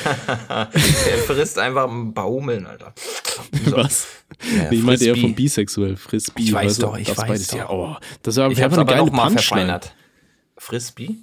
Er 0.48 1.18
frisst 1.26 1.58
einfach 1.58 1.90
Hummeln, 2.18 2.66
Alter. 2.66 2.94
So. 3.66 3.78
Was? 3.78 4.08
Ja, 4.56 4.70
Nee, 4.70 4.78
ich 4.78 4.84
meinte 4.84 5.06
eher 5.06 5.16
vom 5.16 5.34
Bisexuell. 5.34 5.96
Frisbee. 5.96 6.44
Ich 6.44 6.54
weiß 6.54 6.80
doch, 6.80 6.98
ich 6.98 7.08
das 7.08 7.18
weiß 7.18 7.28
beides, 7.28 7.48
doch. 7.48 7.58
Ja, 7.58 7.70
oh, 7.70 7.96
das 8.24 8.36
war 8.38 8.52
Ich 8.52 8.62
habe 8.62 8.76
eine 8.76 8.86
geile 8.86 9.06
noch 9.06 9.12
mal 9.12 9.28
Punchline. 9.28 9.42
verfeinert. 9.42 9.96
Frisbee? 10.58 11.16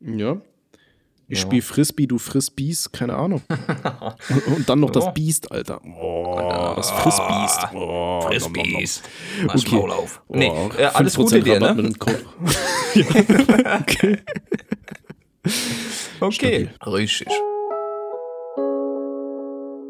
Ja. 0.00 0.38
Ich 1.28 1.38
Ja. 1.40 1.46
spiele 1.46 1.62
Frisbee, 1.62 2.06
du 2.06 2.18
Frisbees, 2.18 2.90
keine 2.92 3.14
Ahnung. 3.16 3.42
und, 4.28 4.46
und 4.56 4.68
dann 4.68 4.78
noch 4.80 4.90
das 4.90 5.12
Biest, 5.12 5.50
Alter. 5.50 5.80
Oh, 5.84 6.72
das 6.76 6.90
Frisbeest. 6.92 7.66
Oh, 7.74 8.20
Frisbees. 8.22 8.52
nom, 8.54 8.62
nom, 8.62 8.72
nom. 8.72 9.46
Mach 9.46 9.54
Okay. 9.56 9.74
Maul 9.76 9.90
auf. 9.90 10.22
Oh, 10.28 10.36
Nee, 10.36 10.52
äh, 10.78 10.84
alles 10.84 11.16
5% 11.18 11.22
Gute 11.22 11.40
dir, 11.42 11.60
Rabatt 11.60 11.76
ne? 11.76 11.92
Code. 11.98 12.24
ja. 12.94 13.80
Okay. 13.80 14.18
Okay. 16.20 16.70
Richtig. 16.86 17.28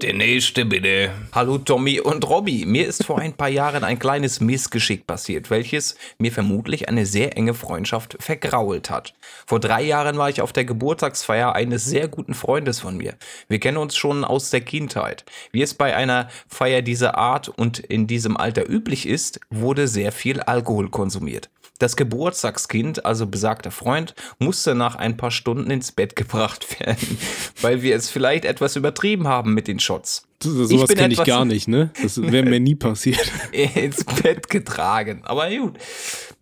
Der 0.02 0.12
nächste 0.12 0.66
bitte. 0.66 1.10
Hallo 1.32 1.56
Tommy 1.56 2.00
und 2.00 2.28
Robby. 2.28 2.66
Mir 2.66 2.86
ist 2.86 3.02
vor 3.06 3.18
ein 3.18 3.32
paar 3.32 3.48
Jahren 3.48 3.82
ein 3.82 3.98
kleines 3.98 4.40
Missgeschick 4.40 5.06
passiert, 5.06 5.48
welches 5.48 5.96
mir 6.18 6.30
vermutlich 6.30 6.90
eine 6.90 7.06
sehr 7.06 7.34
enge 7.38 7.54
Freundschaft 7.54 8.14
vergrault 8.20 8.90
hat. 8.90 9.14
Vor 9.46 9.58
drei 9.58 9.82
Jahren 9.82 10.18
war 10.18 10.28
ich 10.28 10.42
auf 10.42 10.52
der 10.52 10.66
Geburtstagsfeier 10.66 11.54
eines 11.54 11.86
sehr 11.86 12.08
guten 12.08 12.34
Freundes 12.34 12.78
von 12.78 12.98
mir. 12.98 13.14
Wir 13.48 13.58
kennen 13.58 13.78
uns 13.78 13.96
schon 13.96 14.22
aus 14.22 14.50
der 14.50 14.60
Kindheit. 14.60 15.24
Wie 15.50 15.62
es 15.62 15.72
bei 15.72 15.96
einer 15.96 16.28
Feier 16.46 16.82
dieser 16.82 17.16
Art 17.16 17.48
und 17.48 17.78
in 17.78 18.06
diesem 18.06 18.36
Alter 18.36 18.68
üblich 18.68 19.08
ist, 19.08 19.40
wurde 19.48 19.88
sehr 19.88 20.12
viel 20.12 20.40
Alkohol 20.40 20.90
konsumiert. 20.90 21.48
Das 21.78 21.96
Geburtstagskind, 21.96 23.04
also 23.04 23.26
besagter 23.26 23.70
Freund, 23.70 24.14
musste 24.38 24.74
nach 24.74 24.94
ein 24.96 25.16
paar 25.16 25.30
Stunden 25.30 25.70
ins 25.70 25.92
Bett 25.92 26.16
gebracht 26.16 26.80
werden, 26.80 27.18
weil 27.60 27.82
wir 27.82 27.94
es 27.96 28.08
vielleicht 28.10 28.44
etwas 28.44 28.76
übertrieben 28.76 29.28
haben 29.28 29.52
mit 29.54 29.68
den 29.68 29.78
Shots. 29.80 30.26
Das- 30.38 30.52
Sowas 30.52 30.90
kenne 30.90 31.14
ich 31.14 31.24
gar 31.24 31.44
nicht, 31.44 31.66
ne? 31.68 31.90
Das 32.02 32.20
wäre 32.20 32.44
mir 32.44 32.60
nie 32.60 32.74
passiert. 32.74 33.30
ins 33.52 34.04
Bett 34.04 34.48
getragen. 34.50 35.22
Aber 35.24 35.48
gut. 35.50 35.78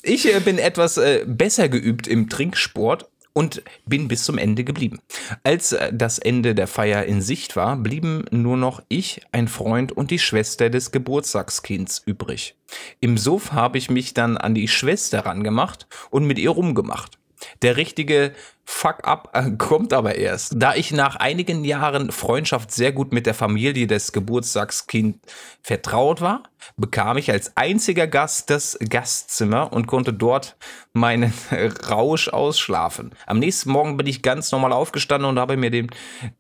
Ich 0.03 0.33
äh, 0.33 0.41
bin 0.41 0.59
etwas 0.59 0.97
äh, 0.99 1.25
besser 1.27 1.69
geübt 1.69 2.07
im 2.09 2.29
Trinksport 2.29 3.09
und 3.35 3.63
bin 3.85 4.09
bis 4.09 4.25
zum 4.25 4.39
Ende 4.39 4.65
geblieben. 4.65 5.01
Als 5.43 5.73
äh, 5.73 5.93
das 5.93 6.19
Ende 6.19 6.55
der 6.55 6.67
Feier 6.67 7.05
in 7.05 7.21
Sicht 7.21 7.57
war, 7.57 7.77
blieben 7.77 8.25
nur 8.31 8.57
noch 8.57 8.83
ich, 8.89 9.21
ein 9.33 9.49
Freund 9.49 9.93
und 9.93 10.11
die 10.11 10.19
Schwester 10.19 10.71
des 10.71 10.93
Geburtstagskinds 10.93 12.03
übrig. 12.07 12.57
Im 13.01 13.19
Suff 13.19 13.53
habe 13.53 13.77
ich 13.77 13.91
mich 13.91 14.15
dann 14.15 14.39
an 14.39 14.55
die 14.55 14.69
Schwester 14.69 15.27
rangemacht 15.27 15.87
und 16.11 16.25
mit 16.25 16.39
ihr 16.39 16.51
rumgemacht. 16.51 17.19
Der 17.63 17.77
richtige 17.77 18.33
Fuck-up 18.67 19.31
äh, 19.35 19.51
kommt 19.59 19.93
aber 19.93 20.15
erst. 20.17 20.55
Da 20.57 20.75
ich 20.75 20.91
nach 20.91 21.17
einigen 21.17 21.65
Jahren 21.65 22.11
Freundschaft 22.11 22.71
sehr 22.71 22.93
gut 22.93 23.13
mit 23.13 23.27
der 23.27 23.35
Familie 23.35 23.87
des 23.87 24.13
Geburtstagskind 24.13 25.19
vertraut 25.63 26.21
war, 26.21 26.45
bekam 26.77 27.19
ich 27.19 27.31
als 27.31 27.57
einziger 27.57 28.07
Gast 28.07 28.51
das 28.51 28.79
Gastzimmer 28.89 29.73
und 29.73 29.87
konnte 29.87 30.13
dort 30.13 30.57
meinen 30.93 31.33
Rausch 31.89 32.29
ausschlafen. 32.29 33.11
Am 33.27 33.39
nächsten 33.39 33.71
Morgen 33.71 33.97
bin 33.97 34.07
ich 34.07 34.23
ganz 34.23 34.51
normal 34.51 34.73
aufgestanden 34.73 35.29
und 35.29 35.39
habe 35.39 35.57
mir 35.57 35.71
den, 35.71 35.91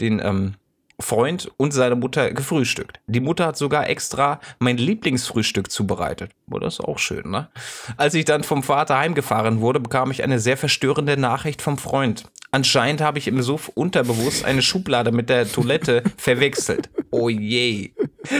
den 0.00 0.20
ähm, 0.20 0.54
Freund 1.00 1.50
und 1.56 1.72
seine 1.72 1.96
Mutter 1.96 2.32
gefrühstückt. 2.32 3.00
Die 3.06 3.20
Mutter 3.20 3.46
hat 3.46 3.56
sogar 3.56 3.88
extra 3.88 4.40
mein 4.58 4.76
Lieblingsfrühstück 4.76 5.70
zubereitet. 5.70 6.30
Boah, 6.46 6.60
das 6.60 6.74
ist 6.74 6.84
auch 6.84 6.98
schön, 6.98 7.30
ne? 7.30 7.48
Als 7.96 8.14
ich 8.14 8.24
dann 8.24 8.44
vom 8.44 8.62
Vater 8.62 8.98
heimgefahren 8.98 9.60
wurde, 9.60 9.80
bekam 9.80 10.10
ich 10.10 10.22
eine 10.22 10.38
sehr 10.38 10.56
verstörende 10.56 11.16
Nachricht 11.16 11.62
vom 11.62 11.78
Freund. 11.78 12.24
Anscheinend 12.54 13.00
habe 13.00 13.18
ich 13.18 13.26
im 13.26 13.42
Suff 13.42 13.68
unterbewusst 13.74 14.44
eine 14.44 14.62
Schublade 14.62 15.10
mit 15.10 15.28
der 15.28 15.50
Toilette 15.50 16.04
verwechselt. 16.16 16.88
Oh 17.10 17.28
je. 17.28 17.90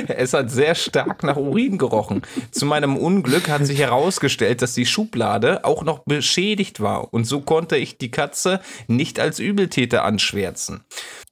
Es 0.07 0.33
hat 0.33 0.53
sehr 0.53 0.77
stark 0.77 1.25
nach 1.25 1.37
Urin 1.37 1.79
gerochen. 1.79 2.23
Zu 2.53 2.65
meinem 2.65 2.97
Unglück 2.97 3.49
hat 3.49 3.67
sich 3.67 3.81
herausgestellt, 3.81 4.63
dass 4.63 4.75
die 4.75 4.87
Schublade 4.87 5.65
auch 5.65 5.83
noch 5.83 6.05
beschädigt 6.05 6.81
war. 6.81 7.13
Und 7.13 7.25
so 7.25 7.41
konnte 7.41 7.77
ich 7.77 7.99
die 7.99 8.13
Katze 8.13 8.61
nicht 8.87 9.19
als 9.19 9.41
Übeltäter 9.41 10.05
anschwärzen. 10.05 10.85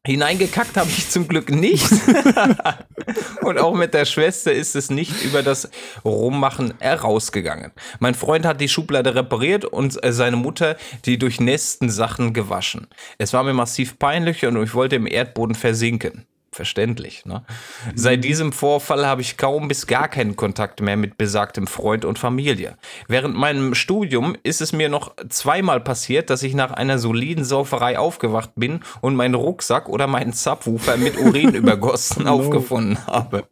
Hineingekackt 0.04 0.76
habe 0.76 0.90
ich 0.90 1.10
zum 1.10 1.28
Glück 1.28 1.48
nicht. 1.50 1.88
Und 3.42 3.58
auch 3.58 3.74
mit 3.74 3.94
der 3.94 4.04
Schwester 4.04 4.52
ist 4.52 4.74
es 4.74 4.90
nicht 4.90 5.22
über 5.22 5.44
das 5.44 5.70
Rummachen 6.04 6.74
herausgegangen. 6.80 7.70
Mein 8.00 8.14
Freund 8.14 8.44
hat 8.44 8.60
die 8.60 8.68
Schublade 8.68 9.14
repariert 9.14 9.64
und 9.64 10.02
äh, 10.04 10.12
seine 10.12 10.36
Mutter 10.36 10.76
die 11.04 11.18
durchnässten 11.18 11.88
Sachen 11.88 12.32
gewaschen. 12.32 12.88
Es 13.18 13.32
war 13.32 13.44
mir 13.44 13.54
massiv 13.54 13.98
peinlich 13.98 14.44
und 14.44 14.60
ich 14.60 14.74
wollte 14.74 14.96
im 14.96 15.06
Erdboden 15.06 15.54
versinken. 15.54 16.26
Verständlich, 16.54 17.24
ne? 17.24 17.46
Seit 17.94 18.24
diesem 18.24 18.52
Vorfall 18.52 19.06
habe 19.06 19.22
ich 19.22 19.38
kaum 19.38 19.68
bis 19.68 19.86
gar 19.86 20.06
keinen 20.06 20.36
Kontakt 20.36 20.82
mehr 20.82 20.98
mit 20.98 21.16
besagtem 21.16 21.66
Freund 21.66 22.04
und 22.04 22.18
Familie. 22.18 22.76
Während 23.08 23.34
meinem 23.34 23.74
Studium 23.74 24.36
ist 24.42 24.60
es 24.60 24.74
mir 24.74 24.90
noch 24.90 25.16
zweimal 25.30 25.80
passiert, 25.80 26.28
dass 26.28 26.42
ich 26.42 26.52
nach 26.52 26.70
einer 26.70 26.98
soliden 26.98 27.46
Sauferei 27.46 27.98
aufgewacht 27.98 28.50
bin 28.54 28.80
und 29.00 29.16
meinen 29.16 29.34
Rucksack 29.34 29.88
oder 29.88 30.06
meinen 30.06 30.34
Subwoofer 30.34 30.98
mit 30.98 31.16
Urin 31.16 31.54
übergossen 31.54 32.26
aufgefunden 32.26 32.98
habe. 33.06 33.44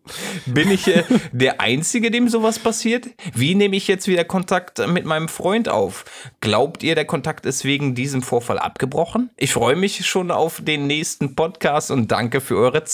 Bin 0.45 0.71
ich 0.71 0.87
äh, 0.87 1.05
der 1.33 1.63
Einzige, 1.63 2.11
dem 2.11 2.29
sowas 2.29 2.59
passiert? 2.59 3.07
Wie 3.33 3.55
nehme 3.55 3.77
ich 3.77 3.89
jetzt 3.89 4.09
wieder 4.09 4.25
Kontakt 4.25 4.87
mit 4.89 5.07
meinem 5.07 5.29
Freund 5.29 5.71
auf? 5.71 6.05
Glaubt 6.43 6.83
ihr, 6.83 6.95
der 6.95 7.07
Kontakt 7.07 7.47
ist 7.47 7.65
wegen 7.65 7.95
diesem 7.95 8.21
Vorfall 8.21 8.59
abgebrochen? 8.59 9.31
Ich 9.39 9.55
freue 9.55 9.77
mich 9.77 10.07
schon 10.07 10.31
auf 10.31 10.61
den 10.61 10.87
nächsten 10.87 11.35
Podcast 11.35 11.91
und 11.91 12.13
danke 12.13 12.43
für 12.43 12.59
eure 12.59 12.85
Zeit. 12.85 12.90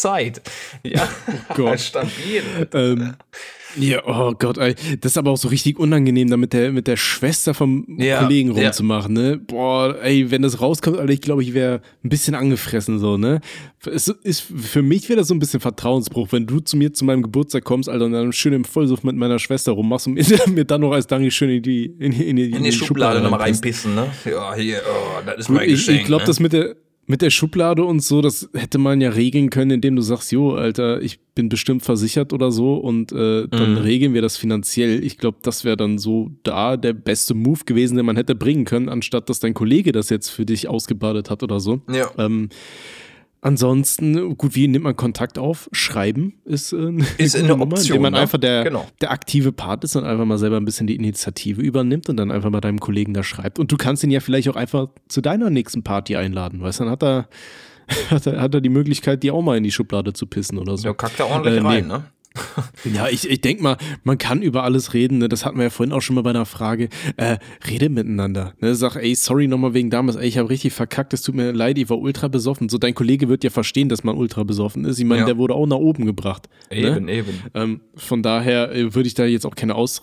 Ja, 0.82 1.08
Gott. 1.54 1.80
stabil. 1.80 2.42
ähm, 2.74 3.14
Ja, 3.78 4.02
oh 4.06 4.32
Gott, 4.38 4.56
ey. 4.56 4.74
Das 5.02 5.12
ist 5.12 5.18
aber 5.18 5.30
auch 5.32 5.36
so 5.36 5.48
richtig 5.48 5.78
unangenehm, 5.78 6.30
da 6.30 6.38
mit 6.38 6.54
der, 6.54 6.72
mit 6.72 6.86
der 6.86 6.96
Schwester 6.96 7.52
vom 7.52 7.84
Ja, 7.98 8.22
Kollegen 8.22 8.54
ja. 8.56 8.64
rumzumachen, 8.64 9.12
ne? 9.12 9.36
Boah, 9.36 9.96
ey, 10.02 10.30
wenn 10.30 10.40
das 10.40 10.62
rauskommt, 10.62 10.98
Alter, 10.98 11.12
ich 11.12 11.20
glaube, 11.20 11.42
ich 11.42 11.52
wäre 11.52 11.82
ein 12.02 12.08
bisschen 12.08 12.34
angefressen, 12.34 12.98
so, 12.98 13.18
ne? 13.18 13.40
Es 13.84 14.08
ist, 14.08 14.40
für 14.56 14.80
mich 14.80 15.08
wäre 15.10 15.18
das 15.18 15.28
so 15.28 15.34
ein 15.34 15.38
bisschen 15.40 15.60
Vertrauensbruch, 15.60 16.28
wenn 16.32 16.46
du 16.46 16.60
zu 16.60 16.76
mir 16.78 16.92
zu 16.94 17.04
meinem 17.04 17.22
Geburtstag 17.22 17.64
kommst, 17.64 17.90
Alter, 17.90 18.06
und 18.06 18.12
dann 18.12 18.32
schön 18.32 18.54
im 18.54 18.64
Vollsuff 18.64 19.02
mit 19.04 19.14
meiner 19.14 19.38
Schwester 19.38 19.72
rummachst 19.72 20.06
und 20.06 20.14
mir, 20.14 20.24
dann 20.64 20.80
noch 20.80 20.92
als 20.92 21.06
Dankeschön 21.06 21.50
in 21.50 21.62
die, 21.62 21.84
in, 21.98 22.12
die- 22.12 22.28
in 22.30 22.36
die, 22.36 22.50
In 22.52 22.64
die 22.64 22.72
Schublade 22.72 23.20
nochmal 23.20 23.40
reinpisst. 23.40 23.84
reinpissen, 23.84 23.94
ne? 23.94 24.06
Ja, 24.24 24.54
hier, 24.54 24.80
oh, 24.88 25.20
das 25.26 25.36
ist 25.40 25.48
mein 25.50 25.64
ich 25.68 25.72
Geschenk. 25.74 26.00
ich 26.00 26.06
glaube, 26.06 26.22
ne? 26.22 26.26
das 26.28 26.40
mit 26.40 26.54
der, 26.54 26.76
mit 27.06 27.22
der 27.22 27.30
Schublade 27.30 27.84
und 27.84 28.00
so, 28.00 28.20
das 28.20 28.48
hätte 28.54 28.78
man 28.78 29.00
ja 29.00 29.10
regeln 29.10 29.50
können, 29.50 29.70
indem 29.72 29.94
du 29.96 30.02
sagst, 30.02 30.32
jo, 30.32 30.54
Alter, 30.54 31.00
ich 31.02 31.20
bin 31.36 31.48
bestimmt 31.48 31.82
versichert 31.84 32.32
oder 32.32 32.50
so 32.50 32.74
und 32.74 33.12
äh, 33.12 33.46
dann 33.48 33.72
Mhm. 33.72 33.78
regeln 33.78 34.14
wir 34.14 34.22
das 34.22 34.36
finanziell. 34.36 35.04
Ich 35.04 35.16
glaube, 35.18 35.38
das 35.42 35.64
wäre 35.64 35.76
dann 35.76 35.98
so 35.98 36.30
da 36.42 36.76
der 36.76 36.94
beste 36.94 37.34
Move 37.34 37.60
gewesen, 37.64 37.96
den 37.96 38.06
man 38.06 38.16
hätte 38.16 38.34
bringen 38.34 38.64
können, 38.64 38.88
anstatt 38.88 39.28
dass 39.30 39.38
dein 39.40 39.54
Kollege 39.54 39.92
das 39.92 40.10
jetzt 40.10 40.30
für 40.30 40.44
dich 40.46 40.68
ausgebadet 40.68 41.30
hat 41.30 41.42
oder 41.42 41.60
so. 41.60 41.80
Ja. 41.92 42.10
Ähm, 42.18 42.48
ansonsten, 43.46 44.36
gut, 44.36 44.54
wie 44.54 44.68
nimmt 44.68 44.84
man 44.84 44.96
Kontakt 44.96 45.38
auf? 45.38 45.68
Schreiben 45.72 46.34
ist, 46.44 46.72
äh, 46.72 46.76
eine, 46.88 47.06
Ist 47.18 47.36
eine 47.36 47.48
Nummer, 47.48 47.64
Option, 47.64 47.86
indem 47.96 48.02
man 48.02 48.12
ne? 48.14 48.18
einfach 48.20 48.38
der, 48.38 48.64
Genau. 48.64 48.86
der 49.00 49.10
aktive 49.12 49.52
Part 49.52 49.84
ist 49.84 49.96
und 49.96 50.04
einfach 50.04 50.24
mal 50.24 50.38
selber 50.38 50.56
ein 50.56 50.64
bisschen 50.64 50.86
die 50.86 50.96
Initiative 50.96 51.60
übernimmt 51.62 52.08
und 52.08 52.16
dann 52.16 52.30
einfach 52.30 52.50
mal 52.50 52.60
deinem 52.60 52.80
Kollegen 52.80 53.14
da 53.14 53.22
schreibt. 53.22 53.58
Und 53.58 53.72
du 53.72 53.76
kannst 53.76 54.02
ihn 54.04 54.10
ja 54.10 54.20
vielleicht 54.20 54.48
auch 54.48 54.56
einfach 54.56 54.88
zu 55.08 55.20
deiner 55.20 55.48
nächsten 55.50 55.82
Party 55.82 56.16
einladen, 56.16 56.60
weißt 56.60 56.80
du? 56.80 56.84
Dann 56.84 56.92
hat 56.92 57.02
er, 57.02 57.28
hat 58.10 58.26
er, 58.26 58.40
hat 58.40 58.54
er 58.54 58.60
die 58.60 58.68
Möglichkeit, 58.68 59.22
die 59.22 59.30
auch 59.30 59.42
mal 59.42 59.56
in 59.56 59.64
die 59.64 59.72
Schublade 59.72 60.12
zu 60.12 60.26
pissen 60.26 60.58
oder 60.58 60.76
so. 60.76 60.82
Der 60.82 60.94
kackt 60.94 61.18
da 61.20 61.24
ordentlich 61.24 61.54
Äh, 61.56 61.60
nee. 61.60 61.66
rein, 61.68 61.86
ne? 61.86 62.04
Ja, 62.94 63.08
ich, 63.08 63.28
ich 63.28 63.40
denke 63.40 63.62
mal, 63.62 63.76
man 64.04 64.18
kann 64.18 64.42
über 64.42 64.62
alles 64.62 64.94
reden. 64.94 65.18
Ne? 65.18 65.28
Das 65.28 65.44
hatten 65.44 65.56
wir 65.56 65.64
ja 65.64 65.70
vorhin 65.70 65.92
auch 65.92 66.00
schon 66.02 66.14
mal 66.14 66.22
bei 66.22 66.30
einer 66.30 66.46
Frage. 66.46 66.88
Äh, 67.16 67.38
rede 67.68 67.88
miteinander. 67.88 68.54
Ne? 68.60 68.74
Sag, 68.74 68.96
ey, 68.96 69.14
sorry 69.14 69.48
nochmal 69.48 69.74
wegen 69.74 69.90
damals. 69.90 70.16
Ey, 70.16 70.28
ich 70.28 70.38
habe 70.38 70.48
richtig 70.50 70.72
verkackt. 70.72 71.12
Es 71.14 71.22
tut 71.22 71.34
mir 71.34 71.52
leid, 71.52 71.78
ich 71.78 71.90
war 71.90 71.98
ultra 71.98 72.28
besoffen. 72.28 72.68
So, 72.68 72.78
dein 72.78 72.94
Kollege 72.94 73.28
wird 73.28 73.44
ja 73.44 73.50
verstehen, 73.50 73.88
dass 73.88 74.04
man 74.04 74.16
ultra 74.16 74.44
besoffen 74.44 74.84
ist. 74.84 74.98
Ich 74.98 75.04
meine, 75.04 75.20
Ja. 75.20 75.26
der 75.26 75.38
wurde 75.38 75.54
auch 75.54 75.66
nach 75.66 75.76
oben 75.76 76.06
gebracht. 76.06 76.48
Eben, 76.70 77.06
ne? 77.06 77.12
eben. 77.12 77.42
Ähm, 77.54 77.80
von 77.96 78.22
daher 78.22 78.72
äh, 78.74 78.94
würde 78.94 79.06
ich 79.08 79.14
da 79.14 79.24
jetzt 79.24 79.46
auch 79.46 79.54
keine 79.54 79.74
Aus... 79.74 80.02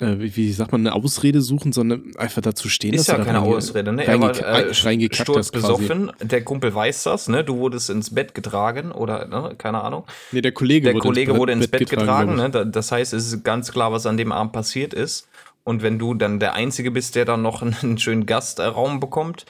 Äh, 0.00 0.18
wie, 0.20 0.36
wie 0.36 0.52
sagt 0.52 0.70
man, 0.70 0.82
eine 0.82 0.94
Ausrede 0.94 1.40
suchen, 1.40 1.72
sondern 1.72 2.12
einfach 2.16 2.40
dazu 2.40 2.68
stehen, 2.68 2.94
Ist 2.94 3.08
dass 3.08 3.16
ja 3.18 3.24
keine 3.24 3.40
Ausrede, 3.40 3.92
ne? 3.92 4.06
Er 4.06 4.20
war 4.20 4.30
äh, 4.30 4.72
sturzbesoffen. 4.72 6.12
Der 6.22 6.44
Kumpel 6.44 6.72
weiß 6.74 7.02
das, 7.04 7.28
ne? 7.28 7.42
Du 7.42 7.56
wurdest 7.58 7.90
ins 7.90 8.14
Bett 8.14 8.34
getragen 8.34 8.92
oder, 8.92 9.26
ne? 9.26 9.54
Keine 9.58 9.82
Ahnung. 9.82 10.04
Nee, 10.30 10.40
der 10.40 10.52
Kollege, 10.52 10.84
Der 10.86 10.94
wurde, 10.94 11.02
Kollege 11.02 11.30
ins 11.32 11.40
wurde 11.40 11.52
ins 11.52 11.68
Bett 11.68 11.90
getragen, 11.90 12.34
glaub 12.34 12.44
ne? 12.46 12.50
Da- 12.50 12.64
Das 12.64 12.92
heißt, 12.92 13.12
es 13.12 13.32
ist 13.32 13.44
ganz 13.44 13.72
klar, 13.72 13.90
was 13.92 14.06
an 14.06 14.16
dem 14.16 14.30
Abend 14.30 14.52
passiert 14.52 14.94
ist. 14.94 15.28
Und 15.64 15.82
wenn 15.82 15.98
du 15.98 16.14
dann 16.14 16.38
der 16.38 16.54
Einzige 16.54 16.90
bist, 16.90 17.14
der 17.14 17.24
dann 17.24 17.42
noch 17.42 17.60
einen 17.62 17.98
schönen 17.98 18.24
Gastraum 18.24 19.00
bekommt, 19.00 19.46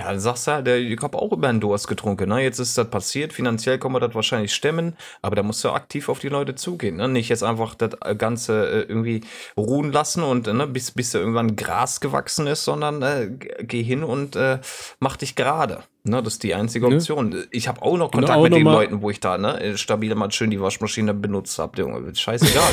ja, 0.00 0.06
dann 0.08 0.18
sagst 0.20 0.46
du 0.46 0.52
halt, 0.52 0.66
der- 0.66 0.78
ich 0.78 0.98
habe 1.02 1.18
auch 1.18 1.30
über 1.32 1.46
den 1.48 1.60
Durst 1.60 1.86
getrunken. 1.88 2.30
Ne? 2.30 2.42
Jetzt 2.42 2.58
ist 2.58 2.78
das 2.78 2.88
passiert, 2.88 3.32
finanziell 3.34 3.78
kann 3.78 3.92
man 3.92 4.00
das 4.00 4.14
wahrscheinlich 4.14 4.54
stemmen, 4.54 4.96
aber 5.20 5.36
da 5.36 5.42
musst 5.42 5.62
du 5.62 5.68
aktiv 5.70 6.08
auf 6.08 6.18
die 6.20 6.28
Leute 6.30 6.54
zugehen. 6.54 6.96
Ne? 6.96 7.06
Nicht 7.08 7.28
jetzt 7.28 7.42
einfach 7.42 7.74
das 7.74 7.90
Ganze 8.16 8.66
äh, 8.66 8.80
irgendwie 8.88 9.20
ruhen 9.56 9.92
lassen 9.92 10.22
und 10.22 10.48
äh, 10.48 10.54
ne, 10.54 10.66
bis, 10.66 10.90
bis 10.92 11.10
da 11.10 11.18
irgendwann 11.18 11.54
Gras 11.54 12.00
gewachsen 12.00 12.46
ist, 12.46 12.64
sondern 12.64 13.02
äh, 13.02 13.30
geh 13.60 13.82
hin 13.82 14.02
und 14.02 14.36
äh, 14.36 14.58
mach 15.00 15.16
dich 15.18 15.36
gerade. 15.36 15.82
Ne? 16.04 16.22
Das 16.22 16.34
ist 16.34 16.42
die 16.44 16.54
einzige 16.54 16.88
Ne? 16.88 16.96
Option. 16.96 17.44
Ich 17.50 17.68
habe 17.68 17.82
auch 17.82 17.96
noch 17.98 18.06
Und 18.06 18.12
Kontakt 18.12 18.38
auch 18.38 18.42
mit 18.44 18.52
noch 18.52 18.58
den 18.58 18.64
Leuten, 18.66 19.02
wo 19.02 19.10
ich 19.10 19.20
da 19.20 19.36
ne, 19.36 19.76
stabil 19.76 20.14
mal 20.14 20.32
schön 20.32 20.50
die 20.50 20.60
Waschmaschine 20.60 21.12
benutzt 21.12 21.58
habe. 21.58 21.78
Junge, 21.78 22.14
scheißegal. 22.14 22.72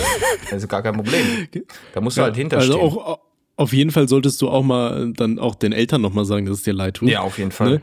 das 0.49 0.51
ist 0.63 0.69
gar 0.69 0.81
kein 0.81 0.95
Problem. 0.95 1.47
Da 1.93 1.99
musst 1.99 2.17
du 2.17 2.21
halt 2.21 2.37
hinterstehen. 2.37 2.79
Also 2.79 3.01
auch 3.01 3.19
auf 3.57 3.73
jeden 3.73 3.91
Fall 3.91 4.07
solltest 4.07 4.41
du 4.41 4.49
auch 4.49 4.63
mal 4.63 5.11
dann 5.13 5.39
auch 5.39 5.55
den 5.55 5.73
Eltern 5.73 6.01
nochmal 6.01 6.25
sagen, 6.25 6.45
dass 6.45 6.59
es 6.59 6.63
dir 6.63 6.73
leid 6.73 6.95
tut. 6.95 7.09
ja, 7.09 7.21
auf 7.21 7.37
jeden 7.37 7.51
Fall. 7.51 7.71
Ne? 7.71 7.81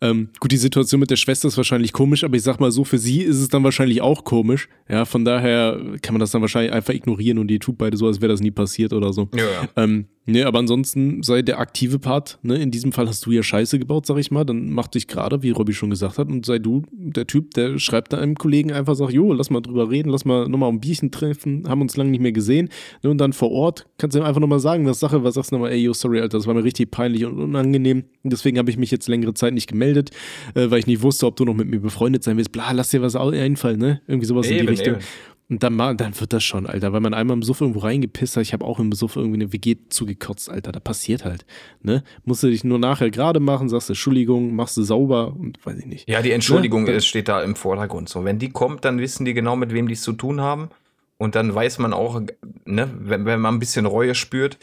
Ähm, 0.00 0.30
gut, 0.40 0.50
die 0.50 0.56
Situation 0.56 0.98
mit 0.98 1.10
der 1.10 1.16
Schwester 1.16 1.46
ist 1.46 1.56
wahrscheinlich 1.56 1.92
komisch, 1.92 2.24
aber 2.24 2.34
ich 2.34 2.42
sag 2.42 2.58
mal 2.58 2.72
so, 2.72 2.82
für 2.82 2.98
sie 2.98 3.22
ist 3.22 3.36
es 3.36 3.48
dann 3.48 3.62
wahrscheinlich 3.62 4.02
auch 4.02 4.24
komisch. 4.24 4.68
Ja, 4.88 5.04
von 5.04 5.24
daher 5.24 5.80
kann 6.02 6.14
man 6.14 6.18
das 6.18 6.32
dann 6.32 6.40
wahrscheinlich 6.40 6.72
einfach 6.72 6.92
ignorieren 6.92 7.38
und 7.38 7.46
die 7.46 7.60
tut 7.60 7.78
beide 7.78 7.96
so, 7.96 8.08
als 8.08 8.20
wäre 8.20 8.32
das 8.32 8.40
nie 8.40 8.50
passiert 8.50 8.92
oder 8.92 9.12
so. 9.12 9.28
Ja, 9.32 9.44
ja. 9.44 9.68
Ähm, 9.76 10.06
ne, 10.26 10.44
aber 10.44 10.58
ansonsten 10.58 11.22
sei 11.22 11.42
der 11.42 11.58
aktive 11.58 11.98
Part, 11.98 12.38
ne, 12.42 12.56
in 12.56 12.70
diesem 12.70 12.92
Fall 12.92 13.08
hast 13.08 13.26
du 13.26 13.32
ja 13.32 13.42
Scheiße 13.42 13.78
gebaut, 13.78 14.06
sag 14.06 14.18
ich 14.18 14.30
mal, 14.30 14.44
dann 14.44 14.70
mach 14.70 14.88
dich 14.88 15.08
gerade, 15.08 15.42
wie 15.42 15.50
Robby 15.50 15.72
schon 15.72 15.90
gesagt 15.90 16.18
hat, 16.18 16.28
und 16.28 16.46
sei 16.46 16.58
du 16.58 16.82
der 16.92 17.26
Typ, 17.26 17.52
der 17.54 17.78
schreibt 17.78 18.14
einem 18.14 18.36
Kollegen 18.36 18.72
einfach, 18.72 18.94
sag, 18.94 19.10
jo, 19.10 19.32
lass 19.32 19.50
mal 19.50 19.60
drüber 19.60 19.90
reden, 19.90 20.10
lass 20.10 20.24
mal 20.24 20.48
nochmal 20.48 20.70
ein 20.70 20.80
Bierchen 20.80 21.10
treffen, 21.10 21.68
haben 21.68 21.80
uns 21.80 21.96
lange 21.96 22.10
nicht 22.10 22.20
mehr 22.20 22.32
gesehen, 22.32 22.68
ne, 23.02 23.10
und 23.10 23.18
dann 23.18 23.32
vor 23.32 23.50
Ort 23.50 23.86
kannst 23.98 24.14
du 24.14 24.20
ihm 24.20 24.24
einfach 24.24 24.40
nochmal 24.40 24.60
sagen, 24.60 24.86
was 24.86 25.00
Sache, 25.00 25.24
was 25.24 25.34
sagst 25.34 25.50
du 25.50 25.56
nochmal, 25.56 25.72
ey, 25.72 25.78
yo, 25.78 25.92
sorry, 25.92 26.20
Alter, 26.20 26.38
das 26.38 26.46
war 26.46 26.54
mir 26.54 26.64
richtig 26.64 26.90
peinlich 26.90 27.24
und 27.24 27.38
unangenehm, 27.38 28.04
deswegen 28.22 28.58
habe 28.58 28.70
ich 28.70 28.76
mich 28.76 28.90
jetzt 28.90 29.08
längere 29.08 29.34
Zeit 29.34 29.54
nicht 29.54 29.66
gemeldet, 29.68 30.10
äh, 30.54 30.70
weil 30.70 30.78
ich 30.78 30.86
nicht 30.86 31.02
wusste, 31.02 31.26
ob 31.26 31.36
du 31.36 31.44
noch 31.44 31.54
mit 31.54 31.68
mir 31.68 31.80
befreundet 31.80 32.22
sein 32.22 32.36
willst, 32.36 32.52
bla, 32.52 32.72
lass 32.72 32.90
dir 32.90 33.02
was 33.02 33.16
einfallen, 33.16 33.78
ne, 33.78 34.00
irgendwie 34.06 34.26
sowas 34.26 34.46
in 34.46 34.54
die 34.54 34.58
Eben, 34.60 34.68
Richtung. 34.68 34.94
eben. 34.94 35.02
Und 35.48 35.62
dann, 35.62 35.76
dann 35.76 36.18
wird 36.18 36.32
das 36.32 36.42
schon, 36.42 36.66
Alter. 36.66 36.92
Weil 36.92 37.00
man 37.00 37.12
einmal 37.12 37.36
im 37.36 37.42
Suff 37.42 37.60
irgendwo 37.60 37.80
reingepisst 37.80 38.36
hat. 38.36 38.42
Ich 38.42 38.52
habe 38.52 38.64
auch 38.64 38.78
im 38.78 38.92
Suff 38.92 39.16
irgendwie 39.16 39.42
eine 39.42 39.52
WG 39.52 39.76
zugekotzt, 39.90 40.48
Alter. 40.48 40.72
Da 40.72 40.80
passiert 40.80 41.24
halt. 41.24 41.44
Ne? 41.82 42.04
Musst 42.24 42.42
du 42.42 42.46
dich 42.48 42.64
nur 42.64 42.78
nachher 42.78 43.10
gerade 43.10 43.38
machen, 43.38 43.68
sagst 43.68 43.88
du 43.88 43.92
Entschuldigung, 43.92 44.54
machst 44.54 44.76
du 44.76 44.82
sauber 44.82 45.34
und 45.36 45.58
weiß 45.64 45.78
ich 45.78 45.86
nicht. 45.86 46.08
Ja, 46.08 46.22
die 46.22 46.30
Entschuldigung 46.30 46.86
Ja, 46.86 46.94
ist, 46.94 47.06
steht 47.06 47.28
da 47.28 47.42
im 47.42 47.54
Vordergrund. 47.54 48.08
So, 48.08 48.24
wenn 48.24 48.38
die 48.38 48.50
kommt, 48.50 48.84
dann 48.84 48.98
wissen 48.98 49.24
die 49.24 49.34
genau, 49.34 49.56
mit 49.56 49.74
wem 49.74 49.88
die 49.88 49.94
es 49.94 50.02
zu 50.02 50.12
tun 50.12 50.40
haben. 50.40 50.70
Und 51.18 51.34
dann 51.34 51.54
weiß 51.54 51.78
man 51.78 51.92
auch, 51.92 52.20
ne, 52.64 52.90
wenn, 52.98 53.26
wenn 53.26 53.40
man 53.40 53.54
ein 53.54 53.60
bisschen 53.60 53.86
Reue 53.86 54.14
spürt 54.14 54.58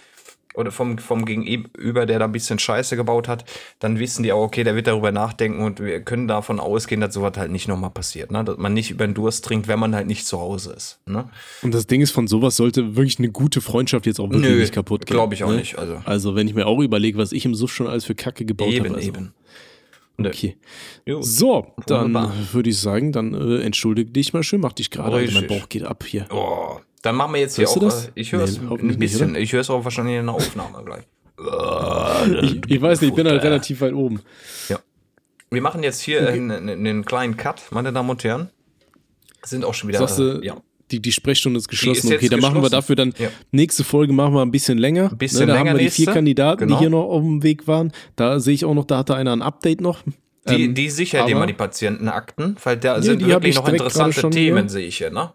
oder 0.59 0.71
vom, 0.71 0.97
vom 0.97 1.25
Gegenüber, 1.25 2.05
der 2.05 2.19
da 2.19 2.25
ein 2.25 2.31
bisschen 2.31 2.59
Scheiße 2.59 2.95
gebaut 2.95 3.27
hat, 3.27 3.45
dann 3.79 3.97
wissen 3.97 4.23
die 4.23 4.31
auch, 4.33 4.43
okay, 4.43 4.63
der 4.63 4.75
wird 4.75 4.87
darüber 4.87 5.11
nachdenken 5.11 5.63
und 5.63 5.79
wir 5.79 6.01
können 6.01 6.27
davon 6.27 6.59
ausgehen, 6.59 6.99
dass 7.01 7.13
sowas 7.13 7.33
halt 7.37 7.51
nicht 7.51 7.67
nochmal 7.67 7.91
passiert. 7.91 8.31
Ne? 8.31 8.43
Dass 8.43 8.57
man 8.57 8.73
nicht 8.73 8.91
über 8.91 9.07
den 9.07 9.13
Durst 9.13 9.45
trinkt, 9.45 9.67
wenn 9.67 9.79
man 9.79 9.95
halt 9.95 10.07
nicht 10.07 10.27
zu 10.27 10.39
Hause 10.39 10.73
ist. 10.73 10.99
Ne? 11.05 11.29
Und 11.61 11.73
das 11.73 11.87
Ding 11.87 12.01
ist, 12.01 12.11
von 12.11 12.27
sowas 12.27 12.57
sollte 12.57 12.95
wirklich 12.95 13.19
eine 13.19 13.31
gute 13.31 13.61
Freundschaft 13.61 14.05
jetzt 14.05 14.19
auch 14.19 14.29
wirklich 14.29 14.51
Nö, 14.51 14.59
nicht 14.59 14.73
kaputt 14.73 15.05
gehen. 15.05 15.15
glaub 15.15 15.33
ich 15.33 15.43
auch 15.43 15.49
ne? 15.49 15.57
nicht, 15.57 15.79
also. 15.79 16.01
also, 16.05 16.35
wenn 16.35 16.47
ich 16.47 16.53
mir 16.53 16.67
auch 16.67 16.79
überlege, 16.79 17.17
was 17.17 17.31
ich 17.31 17.45
im 17.45 17.55
Suff 17.55 17.71
schon 17.71 17.87
alles 17.87 18.05
für 18.05 18.15
Kacke 18.15 18.43
gebaut 18.45 18.69
Eben, 18.69 18.85
habe. 18.85 18.95
Also, 18.95 19.07
eben. 19.07 19.33
Okay. 20.17 20.57
Jo. 21.05 21.21
So, 21.21 21.67
dann 21.87 22.13
würde 22.51 22.69
ich 22.69 22.77
sagen, 22.77 23.13
dann 23.13 23.33
äh, 23.33 23.61
entschuldige 23.61 24.11
dich 24.11 24.33
mal 24.33 24.43
schön, 24.43 24.59
mach 24.59 24.73
dich 24.73 24.91
gerade. 24.91 25.25
Mein. 25.31 25.47
Bauch 25.47 25.69
geht 25.69 25.83
ab 25.83 26.03
hier. 26.05 26.27
Oh, 26.29 26.79
dann 27.01 27.15
machen 27.15 27.33
wir 27.33 27.41
jetzt 27.41 27.55
hier 27.55 27.65
Hörst 27.65 27.75
du 27.75 27.79
auch. 27.81 27.83
das? 27.85 28.05
Äh, 28.07 28.11
ich 28.15 28.31
höre 28.31 28.43
es 28.43 28.59
Nee, 28.59 28.67
ein 28.75 28.87
nicht, 28.87 28.99
bisschen. 28.99 29.31
oder? 29.31 29.39
ich 29.39 29.53
höre 29.53 29.61
es 29.61 29.69
auch 29.69 29.83
wahrscheinlich 29.83 30.17
in 30.17 30.25
der 30.25 30.35
Aufnahme 30.35 30.83
gleich. 30.83 31.03
Ich, 32.41 32.61
ich 32.67 32.81
weiß 32.81 33.01
nicht, 33.01 33.11
ich 33.11 33.15
bin 33.15 33.27
halt 33.27 33.41
relativ 33.43 33.81
weit 33.81 33.93
oben. 33.93 34.21
Wir 35.51 35.61
machen 35.61 35.81
jetzt 35.81 36.01
hier 36.01 36.27
einen, 36.27 36.51
einen, 36.51 36.69
einen 36.85 37.05
kleinen 37.05 37.35
Cut, 37.37 37.63
meine 37.71 37.91
Damen 37.91 38.09
und 38.09 38.23
Herren. 38.23 38.49
Sind 39.43 39.65
auch 39.65 39.73
schon 39.73 39.87
wieder. 39.89 39.97
Sagst 39.99 40.19
du, 40.19 40.41
äh, 40.41 40.45
ja. 40.45 40.57
die, 40.91 41.01
die 41.01 41.11
Sprechstunde 41.11 41.57
ist 41.57 41.67
geschlossen. 41.69 42.09
ist 42.09 42.13
okay, 42.17 42.29
dann 42.29 42.39
machen 42.41 42.55
wir 42.55 42.61
geschlossen. 42.69 42.71
dafür 42.73 42.95
dann 42.95 43.13
Ja. 43.17 43.29
nächste 43.51 43.83
Folge 43.83 44.13
machen 44.13 44.33
wir 44.35 44.41
ein 44.43 44.51
bisschen 44.51 44.77
länger. 44.77 45.09
Ein 45.11 45.17
bisschen 45.17 45.47
da 45.47 45.53
länger 45.55 45.59
haben 45.71 45.75
wir 45.77 45.79
die 45.79 45.83
nächste. 45.85 46.03
vier 46.03 46.13
Kandidaten, 46.13 46.59
Genau. 46.59 46.75
die 46.75 46.79
hier 46.81 46.89
noch 46.91 47.05
auf 47.05 47.21
dem 47.23 47.41
Weg 47.41 47.67
waren. 47.67 47.91
Da 48.15 48.39
sehe 48.39 48.53
ich 48.53 48.63
auch 48.65 48.75
noch, 48.75 48.85
da 48.85 48.97
hatte 48.99 49.15
einer 49.15 49.31
ein 49.31 49.41
Update 49.41 49.81
noch. 49.81 50.03
Die, 50.49 50.65
Ähm, 50.65 50.75
die 50.75 50.89
sichert 50.89 51.21
aber- 51.21 51.31
immer 51.31 51.47
die 51.47 51.53
Patientenakten, 51.53 52.57
weil 52.63 52.77
da 52.77 52.97
Ja, 52.97 53.01
sind 53.01 53.25
wirklich 53.25 53.55
ich 53.55 53.61
noch 53.61 53.67
interessante 53.69 54.29
Themen, 54.29 54.63
hier. 54.63 54.69
sehe 54.69 54.85
ich 54.87 54.97
hier, 54.97 55.09
ne? 55.09 55.31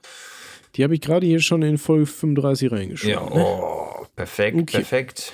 Die 0.77 0.85
habe 0.85 0.95
ich 0.95 1.01
gerade 1.01 1.27
hier 1.27 1.41
schon 1.41 1.63
in 1.63 1.79
Folge 1.79 2.07
35 2.07 2.73
reingeschrieben. 2.73 3.15
Ja, 3.15 3.23
oh, 3.31 4.07
perfekt, 4.17 4.57
Okay. 4.57 4.79
perfekt. 4.79 5.33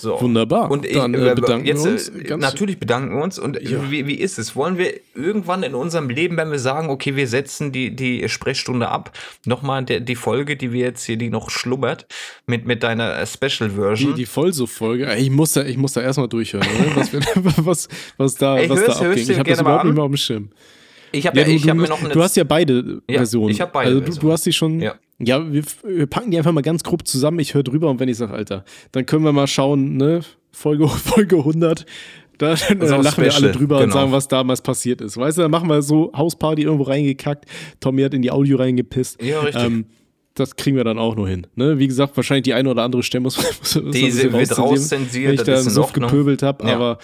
So. 0.00 0.20
Wunderbar. 0.20 0.70
Und 0.70 0.86
ich, 0.86 0.92
Dann, 0.92 1.12
äh, 1.12 1.32
äh, 1.32 1.34
bedanken 1.34 1.66
jetzt, 1.66 1.84
wir 1.84 1.90
uns 1.90 2.08
äh, 2.10 2.22
ganz- 2.22 2.40
natürlich 2.40 2.78
bedanken 2.78 3.16
wir 3.16 3.20
uns. 3.24 3.36
Und 3.36 3.60
Ja. 3.60 3.90
wie, 3.90 4.06
wie 4.06 4.14
ist 4.14 4.38
es? 4.38 4.54
Wollen 4.54 4.78
wir 4.78 4.94
irgendwann 5.16 5.64
in 5.64 5.74
unserem 5.74 6.08
Leben, 6.08 6.36
wenn 6.36 6.52
wir 6.52 6.60
sagen, 6.60 6.88
okay, 6.88 7.16
wir 7.16 7.26
setzen 7.26 7.72
die, 7.72 7.96
die 7.96 8.28
Sprechstunde 8.28 8.88
ab, 8.90 9.10
nochmal 9.44 9.84
die, 9.84 10.00
die 10.00 10.14
Folge, 10.14 10.56
die 10.56 10.70
wir 10.70 10.84
jetzt 10.84 11.02
hier, 11.04 11.16
die 11.16 11.30
noch 11.30 11.50
schlummert, 11.50 12.06
mit, 12.46 12.64
mit 12.64 12.84
deiner 12.84 13.18
äh, 13.18 13.26
Special 13.26 13.70
Die, 13.70 13.74
Version? 13.74 14.14
die 14.14 14.26
Vollsuff-Folge, 14.26 15.08
ey, 15.08 15.20
ich 15.20 15.30
muss 15.30 15.54
da, 15.54 15.64
ich 15.64 15.76
muss 15.76 15.94
da 15.94 16.00
erstmal 16.00 16.28
durchhören? 16.28 16.64
Was, 16.94 17.10
was, 17.66 17.88
was 18.18 18.34
da, 18.36 18.56
Ey, 18.56 18.70
was 18.70 18.78
hör's- 18.78 18.98
da 19.00 19.04
abging. 19.10 19.30
Ich 19.30 19.36
habe 19.40 19.50
das 19.50 19.60
überhaupt 19.60 19.84
nicht 19.84 19.94
mehr 19.94 20.04
auf 20.04 20.10
dem 20.12 20.16
Schirm. 20.16 20.50
Ich 21.12 21.26
habe 21.26 21.36
Ja, 21.38 21.42
ja, 21.44 21.48
du, 21.50 21.54
ich 21.56 21.62
du, 21.62 21.68
hab 21.70 21.76
mir 21.76 21.88
noch 21.88 22.00
eine. 22.00 22.08
du 22.10 22.22
hast 22.22 22.36
ja 22.36 22.44
beide 22.44 23.02
Ja, 23.08 23.16
Versionen. 23.18 23.50
ich 23.50 23.60
hab 23.60 23.72
beide 23.72 23.88
Also 23.88 24.00
du, 24.00 24.04
Versionen. 24.06 24.26
du 24.28 24.32
hast 24.32 24.46
die 24.46 24.52
schon. 24.52 24.80
Ja. 24.80 24.94
Ja, 25.20 25.52
wir, 25.52 25.64
wir 25.84 26.06
packen 26.06 26.30
die 26.30 26.38
einfach 26.38 26.52
mal 26.52 26.60
ganz 26.62 26.84
grob 26.84 27.06
zusammen. 27.06 27.40
Ich 27.40 27.54
höre 27.54 27.64
drüber 27.64 27.90
und 27.90 27.98
wenn 27.98 28.08
ich 28.08 28.16
sage, 28.16 28.32
Alter, 28.34 28.64
dann 28.92 29.04
können 29.04 29.24
wir 29.24 29.32
mal 29.32 29.46
schauen, 29.48 29.96
ne? 29.96 30.20
Folge, 30.52 30.86
Folge 30.88 31.36
100. 31.38 31.84
Da, 32.38 32.54
dann 32.68 32.78
lachen 33.02 33.24
wir 33.24 33.32
alle 33.32 33.32
special, 33.32 33.52
drüber 33.52 33.76
und 33.78 33.82
genau. 33.84 33.94
sagen, 33.94 34.12
was 34.12 34.28
damals 34.28 34.62
passiert 34.62 35.00
ist. 35.00 35.16
Weißt 35.16 35.38
du, 35.38 35.42
dann 35.42 35.50
machen 35.50 35.68
wir 35.68 35.82
so 35.82 36.12
Hausparty 36.16 36.62
irgendwo 36.62 36.84
reingekackt. 36.84 37.46
Tommy 37.80 38.02
hat 38.02 38.14
in 38.14 38.22
die 38.22 38.30
Audio 38.30 38.58
reingepisst. 38.58 39.20
Ja, 39.20 39.40
richtig. 39.40 39.64
Ähm, 39.64 39.86
das 40.34 40.54
kriegen 40.54 40.76
wir 40.76 40.84
dann 40.84 41.00
auch 41.00 41.16
nur 41.16 41.28
hin. 41.28 41.48
Ne? 41.56 41.80
Wie 41.80 41.88
gesagt, 41.88 42.16
wahrscheinlich 42.16 42.44
die 42.44 42.54
eine 42.54 42.70
oder 42.70 42.84
andere 42.84 43.02
Stelle 43.02 43.22
muss, 43.24 43.36
muss, 43.38 43.58
muss 43.58 43.76
ein 43.76 43.90
Die 43.90 44.02
bisschen 44.04 44.32
wird 44.32 44.56
rauszensiert, 44.56 45.26
wenn 45.26 45.34
ich 45.34 45.42
da 45.74 45.80
Ordnung. 45.80 46.08
gepöbelt 46.08 46.44
habe, 46.44 46.64
Ja. 46.68 46.76
aber 46.76 46.98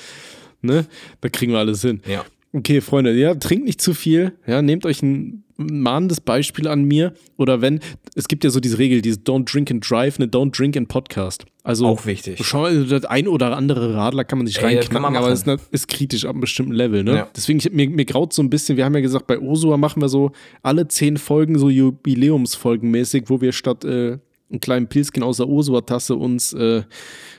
ne, 0.63 0.87
da 1.21 1.29
kriegen 1.31 1.51
wir 1.51 1.59
alles 1.59 1.83
hin. 1.83 2.01
ja. 2.07 2.25
Okay, 2.55 2.81
Freunde, 2.81 3.13
ja, 3.15 3.35
trinkt 3.35 3.65
nicht 3.65 3.81
zu 3.81 3.95
viel, 3.95 4.33
ja, 4.47 4.63
nehmt 4.63 4.87
euch 4.87 5.03
ein 5.03 5.45
mahnendes 5.57 6.21
Beispiel 6.21 6.69
an 6.69 6.85
mir. 6.85 7.13
Oder 7.37 7.61
wenn, 7.61 7.81
es 8.15 8.29
gibt 8.29 8.45
ja 8.45 8.51
so 8.51 8.61
diese 8.61 8.79
Regel, 8.79 9.03
dieses 9.03 9.25
Don't 9.25 9.53
Drink 9.53 9.71
and 9.73 9.89
Drive, 9.89 10.19
eine 10.19 10.27
Don't 10.29 10.57
Drink 10.57 10.77
and 10.77 10.89
Podcast. 10.89 11.47
Also 11.65 11.87
Auch 11.87 12.07
wichtig. 12.07 12.41
Schau 12.45 12.63
mal, 12.63 12.85
das 12.87 13.07
ein 13.07 13.27
oder 13.27 13.57
andere 13.57 13.95
Radler 13.95 14.25
kann 14.25 14.39
man 14.39 14.47
sich 14.47 14.63
reinknacken, 14.63 15.17
aber 15.17 15.31
es 15.31 15.43
ist, 15.43 15.61
ist 15.71 15.89
kritisch 15.89 16.25
ab 16.27 16.33
einem 16.33 16.43
bestimmten 16.43 16.73
Level. 16.73 17.03
Ne? 17.03 17.17
Ja. 17.17 17.29
Deswegen, 17.35 17.59
ich, 17.59 17.73
mir, 17.73 17.89
mir 17.89 18.05
graut 18.05 18.33
so 18.33 18.43
ein 18.43 18.51
bisschen, 18.51 18.77
wir 18.77 18.85
haben 18.85 18.95
ja 18.95 19.01
gesagt, 19.01 19.27
bei 19.27 19.41
Osua 19.41 19.77
machen 19.77 20.01
wir 20.01 20.09
so 20.09 20.31
alle 20.63 20.87
zehn 20.89 21.17
Folgen 21.17 21.59
so 21.59 21.71
Jubiläumsfolgen 21.71 22.91
mäßig, 22.91 23.25
wo 23.27 23.41
wir 23.41 23.53
statt 23.53 23.85
äh, 23.85 24.19
einen 24.51 24.61
kleinen 24.61 24.89
Pilzchen 24.89 25.23
aus 25.23 25.39
der 25.39 25.49
Osua-Tasse 25.49 26.15
uns 26.15 26.53
äh, 26.53 26.83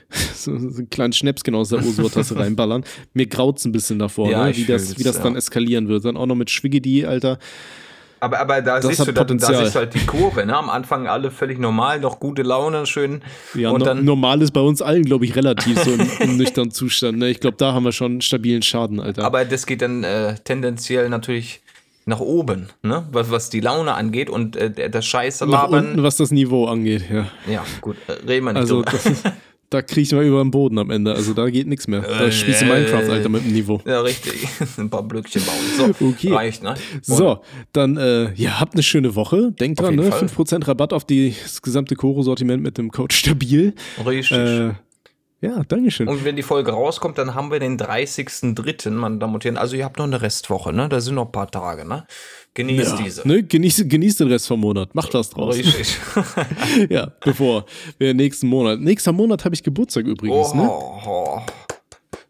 so, 0.34 0.56
so 0.58 0.78
einen 0.78 0.90
kleinen 0.90 1.12
Schnäpschen 1.12 1.54
aus 1.54 1.70
der 1.70 1.78
Osua-Tasse 1.78 2.36
reinballern. 2.38 2.84
Mir 3.14 3.26
graut 3.26 3.58
es 3.58 3.64
ein 3.64 3.72
bisschen 3.72 3.98
davor, 3.98 4.30
Ja, 4.30 4.46
ne? 4.46 4.56
wie, 4.56 4.64
das, 4.64 4.98
wie 4.98 5.02
das 5.02 5.16
ja. 5.16 5.22
dann 5.22 5.36
eskalieren 5.36 5.88
wird. 5.88 6.04
Dann 6.04 6.16
auch 6.16 6.26
noch 6.26 6.34
mit 6.34 6.50
Schwiggedi, 6.50 7.06
Alter. 7.06 7.38
Aber, 8.18 8.40
aber 8.40 8.62
da 8.62 8.80
Das 8.80 8.86
siehst 8.96 9.06
du, 9.06 9.12
da, 9.12 9.24
da 9.24 9.38
siehst 9.38 9.74
du 9.74 9.78
halt 9.78 9.94
die 9.94 10.06
Kurve, 10.06 10.46
ne? 10.46 10.56
Am 10.56 10.70
Anfang 10.70 11.06
alle 11.06 11.30
völlig 11.30 11.58
normal, 11.58 12.00
noch 12.00 12.18
gute 12.18 12.42
Laune, 12.42 12.86
schön. 12.86 13.22
Ja, 13.54 13.70
und 13.70 13.80
no, 13.80 13.84
dann, 13.84 14.04
normal 14.04 14.40
ist 14.40 14.52
bei 14.52 14.60
uns 14.60 14.80
allen, 14.80 15.04
glaube 15.04 15.26
ich, 15.26 15.36
relativ 15.36 15.78
so 15.82 15.92
im, 15.92 16.08
im 16.20 16.36
nüchternen 16.38 16.70
Zustand. 16.70 17.18
Ne? 17.18 17.28
Ich 17.28 17.40
glaube, 17.40 17.58
da 17.58 17.74
haben 17.74 17.84
wir 17.84 17.92
schon 17.92 18.12
einen 18.12 18.20
stabilen 18.22 18.62
Schaden, 18.62 19.00
Alter. 19.00 19.22
aber 19.22 19.44
das 19.44 19.66
geht 19.66 19.82
dann 19.82 20.02
äh, 20.02 20.34
tendenziell 20.44 21.10
natürlich 21.10 21.60
nach 22.08 22.20
oben, 22.20 22.68
ne? 22.82 23.04
Was, 23.12 23.30
was 23.30 23.50
die 23.50 23.60
Laune 23.60 23.94
angeht 23.94 24.30
und 24.30 24.56
äh, 24.56 24.88
das 24.90 25.04
Scheiße 25.06 25.44
Nach 25.46 25.64
labern. 25.64 25.86
unten, 25.88 26.02
was 26.02 26.16
das 26.16 26.30
Niveau 26.30 26.66
angeht, 26.66 27.04
ja. 27.12 27.26
Ja, 27.52 27.64
gut, 27.80 27.96
äh, 28.06 28.12
reden 28.26 28.46
wir 28.46 28.52
nicht 28.52 28.60
Also, 28.60 28.82
ist, 28.82 29.22
da 29.70 29.82
ich 29.96 30.12
mal 30.12 30.24
über 30.24 30.40
den 30.44 30.52
Boden 30.52 30.78
am 30.78 30.90
Ende. 30.90 31.12
Also, 31.12 31.34
da 31.34 31.50
geht 31.50 31.66
nichts 31.66 31.88
mehr. 31.88 32.02
Da 32.02 32.26
Äh, 32.26 32.30
spielst 32.32 32.62
du 32.62 32.66
äh, 32.66 32.68
Minecraft, 32.68 33.10
Alter, 33.10 33.28
mit 33.28 33.44
dem 33.44 33.52
Niveau. 33.52 33.80
Ja, 33.84 34.00
richtig. 34.02 34.46
Ein 34.78 34.88
paar 34.88 35.02
Blöckchen 35.02 35.42
bauen. 35.44 35.92
So, 35.98 36.06
Okay. 36.06 36.32
reicht, 36.32 36.62
ne? 36.62 36.70
Und 36.94 37.04
So, 37.04 37.40
dann, 37.72 37.96
äh, 37.96 38.32
ja, 38.34 38.60
habt 38.60 38.74
eine 38.74 38.84
schöne 38.84 39.16
Woche. 39.16 39.50
Denkt 39.58 39.80
dran, 39.80 39.96
ne? 39.96 40.04
Fall. 40.04 40.26
5% 40.28 40.68
Rabatt 40.68 40.92
auf 40.92 41.04
die, 41.04 41.34
das 41.42 41.60
gesamte 41.60 41.96
Koro-Sortiment 41.96 42.62
mit 42.62 42.78
dem 42.78 42.92
Code 42.92 43.12
Stabil. 43.12 43.74
Richtig. 44.06 44.38
Äh, 44.38 44.74
ja, 45.40 45.62
Dankeschön. 45.68 46.08
Und 46.08 46.24
wenn 46.24 46.36
die 46.36 46.42
Folge 46.42 46.72
rauskommt, 46.72 47.18
dann 47.18 47.34
haben 47.34 47.50
wir 47.50 47.58
den 47.60 47.78
30.03., 47.78 48.90
meine 48.90 49.18
Damen 49.18 49.34
und 49.34 49.44
Herren. 49.44 49.56
Also 49.56 49.76
ihr 49.76 49.84
habt 49.84 49.98
noch 49.98 50.04
eine 50.06 50.22
Restwoche, 50.22 50.72
ne? 50.72 50.88
Da 50.88 51.00
sind 51.00 51.14
noch 51.14 51.26
ein 51.26 51.32
paar 51.32 51.50
Tage, 51.50 51.86
ne? 51.86 52.06
Genießt 52.54 52.98
ja, 52.98 53.04
diese. 53.04 53.28
ne? 53.28 53.42
genießt, 53.42 53.88
genießt 53.88 54.20
den 54.20 54.28
Rest 54.28 54.46
vom 54.48 54.60
Monat. 54.60 54.94
Macht 54.94 55.12
was 55.12 55.28
draus. 55.30 55.56
Richtig. 55.56 55.98
ja, 56.88 57.12
bevor 57.22 57.66
wir 57.98 58.14
nächsten 58.14 58.46
Monat. 58.48 58.80
Nächster 58.80 59.12
Monat 59.12 59.44
habe 59.44 59.54
ich 59.54 59.62
Geburtstag 59.62 60.06
übrigens, 60.06 60.52
Oh, 60.52 60.56
ne? 60.56 60.68
oh. 60.70 61.40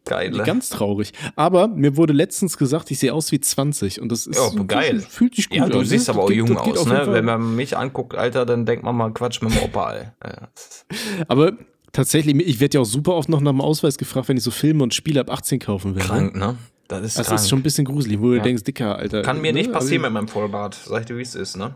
Geil. 0.05 0.31
ne? 0.31 0.43
Ganz 0.45 0.69
traurig. 0.71 1.13
Aber 1.35 1.67
mir 1.69 1.97
wurde 1.97 2.13
letztens 2.13 2.57
gesagt, 2.59 2.91
ich 2.93 2.99
sehe 3.01 3.13
aus 3.13 3.33
wie 3.33 3.41
20 3.41 4.01
und 4.01 4.11
das 4.13 4.27
ist 4.29 4.37
Ja, 4.39 4.63
geil. 4.65 5.01
fühlt 5.01 5.35
sich 5.35 5.49
gut 5.49 5.59
Ja, 5.59 5.69
du 5.69 5.81
an, 5.81 5.85
siehst 5.85 6.07
ne? 6.09 6.15
aber 6.15 6.23
auch 6.25 6.29
Das 6.29 6.37
jung 6.37 6.47
geht 6.49 6.59
aus, 6.79 6.87
ne? 6.87 7.07
Wenn 7.09 7.25
man 7.25 7.57
mich 7.57 7.77
anguckt, 7.77 8.15
Alter, 8.15 8.47
dann 8.47 8.67
denkt 8.67 8.85
man 8.85 8.97
mal 8.97 9.13
Quatsch 9.13 9.43
mit 9.43 9.53
dem 9.55 9.63
Opa, 9.63 9.95
ey. 9.95 10.05
Ja, 10.25 10.49
das 10.55 10.65
ist- 10.67 10.87
Aber 11.29 11.53
tatsächlich, 11.97 12.37
ich 12.37 12.61
werde 12.61 12.77
ja 12.77 12.81
auch 12.83 12.87
super 12.87 13.15
oft 13.15 13.29
noch 13.29 13.41
nach 13.41 13.51
dem 13.51 13.61
Ausweis 13.61 13.99
gefragt, 13.99 14.29
wenn 14.29 14.37
ich 14.37 14.43
so 14.43 14.51
Filme 14.51 14.83
und 14.83 14.95
Spiele 14.95 15.21
ab 15.21 15.31
18 15.31 15.59
kaufen 15.59 15.95
will. 15.95 16.03
Ne? 16.03 16.09
Krank, 16.09 16.37
ne? 16.37 16.57
Das 16.89 17.03
ist 17.05 17.19
Das 17.19 17.27
krank. 17.29 17.41
ist 17.41 17.49
schon 17.49 17.59
ein 17.59 17.63
bisschen 17.63 17.85
gruselig, 17.85 18.21
wo 18.21 18.29
du 18.31 18.37
Ja. 18.37 18.43
denkst, 18.43 18.63
Dicker, 18.65 18.97
Alter. 18.97 19.23
Kann 19.23 19.41
mir 19.41 19.53
ne? 19.53 19.59
nicht 19.61 19.73
passieren 19.73 20.05
Also, 20.05 20.13
mit 20.13 20.23
meinem 20.23 20.29
Vollbart. 20.29 20.75
Sag 20.87 21.01
ich 21.01 21.07
dir, 21.07 21.17
wie 21.19 21.23
es 21.23 21.35
ist, 21.35 21.57
ne? 21.57 21.75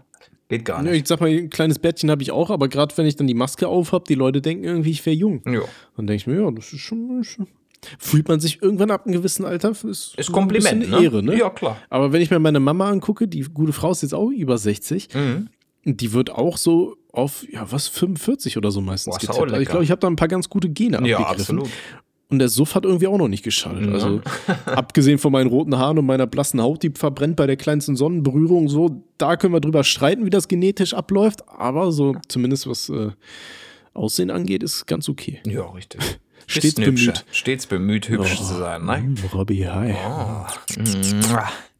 Geht 0.48 0.64
gar 0.64 0.82
nicht. 0.82 0.92
ich 0.94 1.06
sag 1.06 1.20
mal, 1.20 1.28
ein 1.30 1.48
kleines 1.50 1.78
Bärtchen 1.78 2.10
habe 2.10 2.22
ich 2.22 2.32
auch, 2.32 2.50
aber 2.50 2.68
gerade 2.68 2.96
wenn 2.98 3.06
ich 3.06 3.14
dann 3.16 3.26
die 3.28 3.34
Maske 3.34 3.68
auf 3.68 3.92
habe, 3.92 4.04
die 4.08 4.14
Leute 4.16 4.40
denken 4.40 4.64
irgendwie, 4.64 4.90
ich 4.90 5.04
wäre 5.06 5.14
jung. 5.16 5.42
Ja. 5.46 5.60
Dann 5.96 6.06
denke 6.08 6.14
ich 6.16 6.26
mir, 6.26 6.40
ja, 6.42 6.50
das 6.50 6.72
ist 6.72 6.80
schon, 6.80 7.22
schon. 7.24 7.46
Fühlt 7.98 8.28
man 8.28 8.40
sich 8.40 8.60
irgendwann 8.60 8.90
ab 8.90 9.06
einem 9.06 9.14
gewissen 9.14 9.44
Alter? 9.44 9.70
Ist, 9.70 9.84
Ist 9.84 10.28
ein 10.28 10.32
Kompliment, 10.32 10.80
bisschen 10.80 10.90
ne? 10.90 10.96
eine 10.98 11.04
Ehre, 11.06 11.22
ne? 11.22 11.38
Ja, 11.38 11.50
klar. 11.50 11.78
Aber 11.88 12.12
wenn 12.12 12.20
ich 12.20 12.30
mir 12.30 12.38
meine 12.38 12.60
Mama 12.60 12.90
angucke, 12.90 13.26
die 13.26 13.40
gute 13.42 13.72
Frau 13.72 13.92
ist 13.92 14.02
jetzt 14.02 14.12
auch 14.12 14.28
über 14.30 14.58
60, 14.58 15.08
Mhm. 15.14 15.48
Die 15.84 16.12
wird 16.12 16.30
auch 16.30 16.56
so 16.56 16.96
auf, 17.12 17.44
ja, 17.50 17.70
was, 17.70 17.88
45 17.88 18.56
oder 18.56 18.70
so 18.70 18.80
meistens 18.80 19.14
Boah, 19.14 19.20
getippt. 19.20 19.38
Also 19.50 19.60
ich 19.60 19.68
glaube, 19.68 19.84
ich 19.84 19.90
habe 19.90 20.00
da 20.00 20.06
ein 20.06 20.16
paar 20.16 20.28
ganz 20.28 20.48
gute 20.48 20.68
Gene 20.68 21.06
Ja, 21.06 21.18
abgegriffen. 21.18 21.58
absolut. 21.58 21.70
Und 22.28 22.38
der 22.38 22.48
Suff 22.48 22.76
hat 22.76 22.84
irgendwie 22.84 23.08
auch 23.08 23.18
noch 23.18 23.26
nicht 23.26 23.42
geschadet. 23.42 23.86
Ja. 23.86 23.92
Also, 23.92 24.20
abgesehen 24.66 25.18
von 25.18 25.32
meinen 25.32 25.48
roten 25.48 25.76
Haaren 25.76 25.98
und 25.98 26.06
meiner 26.06 26.28
blassen 26.28 26.62
Haut, 26.62 26.84
die 26.84 26.90
verbrennt 26.94 27.34
bei 27.34 27.48
der 27.48 27.56
kleinsten 27.56 27.96
Sonnenberührung, 27.96 28.68
so, 28.68 29.02
da 29.18 29.36
können 29.36 29.52
wir 29.52 29.60
drüber 29.60 29.82
streiten, 29.82 30.24
wie 30.24 30.30
das 30.30 30.46
genetisch 30.46 30.94
abläuft. 30.94 31.48
Aber 31.48 31.90
so, 31.90 32.14
zumindest 32.28 32.68
was 32.68 32.88
äh, 32.88 33.10
Aussehen 33.94 34.30
angeht, 34.30 34.62
ist 34.62 34.86
ganz 34.86 35.08
okay. 35.08 35.40
Ja, 35.44 35.62
richtig. 35.62 36.00
Stets 36.46 36.74
bemüht. 36.74 37.24
Stets 37.32 37.66
bemüht, 37.66 38.08
hübsch 38.08 38.38
Oh. 38.40 38.44
zu 38.44 38.54
sein, 38.58 38.84
ne? 38.84 39.14
Robby, 39.32 39.58
hi. 39.70 39.94
Oh. 40.06 40.46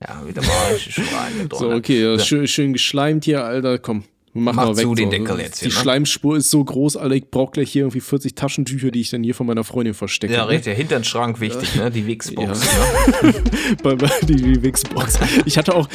Ja, 0.00 0.26
wieder 0.26 0.42
mal 0.42 0.78
drin. 0.78 1.48
So, 1.52 1.70
okay, 1.70 2.02
ja, 2.02 2.18
schön, 2.18 2.46
schön 2.46 2.72
geschleimt 2.72 3.24
hier, 3.24 3.44
Alter, 3.44 3.78
komm. 3.78 4.04
Mach, 4.32 4.52
Mach 4.54 4.66
mal 4.66 4.76
weg. 4.76 4.84
zu 4.84 4.94
den 4.94 5.06
so. 5.06 5.10
Deckel 5.10 5.40
jetzt 5.40 5.60
Die 5.60 5.66
hier, 5.66 5.74
ne? 5.74 5.80
Schleimspur 5.80 6.36
ist 6.36 6.50
so 6.50 6.62
groß, 6.62 6.96
Alter, 6.96 7.16
ich 7.16 7.28
brauch 7.30 7.50
gleich 7.50 7.72
hier 7.72 7.82
irgendwie 7.82 7.98
40 8.00 8.36
Taschentücher, 8.36 8.92
die 8.92 9.00
ich 9.00 9.10
dann 9.10 9.24
hier 9.24 9.34
von 9.34 9.44
meiner 9.46 9.64
Freundin 9.64 9.92
verstecke. 9.94 10.32
Ja, 10.34 10.44
ne? 10.44 10.50
richtig. 10.52 10.76
Hinter 10.76 11.00
den 11.00 11.04
Schrank 11.04 11.40
wichtig, 11.40 11.74
ne? 11.74 11.90
Die 11.90 12.06
Wichsbox. 12.06 12.60
Ja. 13.22 13.28
Ne? 13.92 13.96
die, 14.22 14.36
die 14.36 14.62
Wixbox. 14.62 15.18
Ich 15.46 15.58
hatte 15.58 15.74
auch, 15.74 15.88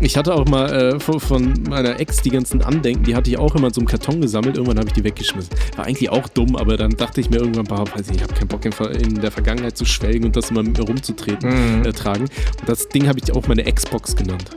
ich 0.00 0.16
hatte 0.18 0.34
auch 0.34 0.44
mal 0.46 0.70
äh, 0.96 1.00
von, 1.00 1.18
von 1.18 1.54
meiner 1.68 1.98
Ex 1.98 2.20
die 2.20 2.30
ganzen 2.30 2.60
Andenken, 2.62 3.04
die 3.04 3.14
hatte 3.16 3.30
ich 3.30 3.38
auch 3.38 3.54
immer 3.54 3.68
in 3.68 3.72
so 3.72 3.80
einem 3.80 3.88
Karton 3.88 4.20
gesammelt. 4.20 4.56
Irgendwann 4.56 4.78
habe 4.78 4.88
ich 4.88 4.94
die 4.94 5.04
weggeschmissen. 5.04 5.50
War 5.76 5.86
eigentlich 5.86 6.10
auch 6.10 6.28
dumm, 6.28 6.56
aber 6.56 6.76
dann 6.76 6.90
dachte 6.90 7.20
ich 7.22 7.30
mir 7.30 7.36
irgendwann, 7.38 7.64
boah, 7.64 7.84
weiß 7.94 8.10
ich, 8.10 8.16
ich 8.16 8.22
habe 8.22 8.34
keinen 8.34 8.48
Bock 8.48 8.64
in 8.66 9.14
der 9.20 9.30
Vergangenheit 9.30 9.76
zu 9.78 9.86
schwelgen 9.86 10.26
und 10.26 10.36
das 10.36 10.50
immer 10.50 10.62
mit 10.62 10.76
mir 10.76 10.84
rumzutreten, 10.84 11.78
Mhm. 11.80 11.86
äh, 11.86 11.92
tragen. 11.92 12.24
Und 12.60 12.68
das 12.68 12.88
Ding 12.88 13.08
habe 13.08 13.18
ich 13.22 13.32
auch 13.32 13.46
meine 13.48 13.64
Xbox 13.64 14.14
genannt. 14.14 14.50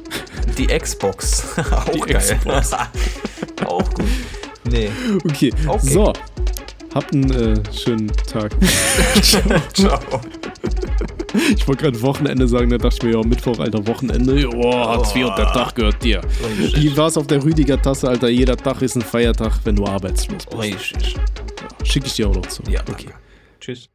Die 0.58 0.68
Xbox. 0.68 1.44
Auch 1.72 1.86
Die 1.90 2.00
geil. 2.00 2.18
Xbox. 2.18 2.72
Auch 3.66 3.94
gut. 3.94 4.06
Nee. 4.70 4.90
Okay, 5.26 5.52
Okay. 5.68 5.80
so. 5.94 6.14
Habt 6.94 7.14
einen 7.14 7.32
äh, 7.32 7.74
schönen 7.74 8.08
Tag. 8.08 8.52
Ciao. 9.74 9.98
Ich 11.56 11.66
wollte 11.66 11.84
gerade 11.84 12.02
Wochenende 12.02 12.46
sagen, 12.50 12.70
da 12.70 12.78
dachte 12.78 12.98
ich 12.98 13.04
mir, 13.04 13.12
ja, 13.22 13.26
Mittwoch, 13.26 13.58
Alter, 13.60 13.88
Wochenende. 13.88 14.50
Oh, 14.54 14.74
Hartz 14.74 15.16
IV 15.16 15.28
und 15.28 15.38
der 15.38 15.54
Tag 15.54 15.76
gehört 15.76 16.04
dir. 16.04 16.22
Wie 16.76 16.96
war 16.98 17.08
es 17.08 17.16
auf 17.18 17.28
der 17.28 17.42
Rüdiger-Tasse, 17.44 18.10
Alter? 18.10 18.28
Jeder 18.28 18.58
Tag 18.58 18.82
ist 18.82 18.98
ein 18.98 19.02
Feiertag, 19.02 19.54
wenn 19.64 19.78
du 19.78 19.86
arbeitslos 19.86 20.46
bist. 20.46 20.62
Richtig. 20.62 21.16
Schicke 21.86 22.08
ich 22.08 22.14
dir 22.14 22.28
auch 22.28 22.36
noch 22.36 22.46
zu. 22.48 22.62
Ja, 22.70 22.82
okay. 22.90 23.08
Tschüss. 23.62 23.88